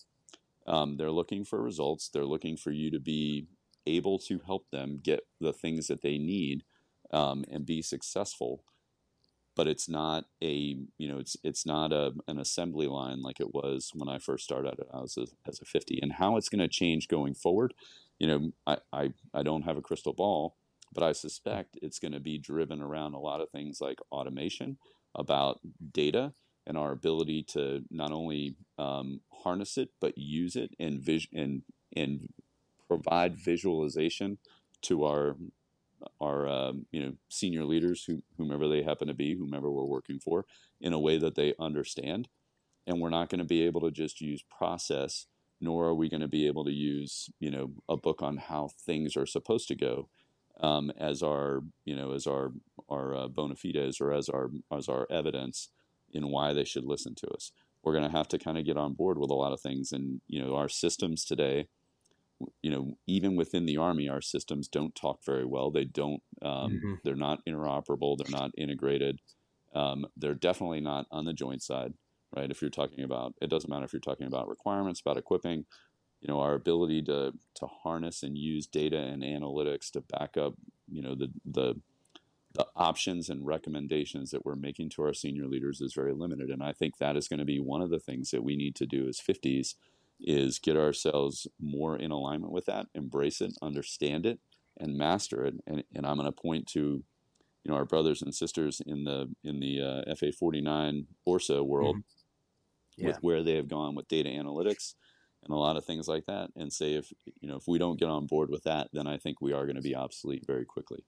Um, 0.66 0.96
they're 0.96 1.10
looking 1.10 1.44
for 1.44 1.60
results. 1.60 2.08
They're 2.08 2.24
looking 2.24 2.56
for 2.56 2.70
you 2.70 2.90
to 2.90 3.00
be 3.00 3.46
able 3.86 4.18
to 4.18 4.40
help 4.46 4.70
them 4.70 5.00
get 5.02 5.20
the 5.40 5.52
things 5.52 5.88
that 5.88 6.02
they 6.02 6.18
need 6.18 6.62
um, 7.10 7.44
and 7.50 7.66
be 7.66 7.82
successful 7.82 8.62
but 9.56 9.68
it's 9.68 9.88
not 9.88 10.24
a 10.42 10.76
you 10.98 11.08
know 11.08 11.18
it's 11.18 11.36
it's 11.42 11.66
not 11.66 11.92
a, 11.92 12.12
an 12.26 12.38
assembly 12.38 12.86
line 12.86 13.22
like 13.22 13.40
it 13.40 13.54
was 13.54 13.90
when 13.94 14.08
I 14.08 14.18
first 14.18 14.44
started 14.44 14.74
as 15.02 15.16
a, 15.16 15.26
as 15.46 15.60
a 15.60 15.64
50 15.64 15.98
and 16.00 16.14
how 16.14 16.36
it's 16.36 16.48
going 16.48 16.60
to 16.60 16.68
change 16.68 17.08
going 17.08 17.34
forward 17.34 17.74
you 18.18 18.26
know 18.26 18.52
I, 18.66 18.78
I 18.92 19.12
I 19.34 19.42
don't 19.42 19.62
have 19.62 19.76
a 19.76 19.82
crystal 19.82 20.12
ball 20.12 20.56
but 20.94 21.04
I 21.04 21.12
suspect 21.12 21.78
it's 21.80 21.98
going 21.98 22.12
to 22.12 22.20
be 22.20 22.38
driven 22.38 22.82
around 22.82 23.14
a 23.14 23.20
lot 23.20 23.40
of 23.40 23.50
things 23.50 23.80
like 23.80 23.98
automation 24.10 24.78
about 25.14 25.60
data 25.92 26.32
and 26.66 26.78
our 26.78 26.92
ability 26.92 27.42
to 27.42 27.82
not 27.90 28.12
only 28.12 28.54
um, 28.78 29.20
harness 29.42 29.76
it 29.76 29.90
but 30.00 30.16
use 30.16 30.56
it 30.56 30.70
and 30.78 31.00
vision 31.00 31.38
and 31.38 31.62
and 31.94 32.28
provide 32.88 33.36
visualization 33.36 34.38
to 34.82 35.04
our 35.04 35.36
our 36.20 36.48
um, 36.48 36.86
you 36.90 37.02
know 37.02 37.12
senior 37.28 37.64
leaders, 37.64 38.04
who, 38.04 38.22
whomever 38.36 38.68
they 38.68 38.82
happen 38.82 39.08
to 39.08 39.14
be, 39.14 39.36
whomever 39.36 39.70
we're 39.70 39.84
working 39.84 40.18
for, 40.18 40.44
in 40.80 40.92
a 40.92 41.00
way 41.00 41.18
that 41.18 41.34
they 41.34 41.54
understand. 41.58 42.28
And 42.86 43.00
we're 43.00 43.10
not 43.10 43.28
going 43.28 43.38
to 43.38 43.44
be 43.44 43.64
able 43.64 43.80
to 43.82 43.90
just 43.92 44.20
use 44.20 44.42
process, 44.42 45.26
nor 45.60 45.86
are 45.86 45.94
we 45.94 46.08
going 46.08 46.20
to 46.20 46.28
be 46.28 46.46
able 46.46 46.64
to 46.64 46.72
use 46.72 47.30
you 47.40 47.50
know 47.50 47.72
a 47.88 47.96
book 47.96 48.22
on 48.22 48.36
how 48.38 48.70
things 48.86 49.16
are 49.16 49.26
supposed 49.26 49.68
to 49.68 49.74
go 49.74 50.08
um, 50.60 50.92
as 50.98 51.22
our 51.22 51.62
you 51.84 51.96
know 51.96 52.12
as 52.12 52.26
our 52.26 52.52
our 52.88 53.14
uh, 53.14 53.28
bona 53.28 53.56
fides 53.56 54.00
or 54.00 54.12
as 54.12 54.28
our 54.28 54.50
as 54.76 54.88
our 54.88 55.06
evidence 55.10 55.68
in 56.12 56.28
why 56.28 56.52
they 56.52 56.64
should 56.64 56.84
listen 56.84 57.14
to 57.14 57.28
us. 57.28 57.52
We're 57.82 57.94
going 57.94 58.08
to 58.08 58.16
have 58.16 58.28
to 58.28 58.38
kind 58.38 58.58
of 58.58 58.64
get 58.64 58.76
on 58.76 58.92
board 58.92 59.18
with 59.18 59.30
a 59.30 59.34
lot 59.34 59.52
of 59.52 59.60
things, 59.60 59.92
and 59.92 60.20
you 60.26 60.42
know 60.42 60.56
our 60.56 60.68
systems 60.68 61.24
today 61.24 61.68
you 62.62 62.70
know, 62.70 62.96
even 63.06 63.36
within 63.36 63.66
the 63.66 63.76
army, 63.76 64.08
our 64.08 64.20
systems 64.20 64.68
don't 64.68 64.94
talk 64.94 65.24
very 65.24 65.44
well. 65.44 65.70
They 65.70 65.84
don't. 65.84 66.22
Um, 66.40 66.72
mm-hmm. 66.72 66.94
They're 67.04 67.16
not 67.16 67.44
interoperable. 67.46 68.16
They're 68.18 68.38
not 68.38 68.50
integrated. 68.56 69.20
Um, 69.74 70.06
they're 70.16 70.34
definitely 70.34 70.80
not 70.80 71.06
on 71.10 71.24
the 71.24 71.32
joint 71.32 71.62
side, 71.62 71.94
right? 72.34 72.50
If 72.50 72.60
you're 72.60 72.70
talking 72.70 73.04
about, 73.04 73.34
it 73.40 73.50
doesn't 73.50 73.70
matter 73.70 73.84
if 73.84 73.92
you're 73.92 74.00
talking 74.00 74.26
about 74.26 74.48
requirements, 74.48 75.00
about 75.00 75.16
equipping. 75.16 75.64
You 76.20 76.28
know, 76.28 76.40
our 76.40 76.54
ability 76.54 77.02
to 77.02 77.32
to 77.56 77.66
harness 77.66 78.22
and 78.22 78.38
use 78.38 78.66
data 78.66 78.98
and 78.98 79.22
analytics 79.22 79.90
to 79.92 80.02
back 80.02 80.36
up, 80.36 80.54
you 80.88 81.02
know, 81.02 81.14
the 81.14 81.32
the 81.44 81.74
the 82.54 82.66
options 82.76 83.30
and 83.30 83.46
recommendations 83.46 84.30
that 84.30 84.44
we're 84.44 84.54
making 84.54 84.90
to 84.90 85.02
our 85.02 85.14
senior 85.14 85.46
leaders 85.46 85.80
is 85.80 85.94
very 85.94 86.12
limited. 86.12 86.50
And 86.50 86.62
I 86.62 86.72
think 86.72 86.98
that 86.98 87.16
is 87.16 87.26
going 87.26 87.38
to 87.38 87.46
be 87.46 87.58
one 87.58 87.80
of 87.80 87.90
the 87.90 87.98
things 87.98 88.30
that 88.30 88.44
we 88.44 88.56
need 88.56 88.74
to 88.76 88.86
do 88.86 89.08
as 89.08 89.18
50s 89.18 89.74
is 90.20 90.58
get 90.58 90.76
ourselves 90.76 91.46
more 91.60 91.96
in 91.96 92.10
alignment 92.10 92.52
with 92.52 92.66
that, 92.66 92.86
embrace 92.94 93.40
it, 93.40 93.52
understand 93.60 94.26
it, 94.26 94.38
and 94.78 94.96
master 94.96 95.44
it. 95.44 95.54
And, 95.66 95.84
and 95.94 96.06
I'm 96.06 96.16
going 96.16 96.26
to 96.26 96.32
point 96.32 96.66
to, 96.68 97.02
you 97.64 97.70
know, 97.70 97.74
our 97.74 97.84
brothers 97.84 98.22
and 98.22 98.34
sisters 98.34 98.80
in 98.84 99.04
the 99.04 99.32
in 99.44 99.60
the 99.60 100.04
uh, 100.08 100.14
FA 100.14 100.32
49 100.32 101.06
ORSA 101.26 101.64
world, 101.64 101.96
mm-hmm. 101.96 103.02
yeah. 103.02 103.06
with 103.08 103.18
where 103.22 103.42
they 103.42 103.56
have 103.56 103.68
gone 103.68 103.94
with 103.94 104.08
data 104.08 104.28
analytics 104.28 104.94
and 105.44 105.52
a 105.52 105.58
lot 105.58 105.76
of 105.76 105.84
things 105.84 106.06
like 106.06 106.26
that, 106.26 106.50
and 106.56 106.72
say 106.72 106.94
if 106.94 107.12
you 107.40 107.48
know 107.48 107.56
if 107.56 107.64
we 107.66 107.78
don't 107.78 107.98
get 107.98 108.08
on 108.08 108.26
board 108.26 108.50
with 108.50 108.62
that, 108.64 108.88
then 108.92 109.06
I 109.06 109.18
think 109.18 109.40
we 109.40 109.52
are 109.52 109.66
going 109.66 109.76
to 109.76 109.82
be 109.82 109.96
obsolete 109.96 110.44
very 110.46 110.64
quickly. 110.64 111.04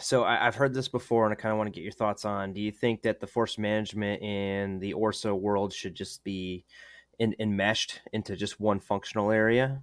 So 0.00 0.24
I, 0.24 0.36
have 0.36 0.54
heard 0.54 0.74
this 0.74 0.88
before, 0.88 1.24
and 1.24 1.32
I 1.32 1.34
kind 1.34 1.52
of 1.52 1.58
want 1.58 1.68
to 1.68 1.72
get 1.72 1.82
your 1.82 1.92
thoughts 1.92 2.24
on. 2.24 2.52
Do 2.52 2.60
you 2.60 2.70
think 2.70 3.02
that 3.02 3.20
the 3.20 3.26
force 3.26 3.58
management 3.58 4.22
in 4.22 4.78
the 4.78 4.94
Orsa 4.94 5.38
world 5.38 5.72
should 5.72 5.94
just 5.94 6.22
be 6.22 6.64
in, 7.18 7.34
enmeshed 7.38 8.00
into 8.12 8.36
just 8.36 8.60
one 8.60 8.80
functional 8.80 9.30
area, 9.30 9.82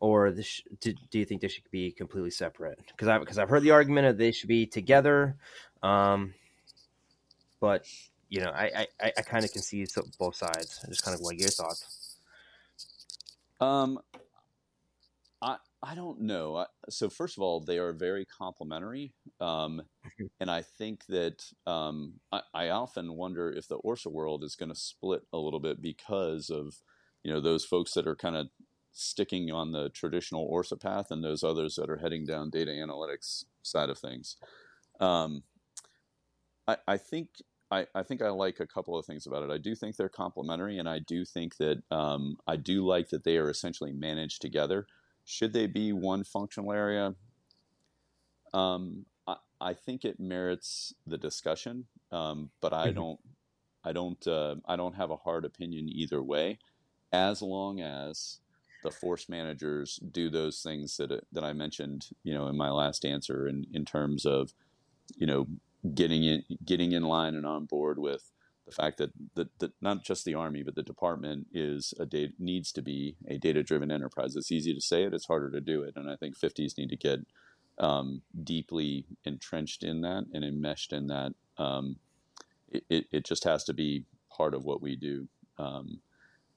or 0.00 0.30
this, 0.30 0.60
do, 0.80 0.92
do 1.10 1.18
you 1.18 1.24
think 1.24 1.40
they 1.40 1.48
should 1.48 1.70
be 1.70 1.90
completely 1.92 2.30
separate? 2.30 2.78
Because 2.88 3.08
I 3.08 3.18
because 3.18 3.38
I've 3.38 3.48
heard 3.48 3.62
the 3.62 3.70
argument 3.70 4.06
that 4.06 4.18
they 4.18 4.32
should 4.32 4.48
be 4.48 4.66
together, 4.66 5.36
um, 5.82 6.34
but 7.60 7.86
you 8.28 8.40
know 8.40 8.50
I 8.50 8.86
I, 9.00 9.12
I 9.16 9.22
kind 9.22 9.44
of 9.44 9.52
can 9.52 9.62
see 9.62 9.86
both 10.18 10.36
sides. 10.36 10.80
I 10.84 10.88
just 10.88 11.04
kind 11.04 11.14
of 11.14 11.20
want 11.22 11.38
your 11.38 11.48
thoughts. 11.48 12.16
Um, 13.60 13.98
I 15.40 15.56
I 15.84 15.94
don't 15.94 16.22
know. 16.22 16.64
So 16.88 17.10
first 17.10 17.36
of 17.36 17.42
all, 17.42 17.60
they 17.60 17.78
are 17.78 17.92
very 17.92 18.24
complementary, 18.24 19.12
um, 19.40 19.82
and 20.40 20.50
I 20.50 20.62
think 20.62 21.04
that 21.08 21.44
um, 21.66 22.14
I, 22.32 22.40
I, 22.54 22.68
often 22.70 23.16
wonder 23.16 23.50
if 23.50 23.68
the 23.68 23.78
Orsa 23.78 24.10
world 24.10 24.44
is 24.44 24.56
going 24.56 24.70
to 24.70 24.74
split 24.74 25.22
a 25.32 25.38
little 25.38 25.60
bit 25.60 25.82
because 25.82 26.48
of 26.48 26.76
you 27.22 27.30
know 27.30 27.40
those 27.40 27.66
folks 27.66 27.92
that 27.94 28.06
are 28.06 28.16
kind 28.16 28.34
of 28.34 28.48
sticking 28.92 29.50
on 29.50 29.72
the 29.72 29.90
traditional 29.90 30.50
Orsa 30.50 30.80
path, 30.80 31.10
and 31.10 31.22
those 31.22 31.44
others 31.44 31.74
that 31.74 31.90
are 31.90 31.98
heading 31.98 32.24
down 32.24 32.48
data 32.48 32.70
analytics 32.70 33.44
side 33.62 33.90
of 33.90 33.98
things. 33.98 34.36
Um, 35.00 35.42
I, 36.66 36.78
I 36.88 36.96
think 36.96 37.28
I, 37.70 37.86
I 37.94 38.02
think 38.02 38.22
I 38.22 38.30
like 38.30 38.58
a 38.60 38.66
couple 38.66 38.98
of 38.98 39.04
things 39.04 39.26
about 39.26 39.42
it. 39.42 39.50
I 39.50 39.58
do 39.58 39.74
think 39.74 39.96
they're 39.96 40.08
complementary, 40.08 40.78
and 40.78 40.88
I 40.88 41.00
do 41.00 41.26
think 41.26 41.56
that 41.58 41.82
um, 41.90 42.38
I 42.46 42.56
do 42.56 42.86
like 42.86 43.10
that 43.10 43.24
they 43.24 43.36
are 43.36 43.50
essentially 43.50 43.92
managed 43.92 44.40
together. 44.40 44.86
Should 45.24 45.52
they 45.52 45.66
be 45.66 45.92
one 45.92 46.24
functional 46.24 46.72
area? 46.72 47.14
Um, 48.52 49.06
I, 49.26 49.36
I 49.60 49.74
think 49.74 50.04
it 50.04 50.20
merits 50.20 50.94
the 51.06 51.18
discussion, 51.18 51.86
um, 52.12 52.50
but 52.60 52.72
I 52.72 52.88
mm-hmm. 52.88 52.96
don't. 52.96 53.20
I 53.84 53.92
don't. 53.92 54.26
Uh, 54.26 54.56
I 54.66 54.76
don't 54.76 54.94
have 54.94 55.10
a 55.10 55.16
hard 55.16 55.44
opinion 55.44 55.88
either 55.88 56.22
way, 56.22 56.58
as 57.12 57.42
long 57.42 57.80
as 57.80 58.40
the 58.82 58.90
force 58.90 59.28
managers 59.28 59.98
do 60.12 60.30
those 60.30 60.62
things 60.62 60.96
that 60.98 61.10
that 61.32 61.44
I 61.44 61.52
mentioned, 61.52 62.08
you 62.22 62.34
know, 62.34 62.46
in 62.48 62.56
my 62.56 62.70
last 62.70 63.04
answer, 63.04 63.48
in 63.48 63.66
in 63.72 63.84
terms 63.84 64.24
of, 64.26 64.54
you 65.16 65.26
know, 65.26 65.46
getting 65.94 66.24
in 66.24 66.44
getting 66.64 66.92
in 66.92 67.02
line 67.02 67.34
and 67.34 67.46
on 67.46 67.64
board 67.64 67.98
with 67.98 68.30
the 68.66 68.72
fact 68.72 68.98
that 68.98 69.10
that, 69.34 69.58
that 69.58 69.72
not 69.80 70.04
just 70.04 70.24
the 70.24 70.34
army 70.34 70.62
but 70.62 70.74
the 70.74 70.82
department 70.82 71.46
is 71.52 71.92
a 71.98 72.06
data 72.06 72.32
needs 72.38 72.72
to 72.72 72.82
be 72.82 73.16
a 73.28 73.38
data 73.38 73.62
driven 73.62 73.90
enterprise. 73.90 74.36
It's 74.36 74.52
easy 74.52 74.74
to 74.74 74.80
say 74.80 75.04
it, 75.04 75.14
it's 75.14 75.26
harder 75.26 75.50
to 75.50 75.60
do 75.60 75.82
it, 75.82 75.94
and 75.96 76.10
I 76.10 76.16
think 76.16 76.38
50s 76.38 76.78
need 76.78 76.90
to 76.90 76.96
get 76.96 77.20
um, 77.78 78.22
deeply 78.42 79.06
entrenched 79.24 79.82
in 79.82 80.02
that 80.02 80.24
and 80.32 80.44
enmeshed 80.44 80.92
in 80.92 81.08
that. 81.08 81.32
Um, 81.58 81.96
it, 82.68 82.84
it, 82.88 83.06
it, 83.10 83.24
just 83.24 83.44
has 83.44 83.64
to 83.64 83.74
be 83.74 84.04
part 84.30 84.54
of 84.54 84.64
what 84.64 84.80
we 84.80 84.96
do. 84.96 85.28
Um, 85.58 86.00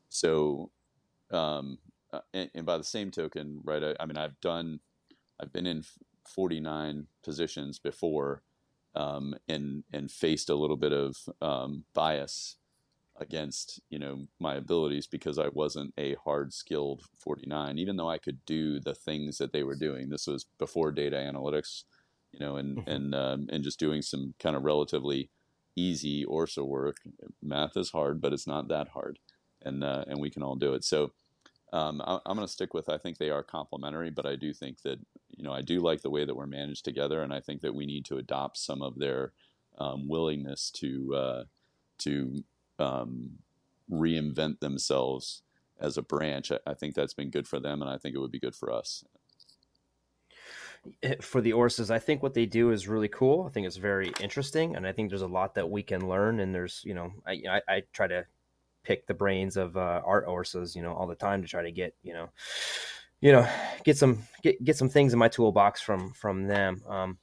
so, 0.09 0.71
um, 1.31 1.79
uh, 2.11 2.21
and, 2.33 2.49
and, 2.55 2.65
by 2.65 2.77
the 2.77 2.83
same 2.83 3.11
token, 3.11 3.61
right? 3.63 3.83
I, 3.83 3.95
I 3.99 4.05
mean, 4.05 4.17
I've 4.17 4.39
done, 4.41 4.79
I've 5.39 5.51
been 5.51 5.67
in 5.67 5.83
49 6.27 7.07
positions 7.23 7.79
before 7.79 8.43
um, 8.97 9.35
and 9.47 9.83
and 9.93 10.11
faced 10.11 10.49
a 10.49 10.55
little 10.55 10.75
bit 10.75 10.91
of 10.91 11.15
um, 11.41 11.85
bias 11.93 12.57
against 13.19 13.79
you 13.89 13.99
know 13.99 14.25
my 14.39 14.55
abilities 14.55 15.07
because 15.07 15.37
I 15.37 15.47
wasn't 15.53 15.93
a 15.97 16.15
hard 16.23 16.53
skilled 16.53 17.03
49 17.19 17.77
even 17.77 17.95
though 17.95 18.09
I 18.09 18.17
could 18.17 18.43
do 18.45 18.79
the 18.79 18.95
things 18.95 19.37
that 19.37 19.53
they 19.53 19.63
were 19.63 19.75
doing. 19.75 20.09
This 20.09 20.27
was 20.27 20.45
before 20.57 20.91
data 20.91 21.15
analytics 21.15 21.83
you 22.31 22.39
know 22.39 22.57
and 22.57 22.77
mm-hmm. 22.77 22.89
and 22.89 23.15
um, 23.15 23.47
and 23.51 23.63
just 23.63 23.79
doing 23.79 24.01
some 24.01 24.33
kind 24.39 24.55
of 24.55 24.63
relatively 24.63 25.29
easy 25.75 26.25
ORSA 26.25 26.65
work. 26.65 26.97
Math 27.41 27.77
is 27.77 27.91
hard 27.91 28.19
but 28.19 28.33
it's 28.33 28.47
not 28.47 28.67
that 28.69 28.89
hard 28.89 29.19
and 29.61 29.83
uh, 29.83 30.05
and 30.07 30.19
we 30.19 30.31
can 30.31 30.43
all 30.43 30.55
do 30.55 30.73
it. 30.73 30.83
So 30.83 31.11
um, 31.73 32.01
I, 32.01 32.19
am 32.25 32.35
going 32.35 32.47
to 32.47 32.51
stick 32.51 32.73
with 32.73 32.89
I 32.89 32.97
think 32.97 33.17
they 33.17 33.29
are 33.29 33.43
complementary, 33.43 34.09
but 34.09 34.25
I 34.25 34.35
do 34.35 34.53
think 34.53 34.81
that 34.83 34.99
you 35.29 35.43
know 35.43 35.51
I 35.51 35.61
do 35.61 35.79
like 35.79 36.01
the 36.01 36.09
way 36.09 36.23
that 36.25 36.35
we're 36.35 36.47
managed 36.47 36.85
together, 36.85 37.21
and 37.21 37.33
I 37.33 37.41
think 37.41 37.61
that 37.61 37.75
we 37.75 37.85
need 37.85 38.05
to 38.05 38.17
adopt 38.17 38.57
some 38.57 38.81
of 38.81 38.97
their 38.97 39.33
um, 39.77 40.07
willingness 40.07 40.71
to 40.71 41.15
uh, 41.15 41.43
to 41.99 42.43
um, 42.79 43.31
reinvent 43.91 44.59
themselves 44.59 45.43
as 45.79 45.97
a 45.97 46.01
branch. 46.01 46.51
I, 46.51 46.59
I, 46.65 46.73
think 46.73 46.95
that's 46.95 47.13
been 47.13 47.29
good 47.29 47.47
for 47.47 47.59
them, 47.59 47.81
and 47.81 47.91
I 47.91 47.97
think 47.97 48.15
it 48.15 48.19
would 48.19 48.31
be 48.31 48.39
good 48.39 48.55
for 48.55 48.71
us. 48.71 49.03
Eh, 51.03 51.15
for 51.21 51.41
the 51.41 51.51
ORSAs, 51.51 51.91
I 51.91 51.99
think 51.99 52.23
what 52.23 52.33
they 52.33 52.45
do 52.45 52.71
is 52.71 52.87
really 52.87 53.07
cool. 53.07 53.45
I 53.45 53.49
think 53.49 53.67
it's 53.67 53.77
very 53.77 54.11
interesting, 54.21 54.75
and 54.75 54.87
I 54.87 54.91
think 54.91 55.09
there's 55.09 55.21
a 55.21 55.27
lot 55.27 55.55
that 55.55 55.69
we 55.69 55.83
can 55.83 56.07
learn. 56.07 56.39
And 56.39 56.55
there's, 56.55 56.81
you 56.85 56.93
know, 56.93 57.11
I, 57.25 57.41
I, 57.49 57.61
I 57.67 57.83
try 57.93 58.07
to 58.07 58.25
pick 58.87 59.05
the 59.05 59.13
brains 59.13 59.57
of 59.57 59.75
uh, 59.75 60.01
art 60.05 60.25
ORSAs, 60.27 60.73
you 60.73 60.81
know, 60.81 60.93
all 60.93 61.07
the 61.07 61.15
time 61.15 61.41
to 61.41 61.47
try 61.47 61.61
to 61.61 61.71
get, 61.71 61.93
you 62.03 62.13
know, 62.13 62.29
you 63.19 63.33
know, 63.33 63.45
get 63.83 63.97
some 63.97 64.23
get 64.41 64.63
get 64.63 64.77
some 64.77 64.89
things 64.89 65.11
in 65.11 65.19
my 65.19 65.27
toolbox 65.27 65.81
from 65.81 66.13
from 66.13 66.47
them. 66.47 66.81
Um, 66.87 67.17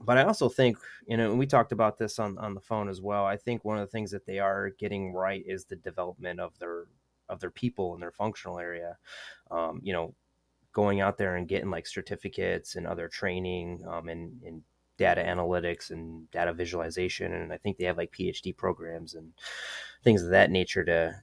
but 0.00 0.16
I 0.16 0.22
also 0.22 0.48
think, 0.48 0.78
you 1.08 1.16
know, 1.16 1.30
and 1.30 1.38
we 1.38 1.46
talked 1.46 1.72
about 1.72 1.98
this 1.98 2.20
on 2.20 2.38
on 2.38 2.54
the 2.54 2.60
phone 2.60 2.88
as 2.88 3.02
well. 3.02 3.26
I 3.26 3.36
think 3.36 3.64
one 3.64 3.78
of 3.78 3.86
the 3.86 3.90
things 3.90 4.12
that 4.12 4.26
they 4.26 4.38
are 4.38 4.70
getting 4.78 5.12
right 5.12 5.42
is 5.44 5.64
the 5.64 5.76
development 5.76 6.38
of 6.38 6.56
their 6.60 6.84
of 7.28 7.40
their 7.40 7.50
people 7.50 7.94
in 7.94 8.00
their 8.00 8.12
functional 8.12 8.60
area. 8.60 8.96
Um, 9.50 9.80
you 9.82 9.92
know, 9.92 10.14
going 10.72 11.00
out 11.00 11.18
there 11.18 11.34
and 11.34 11.48
getting 11.48 11.70
like 11.70 11.88
certificates 11.88 12.76
and 12.76 12.86
other 12.86 13.08
training 13.08 13.82
um, 13.88 14.08
and, 14.08 14.40
and 14.44 14.62
data 14.98 15.22
analytics 15.22 15.90
and 15.90 16.30
data 16.30 16.52
visualization 16.52 17.32
and 17.32 17.52
i 17.52 17.56
think 17.56 17.78
they 17.78 17.84
have 17.84 17.96
like 17.96 18.12
phd 18.12 18.56
programs 18.56 19.14
and 19.14 19.32
things 20.02 20.22
of 20.22 20.30
that 20.30 20.50
nature 20.50 20.84
to 20.84 21.14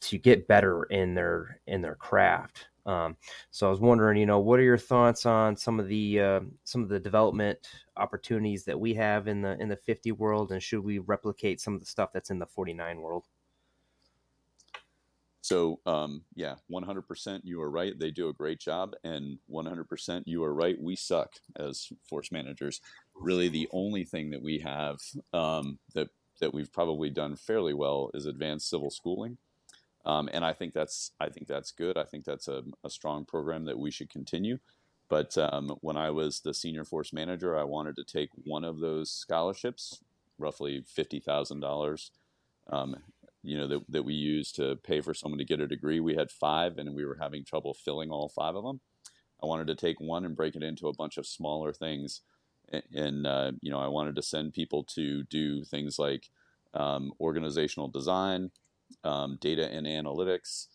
to 0.00 0.18
get 0.18 0.46
better 0.46 0.84
in 0.84 1.14
their 1.14 1.60
in 1.66 1.82
their 1.82 1.94
craft. 1.94 2.68
Um, 2.84 3.16
so 3.50 3.66
i 3.66 3.70
was 3.70 3.80
wondering 3.80 4.16
you 4.16 4.26
know 4.26 4.38
what 4.38 4.60
are 4.60 4.64
your 4.64 4.78
thoughts 4.78 5.26
on 5.26 5.56
some 5.56 5.80
of 5.80 5.88
the 5.88 6.20
uh, 6.20 6.40
some 6.62 6.84
of 6.84 6.88
the 6.88 7.00
development 7.00 7.58
opportunities 7.96 8.64
that 8.64 8.78
we 8.78 8.94
have 8.94 9.26
in 9.26 9.42
the 9.42 9.60
in 9.60 9.68
the 9.68 9.76
50 9.76 10.12
world 10.12 10.52
and 10.52 10.62
should 10.62 10.84
we 10.84 11.00
replicate 11.00 11.60
some 11.60 11.74
of 11.74 11.80
the 11.80 11.86
stuff 11.86 12.12
that's 12.12 12.30
in 12.30 12.38
the 12.38 12.46
49 12.46 13.00
world 13.00 13.26
so 15.46 15.78
um, 15.86 16.22
yeah, 16.34 16.56
100% 16.72 17.40
you 17.44 17.62
are 17.62 17.70
right. 17.70 17.96
They 17.96 18.10
do 18.10 18.28
a 18.28 18.32
great 18.32 18.58
job, 18.58 18.96
and 19.04 19.38
100% 19.48 20.22
you 20.26 20.42
are 20.42 20.52
right. 20.52 20.76
We 20.76 20.96
suck 20.96 21.34
as 21.54 21.88
force 22.02 22.32
managers. 22.32 22.80
Really, 23.14 23.48
the 23.48 23.68
only 23.70 24.02
thing 24.02 24.30
that 24.30 24.42
we 24.42 24.58
have 24.58 24.98
um, 25.32 25.78
that 25.94 26.08
that 26.40 26.52
we've 26.52 26.72
probably 26.72 27.10
done 27.10 27.36
fairly 27.36 27.74
well 27.74 28.10
is 28.12 28.26
advanced 28.26 28.68
civil 28.68 28.90
schooling, 28.90 29.38
um, 30.04 30.28
and 30.32 30.44
I 30.44 30.52
think 30.52 30.74
that's 30.74 31.12
I 31.20 31.28
think 31.28 31.46
that's 31.46 31.70
good. 31.70 31.96
I 31.96 32.02
think 32.02 32.24
that's 32.24 32.48
a, 32.48 32.64
a 32.82 32.90
strong 32.90 33.24
program 33.24 33.66
that 33.66 33.78
we 33.78 33.92
should 33.92 34.10
continue. 34.10 34.58
But 35.08 35.38
um, 35.38 35.76
when 35.80 35.96
I 35.96 36.10
was 36.10 36.40
the 36.40 36.54
senior 36.54 36.84
force 36.84 37.12
manager, 37.12 37.56
I 37.56 37.62
wanted 37.62 37.94
to 37.94 38.04
take 38.04 38.30
one 38.42 38.64
of 38.64 38.80
those 38.80 39.12
scholarships, 39.12 40.00
roughly 40.40 40.82
fifty 40.88 41.20
thousand 41.20 41.60
dollars, 41.60 42.10
um, 42.68 42.96
you 43.46 43.56
know 43.56 43.68
that, 43.68 43.80
that 43.88 44.04
we 44.04 44.14
used 44.14 44.56
to 44.56 44.76
pay 44.76 45.00
for 45.00 45.14
someone 45.14 45.38
to 45.38 45.44
get 45.44 45.60
a 45.60 45.66
degree 45.66 46.00
we 46.00 46.16
had 46.16 46.30
five 46.30 46.78
and 46.78 46.94
we 46.94 47.04
were 47.04 47.18
having 47.20 47.44
trouble 47.44 47.72
filling 47.72 48.10
all 48.10 48.28
five 48.28 48.56
of 48.56 48.64
them 48.64 48.80
i 49.42 49.46
wanted 49.46 49.68
to 49.68 49.74
take 49.74 50.00
one 50.00 50.24
and 50.24 50.36
break 50.36 50.56
it 50.56 50.62
into 50.62 50.88
a 50.88 50.94
bunch 50.94 51.16
of 51.16 51.26
smaller 51.26 51.72
things 51.72 52.22
and 52.92 53.26
uh, 53.26 53.52
you 53.62 53.70
know 53.70 53.78
i 53.78 53.86
wanted 53.86 54.16
to 54.16 54.22
send 54.22 54.52
people 54.52 54.82
to 54.84 55.22
do 55.24 55.64
things 55.64 55.98
like 55.98 56.28
um, 56.74 57.12
organizational 57.20 57.88
design 57.88 58.50
um, 59.04 59.38
data 59.40 59.70
and 59.70 59.86
analytics 59.86 60.66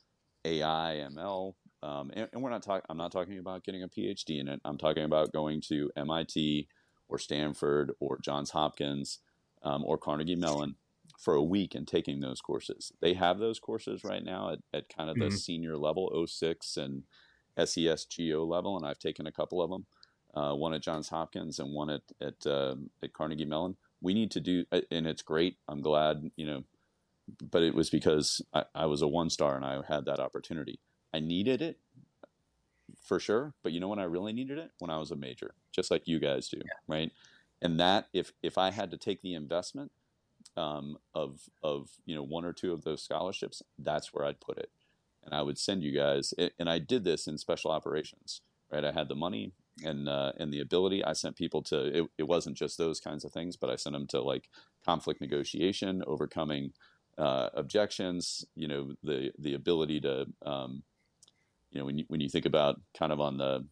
ai 0.46 1.06
ml 1.14 1.54
um, 1.84 2.12
and, 2.14 2.30
and, 2.32 2.42
we're 2.42 2.50
not 2.50 2.64
talking 2.64 2.86
i'm 2.90 2.98
not 2.98 3.12
talking 3.12 3.38
about 3.38 3.64
getting 3.64 3.84
a 3.84 3.88
phd 3.90 4.40
in 4.40 4.48
it. 4.48 4.62
I'm 4.64 4.78
talking 4.78 5.04
about 5.04 5.34
going 5.34 5.62
to 5.68 5.92
mit 5.98 6.68
or 7.10 7.20
stanford 7.20 7.92
or 8.00 8.18
johns 8.20 8.52
hopkins 8.52 9.20
um, 9.64 9.84
or 9.86 9.98
carnegie 9.98 10.36
mellon 10.36 10.76
for 11.22 11.36
a 11.36 11.44
week 11.44 11.76
and 11.76 11.88
taking 11.88 12.20
those 12.20 12.42
courses. 12.42 12.92
They 13.00 13.14
have 13.14 13.38
those 13.38 13.60
courses 13.60 14.04
right 14.04 14.24
now 14.24 14.54
at, 14.54 14.60
at 14.74 14.90
kind 14.90 15.10
of 15.10 15.18
the 15.18 15.26
mm-hmm. 15.26 15.36
senior 15.36 15.78
level, 15.78 16.26
06 16.28 16.78
and 16.78 17.04
SESGO 17.58 18.48
level, 18.48 18.76
and 18.76 18.86
I've 18.86 18.98
taken 18.98 19.28
a 19.28 19.32
couple 19.32 19.62
of 19.62 19.70
them, 19.70 19.86
uh, 20.34 20.56
one 20.56 20.74
at 20.74 20.82
Johns 20.82 21.10
Hopkins 21.10 21.60
and 21.60 21.74
one 21.74 21.92
at 21.92 22.02
at, 22.20 22.48
uh, 22.48 22.76
at 23.04 23.14
Carnegie 23.14 23.46
Mellon. 23.46 23.78
We 24.02 24.16
need 24.16 24.32
to 24.32 24.40
do, 24.40 24.66
uh, 24.72 24.82
and 24.90 25.06
it's 25.06 25.22
great. 25.22 25.58
I'm 25.68 25.82
glad, 25.82 26.32
you 26.36 26.46
know, 26.46 26.64
but 27.40 27.62
it 27.62 27.76
was 27.76 27.92
because 27.92 28.42
I, 28.52 28.64
I 28.74 28.86
was 28.88 29.04
a 29.04 29.08
one 29.08 29.30
star 29.30 29.56
and 29.56 29.64
I 29.64 29.80
had 29.88 30.06
that 30.06 30.20
opportunity. 30.20 30.80
I 31.14 31.20
needed 31.20 31.62
it 31.62 31.78
for 33.00 33.20
sure, 33.20 33.54
but 33.62 33.74
you 33.74 33.80
know 33.80 33.90
when 33.90 34.00
I 34.00 34.06
really 34.06 34.34
needed 34.34 34.58
it? 34.58 34.72
When 34.80 34.90
I 34.90 34.98
was 34.98 35.12
a 35.12 35.16
major, 35.16 35.54
just 35.72 35.92
like 35.92 36.08
you 36.08 36.20
guys 36.20 36.50
do, 36.50 36.58
yeah. 36.58 36.72
right? 36.88 37.12
And 37.62 37.80
that 37.80 38.08
if 38.12 38.34
if 38.42 38.58
I 38.58 38.72
had 38.72 38.90
to 38.90 38.98
take 38.98 39.22
the 39.22 39.36
investment, 39.36 39.92
um, 40.58 40.98
of 41.14 41.50
of 41.64 41.90
you 42.06 42.16
know 42.16 42.24
one 42.24 42.46
or 42.46 42.54
two 42.54 42.74
of 42.74 42.84
those 42.84 43.04
scholarships, 43.04 43.62
that's 43.78 44.14
where 44.14 44.26
I'd 44.26 44.42
put 44.42 44.58
it, 44.58 44.70
and 45.24 45.34
I 45.34 45.42
would 45.42 45.58
send 45.58 45.84
you 45.84 45.92
guys. 45.92 46.34
And 46.60 46.70
I 46.70 46.80
did 46.80 47.04
this 47.04 47.28
in 47.28 47.38
special 47.38 47.72
operations, 47.72 48.42
right? 48.72 48.86
I 48.86 48.92
had 48.92 49.08
the 49.08 49.16
money 49.16 49.54
and 49.84 50.10
uh, 50.10 50.34
and 50.38 50.54
the 50.54 50.60
ability. 50.60 51.04
I 51.04 51.14
sent 51.14 51.36
people 51.36 51.62
to. 51.64 52.00
It, 52.04 52.10
it 52.18 52.24
wasn't 52.24 52.58
just 52.58 52.78
those 52.78 53.00
kinds 53.00 53.24
of 53.24 53.32
things, 53.32 53.58
but 53.58 53.70
I 53.70 53.76
sent 53.76 53.94
them 53.94 54.08
to 54.08 54.22
like 54.22 54.50
conflict 54.86 55.22
negotiation, 55.22 56.04
overcoming 56.06 56.74
uh, 57.18 57.50
objections. 57.54 58.46
You 58.56 58.68
know, 58.68 58.94
the 59.04 59.32
the 59.38 59.54
ability 59.54 60.02
to, 60.02 60.28
um, 60.46 60.84
you 61.72 61.80
know, 61.80 61.86
when 61.86 61.98
you 61.98 62.06
when 62.08 62.22
you 62.22 62.30
think 62.30 62.46
about 62.46 62.82
kind 62.98 63.12
of 63.12 63.20
on 63.20 63.38
the 63.38 63.66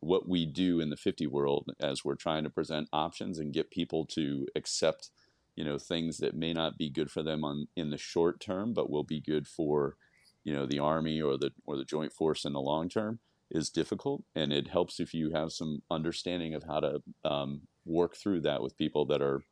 what 0.00 0.28
we 0.28 0.46
do 0.46 0.80
in 0.80 0.90
the 0.90 0.96
50 0.96 1.26
world 1.26 1.70
as 1.80 2.04
we're 2.04 2.14
trying 2.14 2.44
to 2.44 2.50
present 2.50 2.88
options 2.92 3.38
and 3.38 3.52
get 3.52 3.70
people 3.70 4.04
to 4.06 4.46
accept 4.56 5.10
you 5.58 5.64
know 5.64 5.76
things 5.76 6.18
that 6.18 6.36
may 6.36 6.52
not 6.52 6.78
be 6.78 6.88
good 6.88 7.10
for 7.10 7.24
them 7.24 7.42
on 7.42 7.66
in 7.74 7.90
the 7.90 7.98
short 7.98 8.38
term, 8.38 8.72
but 8.72 8.88
will 8.88 9.02
be 9.02 9.20
good 9.20 9.48
for 9.48 9.96
you 10.44 10.54
know 10.54 10.66
the 10.66 10.78
army 10.78 11.20
or 11.20 11.36
the 11.36 11.50
or 11.66 11.76
the 11.76 11.84
joint 11.84 12.12
force 12.12 12.44
in 12.44 12.52
the 12.52 12.60
long 12.60 12.88
term 12.88 13.18
is 13.50 13.68
difficult, 13.68 14.22
and 14.36 14.52
it 14.52 14.68
helps 14.68 15.00
if 15.00 15.12
you 15.12 15.32
have 15.32 15.50
some 15.50 15.82
understanding 15.90 16.54
of 16.54 16.62
how 16.62 16.78
to 16.78 17.02
um, 17.24 17.62
work 17.84 18.14
through 18.14 18.40
that 18.42 18.62
with 18.62 18.78
people 18.78 19.04
that 19.06 19.20
are 19.20 19.42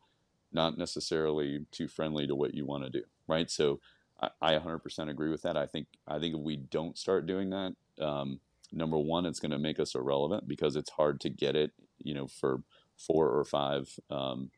not 0.52 0.78
necessarily 0.78 1.66
too 1.72 1.88
friendly 1.88 2.24
to 2.24 2.36
what 2.36 2.54
you 2.54 2.64
want 2.64 2.84
to 2.84 2.90
do, 2.90 3.02
right? 3.26 3.50
So 3.50 3.80
I, 4.20 4.28
I 4.40 4.58
100% 4.58 5.10
agree 5.10 5.30
with 5.30 5.42
that. 5.42 5.56
I 5.56 5.66
think 5.66 5.88
I 6.06 6.20
think 6.20 6.36
if 6.36 6.40
we 6.40 6.54
don't 6.54 6.96
start 6.96 7.26
doing 7.26 7.50
that, 7.50 7.72
um, 8.00 8.38
number 8.70 8.96
one, 8.96 9.26
it's 9.26 9.40
going 9.40 9.50
to 9.50 9.58
make 9.58 9.80
us 9.80 9.96
irrelevant 9.96 10.46
because 10.46 10.76
it's 10.76 10.90
hard 10.90 11.20
to 11.22 11.30
get 11.30 11.56
it, 11.56 11.72
you 11.98 12.14
know, 12.14 12.28
for 12.28 12.62
four 12.96 13.28
or 13.28 13.44
five 13.44 13.88
um, 14.08 14.50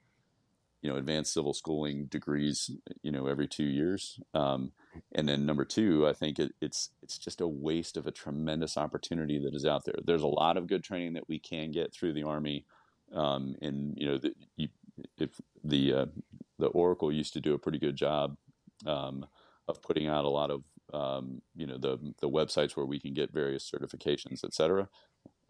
you 0.82 0.90
know 0.90 0.96
advanced 0.96 1.32
civil 1.32 1.52
schooling 1.52 2.06
degrees 2.06 2.70
you 3.02 3.10
know 3.10 3.26
every 3.26 3.48
two 3.48 3.64
years. 3.64 4.20
Um, 4.34 4.72
and 5.14 5.28
then 5.28 5.46
number 5.46 5.64
two 5.64 6.08
i 6.08 6.12
think 6.12 6.38
it, 6.38 6.52
it's 6.60 6.90
it's 7.02 7.18
just 7.18 7.40
a 7.40 7.46
waste 7.46 7.96
of 7.96 8.06
a 8.06 8.10
tremendous 8.10 8.76
opportunity 8.76 9.38
that 9.38 9.54
is 9.54 9.64
out 9.64 9.84
there. 9.84 9.94
There's 10.04 10.22
a 10.22 10.26
lot 10.26 10.56
of 10.56 10.66
good 10.66 10.84
training 10.84 11.14
that 11.14 11.28
we 11.28 11.38
can 11.38 11.70
get 11.70 11.92
through 11.92 12.14
the 12.14 12.24
army 12.24 12.64
um, 13.14 13.56
and 13.62 13.94
you 13.96 14.06
know 14.06 14.18
the, 14.18 14.34
you, 14.56 14.68
if 15.18 15.40
the 15.64 15.92
uh, 15.92 16.06
the 16.58 16.66
oracle 16.68 17.12
used 17.12 17.32
to 17.34 17.40
do 17.40 17.54
a 17.54 17.58
pretty 17.58 17.78
good 17.78 17.96
job 17.96 18.36
um, 18.86 19.26
of 19.66 19.82
putting 19.82 20.06
out 20.08 20.24
a 20.24 20.28
lot 20.28 20.50
of 20.50 20.62
um, 20.92 21.42
you 21.54 21.66
know 21.66 21.78
the 21.78 21.98
the 22.20 22.28
websites 22.28 22.76
where 22.76 22.86
we 22.86 23.00
can 23.00 23.14
get 23.14 23.32
various 23.32 23.70
certifications 23.70 24.44
et 24.44 24.54
cetera. 24.54 24.88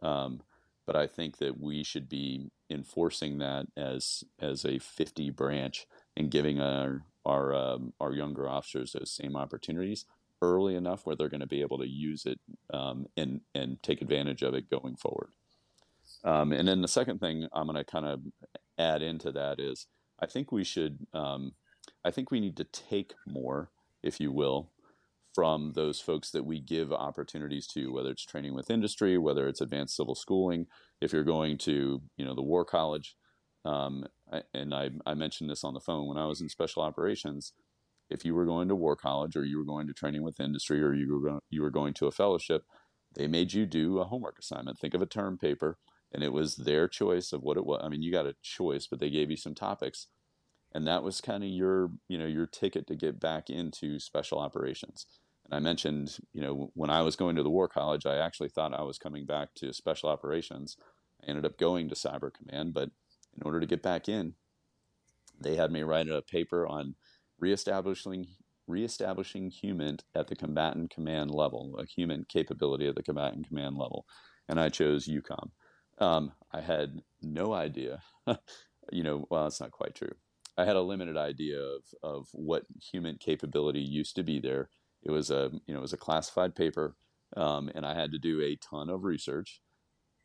Um, 0.02 0.42
but 0.88 0.96
I 0.96 1.06
think 1.06 1.36
that 1.36 1.60
we 1.60 1.84
should 1.84 2.08
be 2.08 2.50
enforcing 2.70 3.36
that 3.38 3.66
as 3.76 4.24
as 4.40 4.64
a 4.64 4.78
50 4.78 5.28
branch 5.28 5.86
and 6.16 6.30
giving 6.30 6.62
our 6.62 7.02
our 7.26 7.54
um, 7.54 7.92
our 8.00 8.14
younger 8.14 8.48
officers 8.48 8.92
those 8.92 9.12
same 9.12 9.36
opportunities 9.36 10.06
early 10.40 10.76
enough 10.76 11.04
where 11.04 11.14
they're 11.14 11.28
going 11.28 11.42
to 11.42 11.46
be 11.46 11.60
able 11.60 11.76
to 11.76 11.86
use 11.86 12.24
it 12.24 12.40
um, 12.72 13.06
and 13.18 13.42
and 13.54 13.82
take 13.82 14.00
advantage 14.00 14.40
of 14.40 14.54
it 14.54 14.70
going 14.70 14.96
forward. 14.96 15.28
Um, 16.24 16.52
and 16.52 16.66
then 16.66 16.80
the 16.80 16.88
second 16.88 17.18
thing 17.18 17.46
I'm 17.52 17.66
going 17.66 17.76
to 17.76 17.84
kind 17.84 18.06
of 18.06 18.22
add 18.78 19.02
into 19.02 19.30
that 19.32 19.60
is 19.60 19.88
I 20.18 20.24
think 20.24 20.50
we 20.52 20.64
should 20.64 21.06
um, 21.12 21.52
I 22.02 22.10
think 22.10 22.30
we 22.30 22.40
need 22.40 22.56
to 22.56 22.64
take 22.64 23.12
more, 23.26 23.68
if 24.02 24.20
you 24.20 24.32
will, 24.32 24.70
from 25.38 25.70
those 25.76 26.00
folks 26.00 26.32
that 26.32 26.44
we 26.44 26.58
give 26.58 26.92
opportunities 26.92 27.68
to, 27.68 27.92
whether 27.92 28.10
it's 28.10 28.26
training 28.26 28.54
with 28.54 28.72
industry, 28.72 29.16
whether 29.16 29.46
it's 29.46 29.60
advanced 29.60 29.94
civil 29.94 30.16
schooling, 30.16 30.66
if 31.00 31.12
you're 31.12 31.22
going 31.22 31.56
to, 31.56 32.02
you 32.16 32.24
know, 32.24 32.34
the 32.34 32.42
War 32.42 32.64
College. 32.64 33.14
Um, 33.64 34.04
and 34.52 34.74
I, 34.74 34.90
I 35.06 35.14
mentioned 35.14 35.48
this 35.48 35.62
on 35.62 35.74
the 35.74 35.80
phone 35.80 36.08
when 36.08 36.18
I 36.18 36.26
was 36.26 36.40
in 36.40 36.48
special 36.48 36.82
operations. 36.82 37.52
If 38.10 38.24
you 38.24 38.34
were 38.34 38.46
going 38.46 38.66
to 38.66 38.74
War 38.74 38.96
College 38.96 39.36
or 39.36 39.44
you 39.44 39.58
were 39.58 39.64
going 39.64 39.86
to 39.86 39.92
training 39.92 40.24
with 40.24 40.40
industry 40.40 40.82
or 40.82 40.92
you 40.92 41.20
were, 41.20 41.38
you 41.50 41.62
were 41.62 41.70
going 41.70 41.94
to 41.94 42.08
a 42.08 42.10
fellowship, 42.10 42.64
they 43.14 43.28
made 43.28 43.52
you 43.52 43.64
do 43.64 44.00
a 44.00 44.06
homework 44.06 44.40
assignment. 44.40 44.80
Think 44.80 44.94
of 44.94 45.02
a 45.02 45.06
term 45.06 45.38
paper, 45.38 45.78
and 46.12 46.24
it 46.24 46.32
was 46.32 46.56
their 46.56 46.88
choice 46.88 47.32
of 47.32 47.44
what 47.44 47.56
it 47.56 47.64
was. 47.64 47.80
I 47.84 47.88
mean, 47.88 48.02
you 48.02 48.10
got 48.10 48.26
a 48.26 48.34
choice, 48.42 48.88
but 48.88 48.98
they 48.98 49.08
gave 49.08 49.30
you 49.30 49.36
some 49.36 49.54
topics, 49.54 50.08
and 50.74 50.84
that 50.88 51.04
was 51.04 51.20
kind 51.20 51.44
of 51.44 51.48
your, 51.48 51.92
you 52.08 52.18
know, 52.18 52.26
your 52.26 52.46
ticket 52.48 52.88
to 52.88 52.96
get 52.96 53.20
back 53.20 53.48
into 53.48 54.00
special 54.00 54.40
operations. 54.40 55.06
And 55.48 55.56
I 55.56 55.60
mentioned, 55.60 56.18
you 56.32 56.42
know, 56.42 56.70
when 56.74 56.90
I 56.90 57.02
was 57.02 57.16
going 57.16 57.36
to 57.36 57.42
the 57.42 57.50
War 57.50 57.68
College, 57.68 58.06
I 58.06 58.16
actually 58.16 58.50
thought 58.50 58.78
I 58.78 58.82
was 58.82 58.98
coming 58.98 59.24
back 59.24 59.54
to 59.56 59.72
special 59.72 60.08
operations. 60.08 60.76
I 61.22 61.30
ended 61.30 61.46
up 61.46 61.58
going 61.58 61.88
to 61.88 61.94
Cyber 61.94 62.30
Command, 62.32 62.74
but 62.74 62.90
in 63.36 63.42
order 63.44 63.60
to 63.60 63.66
get 63.66 63.82
back 63.82 64.08
in, 64.08 64.34
they 65.40 65.56
had 65.56 65.70
me 65.70 65.82
write 65.82 66.08
a 66.08 66.22
paper 66.22 66.66
on 66.66 66.94
reestablishing 67.38 68.26
reestablishing 68.66 69.50
HUMINT 69.50 70.04
at 70.14 70.28
the 70.28 70.36
combatant 70.36 70.90
command 70.90 71.30
level, 71.30 71.78
a 71.78 71.86
HUMINT 71.86 72.28
capability 72.28 72.86
at 72.86 72.96
the 72.96 73.02
combatant 73.02 73.48
command 73.48 73.78
level, 73.78 74.04
and 74.46 74.60
I 74.60 74.68
chose 74.68 75.08
EUCOM. 75.08 75.52
Um, 75.96 76.32
I 76.52 76.60
had 76.60 77.00
no 77.22 77.54
idea, 77.54 78.02
you 78.92 79.02
know, 79.02 79.26
well, 79.30 79.44
that's 79.44 79.60
not 79.60 79.70
quite 79.70 79.94
true. 79.94 80.12
I 80.58 80.66
had 80.66 80.76
a 80.76 80.82
limited 80.82 81.16
idea 81.16 81.58
of, 81.60 81.82
of 82.02 82.28
what 82.32 82.66
HUMINT 82.92 83.20
capability 83.20 83.80
used 83.80 84.16
to 84.16 84.22
be 84.22 84.38
there 84.38 84.68
it 85.02 85.10
was 85.10 85.30
a 85.30 85.50
you 85.66 85.74
know 85.74 85.78
it 85.78 85.82
was 85.82 85.92
a 85.92 85.98
classified 85.98 86.54
paper, 86.54 86.96
um, 87.36 87.70
and 87.74 87.86
I 87.86 87.94
had 87.94 88.12
to 88.12 88.18
do 88.18 88.40
a 88.40 88.56
ton 88.56 88.90
of 88.90 89.04
research, 89.04 89.60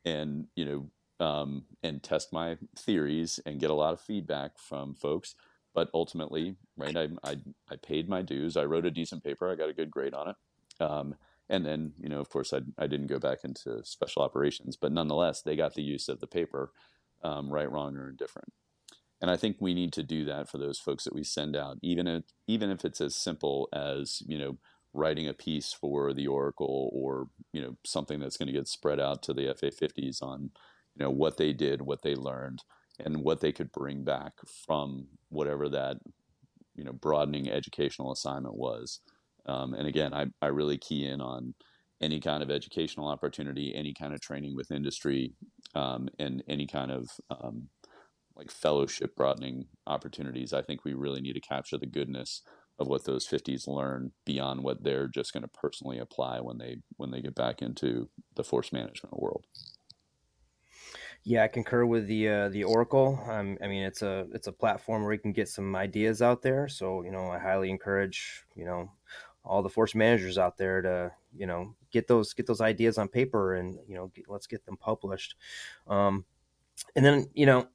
and 0.05 0.47
you 0.55 0.65
know 0.65 0.89
um, 1.19 1.65
and 1.82 2.03
test 2.03 2.34
my 2.34 2.57
theories 2.78 3.39
and 3.45 3.59
get 3.59 3.69
a 3.69 3.76
lot 3.76 3.93
of 3.93 4.01
feedback 4.01 4.57
from 4.57 4.95
folks. 4.95 5.36
But 5.74 5.89
ultimately, 5.93 6.55
right, 6.78 6.95
I, 6.95 7.09
I, 7.24 7.38
I 7.69 7.76
paid 7.78 8.07
my 8.07 8.21
dues. 8.21 8.57
I 8.57 8.65
wrote 8.65 8.86
a 8.86 8.91
decent 8.91 9.24
paper. 9.24 9.49
I 9.49 9.55
got 9.55 9.69
a 9.69 9.74
good 9.74 9.89
grade 9.89 10.13
on 10.13 10.30
it. 10.30 10.36
Um, 10.80 11.15
and 11.49 11.65
then, 11.65 11.93
you 11.99 12.09
know, 12.09 12.19
of 12.19 12.30
course, 12.30 12.53
I, 12.53 12.61
I 12.78 12.88
didn't 12.88 13.07
go 13.07 13.19
back 13.19 13.39
into 13.43 13.84
special 13.84 14.21
operations, 14.21 14.78
but 14.78 14.91
nonetheless, 14.91 15.41
they 15.41 15.55
got 15.55 15.74
the 15.74 15.82
use 15.82 16.09
of 16.09 16.19
the 16.19 16.28
paper, 16.28 16.71
um, 17.24 17.49
right, 17.49 17.69
wrong, 17.69 17.97
or 17.97 18.09
indifferent. 18.09 18.53
And 19.24 19.32
I 19.32 19.38
think 19.38 19.55
we 19.61 19.74
need 19.74 19.93
to 19.93 20.03
do 20.03 20.26
that 20.26 20.49
for 20.49 20.57
those 20.57 20.80
folks 20.80 21.05
that 21.05 21.15
we 21.15 21.24
send 21.24 21.55
out, 21.55 21.78
even 21.82 22.07
if 22.07 22.26
even 22.45 22.69
if 22.69 22.84
it's 22.84 22.99
as 22.99 23.15
simple 23.15 23.69
as 23.71 24.21
you 24.28 24.38
know 24.38 24.57
writing 24.93 25.30
a 25.30 25.34
piece 25.34 25.71
for 25.71 26.13
the 26.13 26.28
Oracle 26.28 26.89
or 26.91 27.30
you 27.53 27.61
know 27.61 27.78
something 27.86 28.19
that's 28.19 28.36
going 28.36 28.47
to 28.47 28.53
get 28.53 28.67
spread 28.67 28.99
out 28.99 29.24
to 29.24 29.34
the 29.34 29.43
FA50s 29.43 30.21
on 30.21 30.51
you 30.93 31.05
know 31.05 31.09
what 31.09 31.38
they 31.38 31.53
did, 31.53 31.84
what 31.84 32.01
they 32.01 32.15
learned, 32.15 32.65
and 32.99 33.24
what 33.24 33.39
they 33.39 33.53
could 33.53 33.71
bring 33.71 34.03
back 34.03 34.34
from 34.67 35.07
whatever 35.30 35.69
that 35.69 35.99
you 36.76 36.84
know 36.84 36.91
broadening 36.91 37.49
educational 37.49 38.11
assignment 38.11 38.55
was. 38.55 38.99
Um, 39.45 39.74
and 39.74 39.88
again, 39.88 40.13
I, 40.13 40.26
I 40.41 40.47
really 40.47 40.78
key 40.78 41.05
in 41.05 41.21
on 41.21 41.53
any 42.01 42.19
kind 42.19 42.43
of 42.43 42.51
educational 42.51 43.07
opportunity, 43.07 43.74
any 43.74 43.93
kind 43.93 44.13
of 44.13 44.19
training 44.19 44.53
with 44.53 44.69
industry, 44.69 45.32
um, 45.76 46.09
and 46.19 46.43
any 46.49 46.67
kind 46.67 46.91
of 46.91 47.09
um, 47.32 47.69
like 48.36 48.52
fellowship 48.52 49.16
broadening 49.16 49.68
opportunities. 49.86 50.54
I 50.54 50.62
think 50.62 50.84
we 50.84 50.94
really 50.94 51.22
need 51.22 51.34
to 51.34 51.40
capture 51.40 51.78
the 51.78 51.86
goodness 51.86 52.42
of 52.80 52.88
what 52.88 53.06
those 53.06 53.28
50s 53.28 53.68
learn 53.68 54.12
beyond 54.26 54.64
what 54.64 54.84
they're 54.84 55.08
just 55.08 55.32
going 55.32 55.44
to 55.44 55.48
personally 55.48 56.00
apply 56.00 56.40
when 56.40 56.58
they 56.58 56.78
when 56.98 57.12
they 57.12 57.22
get 57.22 57.36
back 57.36 57.62
into 57.62 58.10
the 58.36 58.44
force 58.44 58.72
management 58.72 59.22
world. 59.22 59.46
Yeah, 61.26 61.44
I 61.44 61.48
concur 61.48 61.86
with 61.86 62.08
the 62.08 62.28
uh, 62.28 62.50
the 62.50 62.66
Oracle. 62.66 63.20
Um, 63.30 63.58
I 63.64 63.68
mean, 63.68 63.84
it's 63.84 64.02
a 64.02 64.28
it's 64.34 64.48
a 64.48 64.52
platform 64.52 65.04
where 65.04 65.14
you 65.14 65.20
can 65.20 65.32
get 65.32 65.48
some 65.48 65.76
ideas 65.76 66.22
out 66.22 66.42
there. 66.42 66.68
So 66.68 67.04
you 67.04 67.12
know, 67.12 67.30
I 67.30 67.40
highly 67.40 67.70
encourage 67.70 68.44
you 68.56 68.66
know 68.66 68.92
all 69.46 69.62
the 69.62 69.70
force 69.70 69.94
managers 69.94 70.38
out 70.38 70.58
there 70.58 70.82
to 70.82 71.12
you 71.36 71.46
know 71.46 71.76
get 71.92 72.08
those 72.08 72.34
get 72.34 72.46
those 72.46 72.62
ideas 72.62 72.98
on 72.98 73.08
paper 73.08 73.56
and 73.56 73.78
you 73.88 73.96
know 73.96 74.08
get, 74.08 74.26
let's 74.28 74.48
get 74.48 74.66
them 74.66 74.76
published. 74.76 75.36
Um, 75.88 76.26
and 76.96 77.06
then 77.06 77.30
you 77.34 77.46
know 77.46 77.68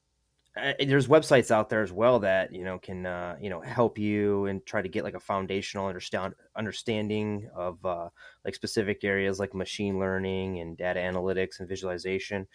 there's 0.57 1.07
websites 1.07 1.51
out 1.51 1.68
there 1.68 1.82
as 1.82 1.92
well 1.92 2.18
that 2.20 2.53
you 2.53 2.64
know 2.64 2.78
can 2.78 3.07
uh, 3.07 3.36
you 3.40 3.51
know 3.51 3.61
help 3.61 3.99
you 3.99 4.46
and 4.46 4.64
try 4.66 4.82
to 4.82 4.88
get 4.88 5.05
like 5.05 5.14
a 5.14 5.20
foundational 5.20 5.86
understand 5.86 6.34
understanding 6.57 7.49
of 7.55 7.84
uh, 7.84 8.09
like 8.44 8.55
specific 8.55 9.05
areas 9.05 9.38
like 9.38 9.55
machine 9.55 9.99
learning 9.99 10.59
and 10.61 10.76
data 10.76 11.01
analytics 11.01 11.61
and 11.61 11.68
visualization. 11.68 12.46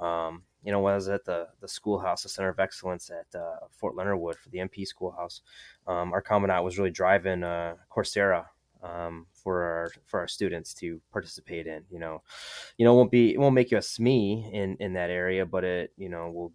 Um, 0.00 0.42
you 0.64 0.72
know, 0.72 0.80
when 0.80 0.92
I 0.92 0.96
was 0.96 1.08
at 1.08 1.24
the 1.24 1.48
the 1.60 1.68
schoolhouse, 1.68 2.22
the 2.22 2.28
Center 2.28 2.48
of 2.48 2.60
Excellence 2.60 3.10
at 3.10 3.38
uh, 3.38 3.66
Fort 3.70 3.96
Leonard 3.96 4.20
Wood 4.20 4.36
for 4.36 4.48
the 4.48 4.58
MP 4.58 4.86
schoolhouse, 4.86 5.42
um, 5.86 6.12
our 6.12 6.22
commandant 6.22 6.64
was 6.64 6.78
really 6.78 6.90
driving 6.90 7.42
uh, 7.42 7.74
Coursera 7.90 8.46
um, 8.82 9.26
for 9.32 9.62
our 9.62 9.90
for 10.06 10.20
our 10.20 10.28
students 10.28 10.74
to 10.74 11.00
participate 11.12 11.66
in. 11.66 11.84
You 11.90 11.98
know, 11.98 12.22
you 12.78 12.84
know, 12.84 12.92
it 12.92 12.96
won't 12.96 13.10
be 13.10 13.34
it 13.34 13.40
won't 13.40 13.54
make 13.54 13.70
you 13.70 13.76
a 13.76 13.80
SME 13.80 14.52
in 14.52 14.76
in 14.78 14.94
that 14.94 15.10
area, 15.10 15.44
but 15.44 15.64
it 15.64 15.92
you 15.96 16.08
know 16.08 16.30
will 16.30 16.52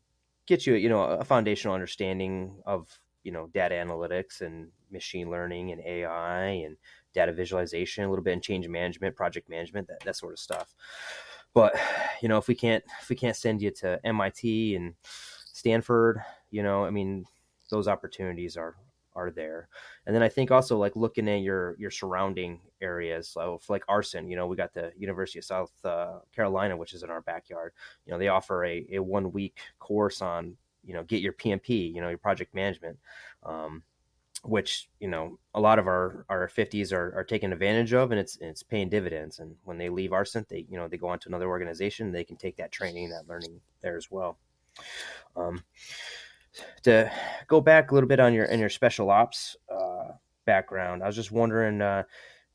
get 0.48 0.66
you, 0.66 0.76
you 0.76 0.89
know, 0.89 1.04
a 1.04 1.24
foundational 1.24 1.76
understanding 1.76 2.62
of, 2.66 3.00
you 3.24 3.32
know, 3.32 3.48
data 3.54 3.76
analytics 3.76 4.41
and 4.41 4.70
machine 4.91 5.30
learning 5.30 5.72
and 5.72 5.82
AI 5.82 6.48
and 6.66 6.78
data 7.14 7.34
visualization, 7.34 8.04
a 8.04 8.10
little 8.10 8.24
bit 8.24 8.34
and 8.34 8.41
change 8.41 8.68
management, 8.68 9.16
project 9.16 9.50
management, 9.50 9.88
that, 9.88 10.00
that 10.06 10.16
sort 10.16 10.34
of 10.34 10.39
stuff. 10.39 10.74
But, 11.54 11.76
you 12.22 12.30
know, 12.30 12.38
if 12.38 12.48
we 12.48 12.56
can't, 12.56 12.84
if 13.02 13.10
we 13.10 13.16
can't 13.16 13.36
send 13.36 13.62
you 13.62 13.72
to 13.72 14.00
MIT 14.04 14.76
and 14.76 14.95
Stanford, 15.04 16.22
you 16.50 16.64
know, 16.64 16.86
I 16.86 16.89
mean, 16.89 17.26
those 17.70 17.88
opportunities 17.88 18.56
are, 18.56 18.76
are 19.18 19.32
there. 19.32 19.68
And 20.05 20.15
then 20.15 20.24
I 20.24 20.30
think 20.30 20.51
also 20.51 20.78
like 20.78 20.95
looking 20.95 21.28
at 21.28 21.41
your 21.41 21.76
your 21.78 21.91
surrounding 21.91 22.61
areas. 22.82 23.28
So 23.28 23.59
like 23.68 23.84
ARCENT, 23.89 24.30
you 24.30 24.36
know, 24.36 24.47
we 24.47 24.55
got 24.55 24.74
the 24.74 24.91
University 24.95 25.39
of 25.39 25.45
South 25.45 25.74
uh, 25.84 26.20
Carolina, 26.34 26.78
which 26.78 26.93
is 26.93 27.03
in 27.03 27.09
our 27.09 27.22
backyard. 27.22 27.74
You 28.05 28.13
know, 28.13 28.20
they 28.20 28.30
offer 28.30 28.63
a, 28.63 28.88
a 28.93 28.99
one 28.99 29.32
week 29.32 29.57
course 29.80 30.22
on 30.22 30.55
you 30.86 30.93
know 30.93 31.03
get 31.03 31.22
your 31.22 31.34
PMP, 31.34 31.93
you 31.93 31.99
know, 31.99 32.09
your 32.09 32.18
project 32.18 32.53
management. 32.53 32.97
Um, 33.43 33.84
which 34.43 34.88
you 34.99 35.07
know 35.07 35.39
a 35.55 35.59
lot 35.59 35.80
of 35.80 35.88
our 35.88 36.24
our 36.30 36.47
50s 36.47 36.93
are, 36.93 37.11
are 37.18 37.24
taking 37.24 37.51
advantage 37.51 37.91
of 37.91 38.11
and 38.11 38.20
it's 38.20 38.38
it's 38.39 38.61
paying 38.61 38.88
dividends 38.88 39.39
and 39.39 39.55
when 39.63 39.80
they 39.80 39.89
leave 39.89 40.13
ARCENT 40.13 40.47
they 40.47 40.68
you 40.70 40.78
know 40.78 40.88
they 40.88 40.95
go 40.95 41.07
on 41.07 41.18
to 41.18 41.28
another 41.28 41.47
organization 41.47 42.11
they 42.11 42.24
can 42.24 42.38
take 42.38 42.55
that 42.55 42.72
training 42.72 43.09
that 43.09 43.28
learning 43.28 43.59
there 43.82 43.97
as 43.97 44.11
well 44.11 44.38
um, 45.36 45.63
to 46.84 47.12
go 47.47 47.62
back 47.62 47.91
a 47.91 47.93
little 47.93 48.08
bit 48.08 48.20
on 48.20 48.34
your 48.34 48.45
in 48.45 48.60
your 48.60 48.70
special 48.70 49.10
ops 49.10 49.55
uh, 49.72 50.14
background, 50.45 51.03
I 51.03 51.08
was 51.08 51.16
just 51.16 51.32
wondering, 51.32 51.82
uh, 51.82 52.03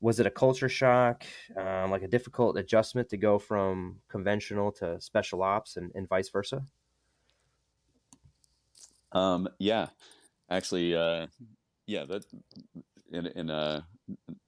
was 0.01 0.19
it 0.19 0.27
a 0.27 0.31
culture 0.31 0.69
shock, 0.69 1.25
um, 1.57 1.91
like 1.91 2.03
a 2.03 2.09
difficult 2.09 2.59
adjustment 2.59 3.09
to 3.11 3.17
go 3.17 3.39
from 3.39 4.01
conventional 4.09 4.73
to 4.73 5.01
special 5.01 5.43
ops, 5.43 5.77
and, 5.77 5.93
and 5.95 6.09
vice 6.09 6.29
versa? 6.29 6.65
Um, 9.13 9.49
yeah, 9.59 9.89
actually, 10.51 10.97
uh, 10.97 11.27
yeah, 11.87 12.05
that 12.07 12.25
in 13.13 13.27
in 13.27 13.51
uh, 13.51 13.83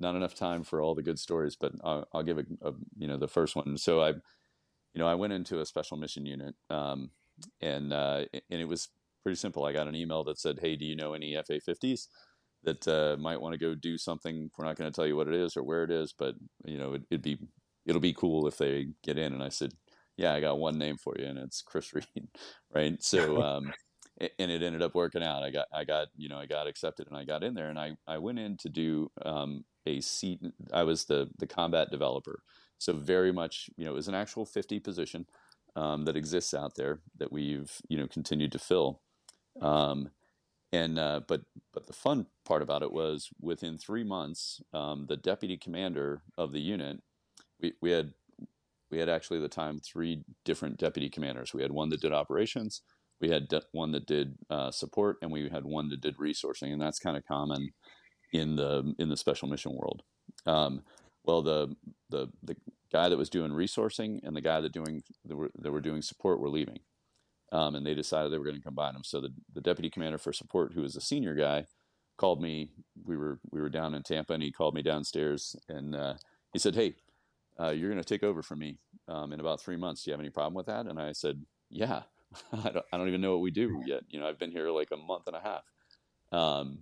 not 0.01 0.17
enough 0.17 0.35
time 0.35 0.65
for 0.65 0.81
all 0.81 0.95
the 0.95 1.03
good 1.03 1.19
stories, 1.19 1.57
but 1.57 1.73
I'll, 1.85 2.09
I'll 2.13 2.23
give 2.23 2.39
a, 2.39 2.45
a, 2.63 2.73
you 2.97 3.07
know 3.07 3.17
the 3.17 3.29
first 3.29 3.55
one. 3.55 3.77
So 3.77 4.01
I, 4.01 4.09
you 4.09 4.99
know, 4.99 5.07
I 5.07 5.15
went 5.15 5.33
into 5.33 5.61
a 5.61 5.67
special 5.67 5.97
mission 5.97 6.27
unit, 6.27 6.55
um, 6.71 7.11
and 7.61 7.93
uh, 7.93 8.25
and 8.33 8.61
it 8.61 8.69
was 8.69 8.89
pretty 9.25 9.37
simple. 9.37 9.65
I 9.65 9.73
got 9.73 9.89
an 9.89 9.97
email 9.97 10.23
that 10.25 10.39
said, 10.39 10.61
"Hey, 10.61 10.77
do 10.77 10.85
you 10.85 10.95
know 10.95 11.15
any 11.15 11.35
FA50s 11.35 12.07
that 12.63 12.87
uh, 12.87 13.17
might 13.21 13.41
want 13.41 13.55
to 13.55 13.59
go 13.59 13.75
do 13.75 13.99
something? 13.99 14.51
We're 14.57 14.67
not 14.67 14.77
going 14.77 14.91
to 14.91 14.95
tell 14.95 15.07
you 15.07 15.17
what 15.17 15.29
it 15.29 15.35
is 15.35 15.57
or 15.57 15.65
where 15.65 15.83
it 15.83 15.91
is, 15.91 16.15
but 16.17 16.37
you 16.65 16.79
know, 16.79 16.95
it, 16.95 17.03
it'd 17.11 17.23
be 17.23 17.39
it'll 17.87 18.01
be 18.01 18.15
cool 18.15 18.47
if 18.47 18.59
they 18.59 18.89
get 19.03 19.19
in." 19.19 19.33
And 19.33 19.43
I 19.43 19.49
said, 19.49 19.73
"Yeah, 20.17 20.33
I 20.35 20.41
got 20.41 20.59
one 20.59 20.79
name 20.79 20.99
for 20.99 21.15
you, 21.19 21.27
and 21.27 21.39
it's 21.39 21.63
Chris 21.63 21.93
Reid, 21.95 22.29
right?" 22.73 23.03
So. 23.03 23.43
Um, 23.43 23.73
and 24.39 24.49
it 24.49 24.63
ended 24.63 24.81
up 24.81 24.95
working 24.95 25.25
out. 25.25 25.43
I 25.43 25.51
got, 25.51 25.67
I 25.73 25.83
got, 25.83 26.07
you 26.17 26.29
know, 26.29 26.39
I 26.39 26.47
got 26.47 26.69
accepted 26.69 27.09
and 27.09 27.17
I 27.17 27.25
got 27.25 27.43
in 27.43 27.55
there 27.55 27.69
and 27.69 27.77
I, 27.77 27.97
I 28.07 28.19
went 28.19 28.39
in 28.39 28.57
to 28.59 28.69
do 28.69 29.11
um, 29.25 29.65
a 29.87 30.01
seat. 30.01 30.41
I 30.73 30.85
was 30.85 31.05
the, 31.07 31.29
the 31.39 31.49
combat 31.49 31.91
developer. 31.91 32.39
So 32.79 32.93
very 32.93 33.33
much, 33.33 33.69
you 33.77 33.85
know, 33.85 33.91
it 33.91 33.95
was 33.95 34.07
an 34.07 34.15
actual 34.15 34.47
50 34.47 34.79
position 34.79 35.27
um, 35.77 36.05
that 36.05 36.17
exists 36.17 36.55
out 36.55 36.77
there 36.77 37.01
that 37.19 37.33
we've, 37.33 37.73
you 37.89 37.99
know, 37.99 38.07
continued 38.07 38.53
to 38.53 38.59
fill. 38.59 39.01
Um, 39.61 40.11
and, 40.73 40.99
uh, 40.99 41.21
but, 41.27 41.43
but 41.73 41.87
the 41.87 41.93
fun 41.93 42.27
part 42.45 42.63
about 42.63 42.83
it 42.83 42.93
was 42.93 43.31
within 43.41 43.79
three 43.79 44.05
months, 44.05 44.61
um, 44.73 45.07
the 45.09 45.17
deputy 45.17 45.57
commander 45.57 46.23
of 46.37 46.53
the 46.53 46.61
unit, 46.61 47.01
we, 47.61 47.75
we 47.81 47.93
had, 47.93 48.13
we 48.91 48.99
had 48.99 49.09
actually 49.09 49.39
at 49.39 49.43
the 49.43 49.49
time 49.49 49.79
three 49.79 50.25
different 50.45 50.79
deputy 50.79 51.09
commanders. 51.09 51.55
We 51.55 51.63
had 51.63 51.73
one 51.73 51.91
that 51.91 52.01
did 52.01 52.13
operations, 52.13 52.83
we 53.21 53.31
had 53.31 53.49
one 53.73 53.93
that 53.93 54.07
did 54.07 54.37
uh, 54.51 54.71
support 54.71 55.19
and 55.23 55.31
we 55.31 55.49
had 55.49 55.65
one 55.65 55.89
that 55.89 56.01
did 56.01 56.17
resourcing 56.19 56.73
and 56.73 56.81
that's 56.81 56.99
kind 56.99 57.17
of 57.17 57.27
common 57.27 57.71
in 58.33 58.57
the 58.57 58.95
in 58.99 59.09
the 59.09 59.17
special 59.17 59.49
mission 59.49 59.73
world 59.75 60.03
um, 60.47 60.83
well 61.25 61.43
the, 61.43 61.75
the 62.11 62.29
the 62.43 62.57
guy 62.93 63.09
that 63.09 63.17
was 63.17 63.31
doing 63.31 63.53
resourcing 63.53 64.21
and 64.25 64.37
the 64.37 64.41
guy 64.41 64.61
that 64.61 64.73
doing 64.73 65.03
that 65.25 65.37
were, 65.37 65.51
that 65.59 65.73
were 65.73 65.81
doing 65.81 66.03
support 66.03 66.41
were 66.41 66.51
leaving 66.51 66.79
um, 67.55 67.75
and 67.75 67.87
they 67.87 67.95
decided 67.95 68.31
they 68.31 68.39
were 68.39 68.45
going 68.45 68.57
to 68.57 68.63
combine 68.63 68.93
them 68.93 69.05
so 69.05 69.21
the, 69.21 69.33
the 69.55 69.61
deputy 69.61 69.89
commander 69.89 70.19
for 70.19 70.33
support 70.33 70.73
who 70.75 70.83
was 70.83 70.97
a 70.97 71.01
senior 71.01 71.35
guy 71.35 71.65
called 72.19 72.43
me 72.43 72.71
we 73.05 73.17
were 73.17 73.39
we 73.51 73.61
were 73.61 73.71
down 73.71 73.95
in 73.95 74.03
tampa 74.03 74.35
and 74.35 74.43
he 74.43 74.53
called 74.53 74.75
me 74.75 74.83
downstairs 74.83 75.57
and 75.69 75.95
uh, 75.95 76.15
he 76.53 76.59
said 76.59 76.75
hey 76.75 76.95
uh, 77.59 77.71
you're 77.71 77.91
going 77.91 78.03
to 78.03 78.09
take 78.09 78.25
over 78.25 78.43
for 78.43 78.57
me 78.57 78.79
um, 79.09 79.33
in 79.33 79.41
about 79.41 79.61
three 79.61 79.77
months 79.77 80.03
do 80.03 80.11
you 80.11 80.13
have 80.13 80.21
any 80.21 80.31
problem 80.31 80.55
with 80.55 80.67
that 80.67 80.87
and 80.87 81.01
i 81.01 81.13
said 81.13 81.41
yeah 81.71 82.03
I 82.53 82.71
don't, 82.71 82.85
I 82.93 82.97
don't 82.97 83.09
even 83.09 83.21
know 83.21 83.33
what 83.33 83.41
we 83.41 83.51
do 83.51 83.83
yet. 83.87 84.03
You 84.09 84.21
know, 84.21 84.27
I've 84.27 84.39
been 84.39 84.51
here 84.51 84.71
like 84.71 84.91
a 84.93 84.97
month 84.97 85.27
and 85.27 85.37
a 85.37 85.41
half. 85.41 85.63
Um, 86.33 86.79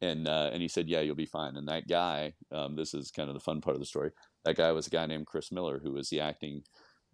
and, 0.00 0.26
uh, 0.26 0.50
and 0.52 0.60
he 0.60 0.68
said, 0.68 0.88
yeah, 0.88 1.00
you'll 1.00 1.14
be 1.14 1.26
fine. 1.26 1.56
And 1.56 1.68
that 1.68 1.88
guy, 1.88 2.34
um, 2.50 2.76
this 2.76 2.94
is 2.94 3.10
kind 3.10 3.28
of 3.28 3.34
the 3.34 3.40
fun 3.40 3.60
part 3.60 3.74
of 3.74 3.80
the 3.80 3.86
story. 3.86 4.10
That 4.44 4.56
guy 4.56 4.72
was 4.72 4.86
a 4.86 4.90
guy 4.90 5.06
named 5.06 5.26
Chris 5.26 5.52
Miller, 5.52 5.80
who 5.82 5.92
was 5.92 6.08
the 6.08 6.20
acting 6.20 6.64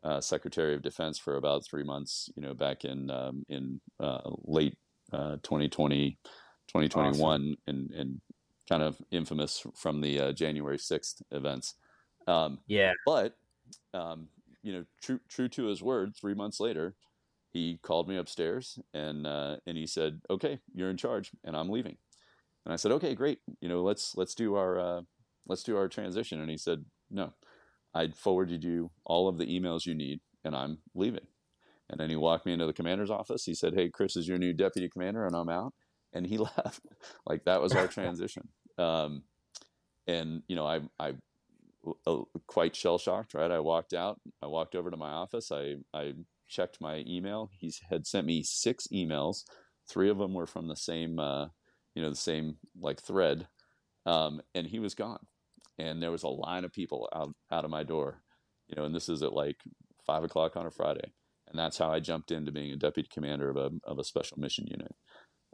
uh, 0.04 0.20
Secretary 0.20 0.74
of 0.74 0.82
Defense 0.82 1.18
for 1.18 1.36
about 1.36 1.64
three 1.64 1.82
months, 1.82 2.30
you 2.36 2.42
know, 2.42 2.54
back 2.54 2.84
in, 2.84 3.10
um, 3.10 3.44
in 3.48 3.80
uh, 4.00 4.20
late 4.44 4.76
2020, 5.12 6.18
uh, 6.24 6.28
2021 6.68 7.14
awesome. 7.20 7.56
and, 7.66 7.90
and 7.92 8.20
kind 8.68 8.82
of 8.82 8.96
infamous 9.10 9.66
from 9.74 10.00
the 10.00 10.20
uh, 10.20 10.32
January 10.32 10.78
6th 10.78 11.22
events. 11.30 11.74
Um, 12.26 12.58
yeah. 12.66 12.92
But, 13.06 13.36
um, 13.94 14.28
you 14.62 14.72
know, 14.72 14.84
true, 15.02 15.20
true 15.28 15.48
to 15.48 15.64
his 15.64 15.82
word, 15.82 16.14
three 16.14 16.34
months 16.34 16.60
later, 16.60 16.94
he 17.52 17.78
called 17.82 18.08
me 18.08 18.16
upstairs 18.16 18.78
and 18.92 19.26
uh, 19.26 19.56
and 19.66 19.76
he 19.76 19.86
said, 19.86 20.20
"Okay, 20.30 20.60
you're 20.74 20.90
in 20.90 20.96
charge, 20.96 21.30
and 21.44 21.56
I'm 21.56 21.70
leaving." 21.70 21.96
And 22.64 22.72
I 22.72 22.76
said, 22.76 22.92
"Okay, 22.92 23.14
great. 23.14 23.40
You 23.60 23.68
know, 23.68 23.82
let's 23.82 24.16
let's 24.16 24.34
do 24.34 24.54
our 24.54 24.78
uh, 24.78 25.00
let's 25.46 25.62
do 25.62 25.76
our 25.76 25.88
transition." 25.88 26.40
And 26.40 26.50
he 26.50 26.58
said, 26.58 26.84
"No, 27.10 27.32
I 27.94 28.08
forwarded 28.08 28.64
you 28.64 28.90
all 29.04 29.28
of 29.28 29.38
the 29.38 29.46
emails 29.46 29.86
you 29.86 29.94
need, 29.94 30.20
and 30.44 30.54
I'm 30.54 30.78
leaving." 30.94 31.26
And 31.90 31.98
then 31.98 32.10
he 32.10 32.16
walked 32.16 32.44
me 32.44 32.52
into 32.52 32.66
the 32.66 32.72
commander's 32.72 33.10
office. 33.10 33.44
He 33.44 33.54
said, 33.54 33.74
"Hey, 33.74 33.88
Chris 33.88 34.16
is 34.16 34.28
your 34.28 34.38
new 34.38 34.52
deputy 34.52 34.88
commander, 34.88 35.26
and 35.26 35.34
I'm 35.34 35.48
out." 35.48 35.74
And 36.12 36.26
he 36.26 36.38
left. 36.56 36.86
like 37.26 37.44
that 37.44 37.60
was 37.60 37.72
our 37.72 37.88
transition. 37.88 38.48
Um, 38.76 39.22
and 40.06 40.42
you 40.48 40.56
know, 40.56 40.66
I 40.66 40.80
I 40.98 41.14
uh, 42.06 42.22
quite 42.46 42.76
shell 42.76 42.98
shocked. 42.98 43.34
Right, 43.34 43.50
I 43.50 43.60
walked 43.60 43.94
out. 43.94 44.20
I 44.42 44.46
walked 44.46 44.74
over 44.74 44.90
to 44.90 44.96
my 44.96 45.10
office. 45.10 45.50
I 45.50 45.76
I 45.94 46.14
checked 46.48 46.80
my 46.80 47.04
email. 47.06 47.50
He 47.58 47.72
had 47.90 48.06
sent 48.06 48.26
me 48.26 48.42
six 48.42 48.86
emails. 48.92 49.44
Three 49.88 50.10
of 50.10 50.18
them 50.18 50.34
were 50.34 50.46
from 50.46 50.68
the 50.68 50.76
same, 50.76 51.18
uh, 51.18 51.48
you 51.94 52.02
know, 52.02 52.10
the 52.10 52.16
same 52.16 52.56
like 52.80 53.00
thread, 53.00 53.48
um, 54.06 54.42
and 54.54 54.66
he 54.66 54.78
was 54.78 54.94
gone. 54.94 55.26
And 55.78 56.02
there 56.02 56.10
was 56.10 56.24
a 56.24 56.28
line 56.28 56.64
of 56.64 56.72
people 56.72 57.08
out 57.14 57.34
out 57.50 57.64
of 57.64 57.70
my 57.70 57.82
door, 57.84 58.22
you 58.66 58.76
know. 58.76 58.84
And 58.84 58.94
this 58.94 59.08
is 59.08 59.22
at 59.22 59.32
like 59.32 59.56
five 60.06 60.24
o'clock 60.24 60.56
on 60.56 60.66
a 60.66 60.70
Friday, 60.70 61.12
and 61.48 61.58
that's 61.58 61.78
how 61.78 61.90
I 61.90 62.00
jumped 62.00 62.30
into 62.30 62.52
being 62.52 62.72
a 62.72 62.76
deputy 62.76 63.08
commander 63.12 63.50
of 63.50 63.56
a 63.56 63.70
of 63.84 63.98
a 63.98 64.04
special 64.04 64.38
mission 64.38 64.66
unit. 64.66 64.94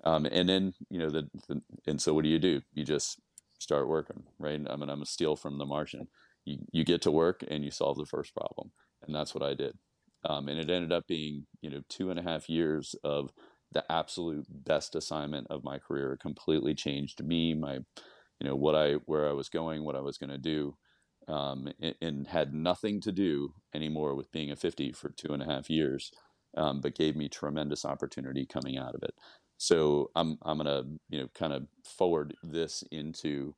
Um, 0.05 0.27
and 0.27 0.49
then 0.49 0.73
you 0.91 0.99
know 0.99 1.11
the, 1.11 1.29
the 1.49 1.61
and 1.87 2.01
so 2.01 2.15
what 2.15 2.25
do 2.25 2.31
you 2.31 2.39
do? 2.39 2.63
You 2.73 2.85
just 2.85 3.21
start 3.59 3.89
working, 3.89 4.25
right? 4.39 4.61
I 4.69 4.77
mean, 4.77 4.91
I'm 4.91 5.03
a 5.03 5.07
steal 5.07 5.37
from 5.37 5.59
The 5.59 5.67
Martian. 5.67 6.09
You 6.45 6.59
you 6.73 6.85
get 6.85 7.03
to 7.03 7.11
work 7.11 7.45
and 7.47 7.65
you 7.65 7.71
solve 7.71 7.99
the 7.99 8.07
first 8.07 8.35
problem, 8.35 8.73
and 9.07 9.15
that's 9.15 9.35
what 9.35 9.45
I 9.45 9.55
did. 9.55 9.77
Um, 10.25 10.49
and 10.49 10.59
it 10.59 10.71
ended 10.71 10.93
up 10.93 11.07
being, 11.07 11.47
you 11.61 11.71
know, 11.71 11.83
two 11.89 12.11
and 12.11 12.19
a 12.19 12.23
half 12.23 12.49
years 12.49 12.95
of 13.05 13.31
the 13.73 13.85
absolute 13.93 14.47
best 14.49 14.95
assignment 14.95 15.47
of 15.51 15.65
my 15.65 15.79
career. 15.79 16.15
It 16.15 16.21
completely 16.21 16.75
changed 16.75 17.23
me, 17.23 17.55
my, 17.55 17.81
you 18.41 18.49
know, 18.49 18.57
what 18.57 18.75
I, 18.75 18.95
where 19.07 19.29
I 19.29 19.33
was 19.33 19.49
going, 19.49 19.85
what 19.85 19.97
I 19.97 20.01
was 20.01 20.19
going 20.19 20.31
to 20.31 20.39
do, 20.39 20.77
um, 21.29 21.73
and, 21.81 21.95
and, 22.03 22.27
had 22.27 22.53
nothing 22.53 23.01
to 23.01 23.13
do 23.13 23.55
anymore 23.75 24.15
with 24.15 24.31
being 24.31 24.51
a 24.51 24.57
50 24.57 24.93
for 24.93 25.09
two 25.09 25.33
and 25.33 25.43
a 25.43 25.47
half 25.47 25.71
years, 25.71 26.13
um, 26.55 26.81
but 26.83 26.95
gave 26.95 27.17
me 27.17 27.29
tremendous 27.29 27.87
opportunity 27.87 28.45
coming 28.45 28.77
out 28.77 28.95
of 28.95 29.03
it. 29.03 29.15
So 29.57 30.11
I'm, 30.15 30.37
I'm 30.43 30.59
going 30.59 30.67
to, 30.67 30.87
you 31.09 31.21
know, 31.23 31.29
kind 31.35 31.55
of 31.55 31.67
forward 31.83 32.35
this 32.43 32.85
into 32.91 33.55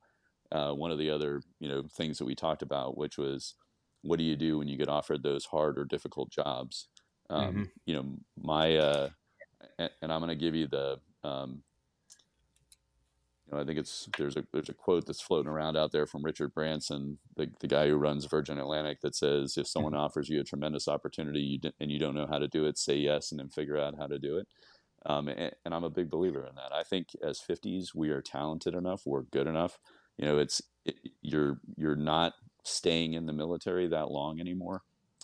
uh, 0.52 0.72
one 0.72 0.92
of 0.92 0.98
the 0.98 1.10
other, 1.10 1.42
you 1.58 1.68
know, 1.68 1.82
things 1.90 2.18
that 2.18 2.24
we 2.24 2.36
talked 2.36 2.62
about, 2.62 2.96
which 2.96 3.18
was, 3.18 3.54
what 4.02 4.18
do 4.18 4.24
you 4.24 4.36
do 4.36 4.58
when 4.58 4.68
you 4.68 4.76
get 4.76 4.88
offered 4.88 5.22
those 5.22 5.46
hard 5.46 5.78
or 5.78 5.84
difficult 5.84 6.30
jobs? 6.30 6.88
Um, 7.28 7.46
mm-hmm. 7.46 7.62
You 7.86 7.94
know, 7.96 8.16
my 8.40 8.76
uh, 8.76 9.08
and, 9.78 9.90
and, 10.00 10.12
I'm 10.12 10.20
going 10.20 10.28
to 10.28 10.44
give 10.44 10.54
you 10.54 10.68
the. 10.68 11.00
Um, 11.24 11.62
you 13.46 13.54
know, 13.54 13.62
I 13.62 13.64
think 13.64 13.78
it's 13.78 14.08
there's 14.18 14.36
a 14.36 14.44
there's 14.52 14.68
a 14.68 14.74
quote 14.74 15.06
that's 15.06 15.20
floating 15.20 15.50
around 15.50 15.76
out 15.76 15.92
there 15.92 16.06
from 16.06 16.24
Richard 16.24 16.52
Branson, 16.52 17.18
the 17.36 17.48
the 17.60 17.68
guy 17.68 17.88
who 17.88 17.96
runs 17.96 18.24
Virgin 18.24 18.58
Atlantic, 18.58 19.00
that 19.02 19.14
says 19.14 19.56
if 19.56 19.68
someone 19.68 19.92
mm-hmm. 19.92 20.02
offers 20.02 20.28
you 20.28 20.40
a 20.40 20.44
tremendous 20.44 20.88
opportunity 20.88 21.40
you 21.40 21.70
and 21.80 21.90
you 21.90 21.98
don't 21.98 22.14
know 22.14 22.26
how 22.26 22.38
to 22.38 22.48
do 22.48 22.66
it, 22.66 22.78
say 22.78 22.96
yes 22.96 23.30
and 23.30 23.38
then 23.38 23.48
figure 23.48 23.78
out 23.78 23.96
how 23.96 24.06
to 24.06 24.18
do 24.18 24.36
it. 24.38 24.48
Um, 25.04 25.28
and, 25.28 25.52
and, 25.64 25.72
I'm 25.72 25.84
a 25.84 25.90
big 25.90 26.10
believer 26.10 26.44
in 26.44 26.56
that. 26.56 26.72
I 26.74 26.82
think 26.82 27.10
as 27.22 27.40
50s 27.40 27.94
we 27.94 28.10
are 28.10 28.20
talented 28.20 28.74
enough, 28.74 29.02
we're 29.06 29.22
good 29.22 29.46
enough. 29.46 29.78
You 30.18 30.24
know, 30.24 30.38
it's 30.38 30.60
it, 30.84 30.96
you're 31.22 31.60
you're 31.76 31.94
not 31.94 32.32
staying 32.64 33.14
in 33.14 33.26
the 33.26 33.32
military 33.32 33.86
that 33.86 34.10
long 34.10 34.40
anymore. 34.40 34.82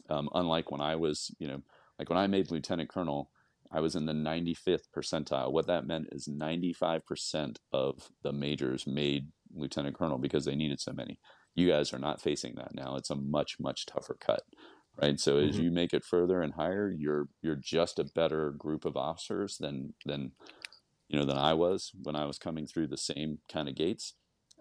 Um, 0.09 0.29
unlike 0.35 0.71
when 0.71 0.81
I 0.81 0.95
was, 0.95 1.35
you 1.41 1.49
know, 1.49 1.63
like 1.99 2.09
when 2.09 2.19
I 2.19 2.29
made 2.29 2.51
lieutenant 2.51 2.89
colonel, 2.89 3.31
I 3.73 3.81
was 3.81 3.95
in 3.95 4.07
the 4.07 4.13
95th 4.13 4.89
percentile. 4.95 5.53
What 5.53 5.67
that 5.67 5.87
meant 5.87 6.09
is 6.13 6.29
95% 6.29 7.57
of 7.73 8.11
the 8.23 8.33
majors 8.33 8.87
made 8.87 9.29
lieutenant 9.55 9.97
colonel 9.97 10.19
because 10.19 10.45
they 10.45 10.55
needed 10.55 10.81
so 10.81 10.93
many. 10.93 11.19
You 11.55 11.69
guys 11.69 11.93
are 11.93 11.99
not 11.99 12.21
facing 12.21 12.55
that 12.57 12.75
now. 12.75 12.97
It's 12.97 13.11
a 13.11 13.17
much 13.17 13.57
much 13.61 13.87
tougher 13.87 14.17
cut, 14.19 14.43
right? 15.01 15.19
So 15.21 15.37
mm-hmm. 15.37 15.49
as 15.49 15.59
you 15.59 15.71
make 15.71 15.93
it 15.93 16.05
further 16.05 16.41
and 16.43 16.55
higher, 16.55 16.91
you're 16.91 17.29
you're 17.43 17.57
just 17.57 17.99
a 17.99 18.05
better 18.05 18.51
group 18.53 18.85
of 18.85 18.97
officers 18.97 19.59
than 19.59 19.95
than 20.07 20.33
you 21.09 21.19
know 21.19 21.27
than 21.27 21.37
I 21.37 21.53
was 21.55 21.93
when 22.03 22.17
I 22.17 22.25
was 22.25 22.39
coming 22.39 22.67
through 22.67 22.89
the 22.89 22.97
same 22.97 23.39
kind 23.51 23.69
of 23.69 23.75
gates 23.75 24.15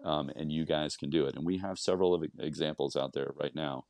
um, 0.04 0.30
and 0.36 0.52
you 0.52 0.64
guys 0.64 0.96
can 0.96 1.10
do 1.10 1.26
it. 1.26 1.36
And 1.36 1.44
we 1.44 1.58
have 1.58 1.78
several 1.78 2.14
of 2.14 2.24
examples 2.38 2.96
out 2.96 3.12
there 3.12 3.32
right 3.36 3.54
now, 3.54 3.84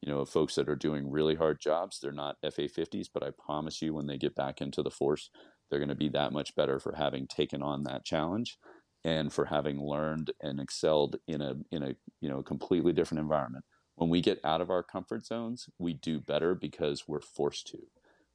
you 0.00 0.12
know, 0.12 0.24
folks 0.24 0.54
that 0.54 0.68
are 0.68 0.76
doing 0.76 1.10
really 1.10 1.34
hard 1.34 1.60
jobs. 1.60 1.98
They're 2.00 2.12
not 2.12 2.36
FA 2.42 2.62
50s, 2.62 3.08
but 3.12 3.22
I 3.22 3.30
promise 3.30 3.82
you, 3.82 3.94
when 3.94 4.06
they 4.06 4.18
get 4.18 4.34
back 4.34 4.60
into 4.60 4.82
the 4.82 4.90
force, 4.90 5.30
they're 5.70 5.80
going 5.80 5.88
to 5.88 5.94
be 5.94 6.08
that 6.10 6.32
much 6.32 6.54
better 6.54 6.78
for 6.78 6.94
having 6.94 7.26
taken 7.26 7.62
on 7.62 7.84
that 7.84 8.04
challenge 8.04 8.58
and 9.04 9.32
for 9.32 9.46
having 9.46 9.80
learned 9.80 10.32
and 10.40 10.60
excelled 10.60 11.16
in 11.26 11.40
a 11.40 11.54
in 11.70 11.82
a 11.82 11.94
you 12.20 12.28
know 12.28 12.42
completely 12.42 12.92
different 12.92 13.20
environment. 13.20 13.64
When 13.96 14.10
we 14.10 14.20
get 14.20 14.40
out 14.44 14.60
of 14.60 14.70
our 14.70 14.82
comfort 14.82 15.26
zones, 15.26 15.68
we 15.78 15.92
do 15.92 16.20
better 16.20 16.54
because 16.54 17.08
we're 17.08 17.20
forced 17.20 17.66
to. 17.68 17.78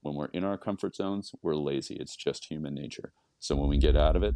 When 0.02 0.16
we're 0.16 0.28
in 0.28 0.44
our 0.44 0.58
comfort 0.58 0.96
zones, 0.96 1.32
we're 1.42 1.56
lazy. 1.56 1.96
It's 1.96 2.18
just 2.18 2.46
human 2.46 2.74
nature. 2.74 3.14
So 3.40 3.56
when 3.56 3.70
we 3.70 3.78
get 3.78 3.96
out 3.96 4.18
of 4.18 4.24
it, 4.24 4.36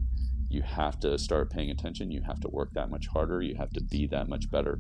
you 0.50 0.62
have 0.62 1.00
to 1.02 1.18
start 1.18 1.50
paying 1.50 1.70
attention. 1.70 2.12
You 2.12 2.22
have 2.22 2.40
to 2.42 2.48
work 2.48 2.72
that 2.74 2.90
much 2.90 3.08
harder. 3.08 3.42
You 3.42 3.56
have 3.56 3.72
to 3.72 3.84
be 3.84 4.08
that 4.08 4.30
much 4.30 4.50
better. 4.50 4.80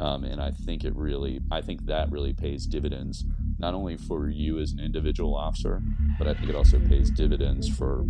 Um, 0.00 0.24
and 0.24 0.40
I 0.40 0.50
think 0.50 0.84
it 0.84 0.94
really, 0.96 1.40
I 1.50 1.60
think 1.60 1.86
that 1.86 2.10
really 2.10 2.32
pays 2.32 2.66
dividends, 2.66 3.24
not 3.58 3.74
only 3.74 3.96
for 3.96 4.28
you 4.28 4.58
as 4.58 4.72
an 4.72 4.80
individual 4.80 5.36
officer, 5.36 5.82
but 6.18 6.26
I 6.26 6.34
think 6.34 6.48
it 6.48 6.56
also 6.56 6.80
pays 6.80 7.10
dividends 7.10 7.68
for 7.68 8.04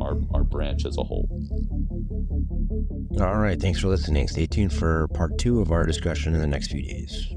our, 0.00 0.16
our 0.32 0.44
branch 0.44 0.84
as 0.86 0.96
a 0.98 1.02
whole. 1.02 1.28
All 3.20 3.36
right. 3.38 3.60
Thanks 3.60 3.80
for 3.80 3.88
listening. 3.88 4.28
Stay 4.28 4.46
tuned 4.46 4.72
for 4.72 5.08
part 5.08 5.38
two 5.38 5.60
of 5.60 5.72
our 5.72 5.84
discussion 5.84 6.34
in 6.34 6.40
the 6.40 6.46
next 6.46 6.70
few 6.70 6.82
days. 6.82 7.34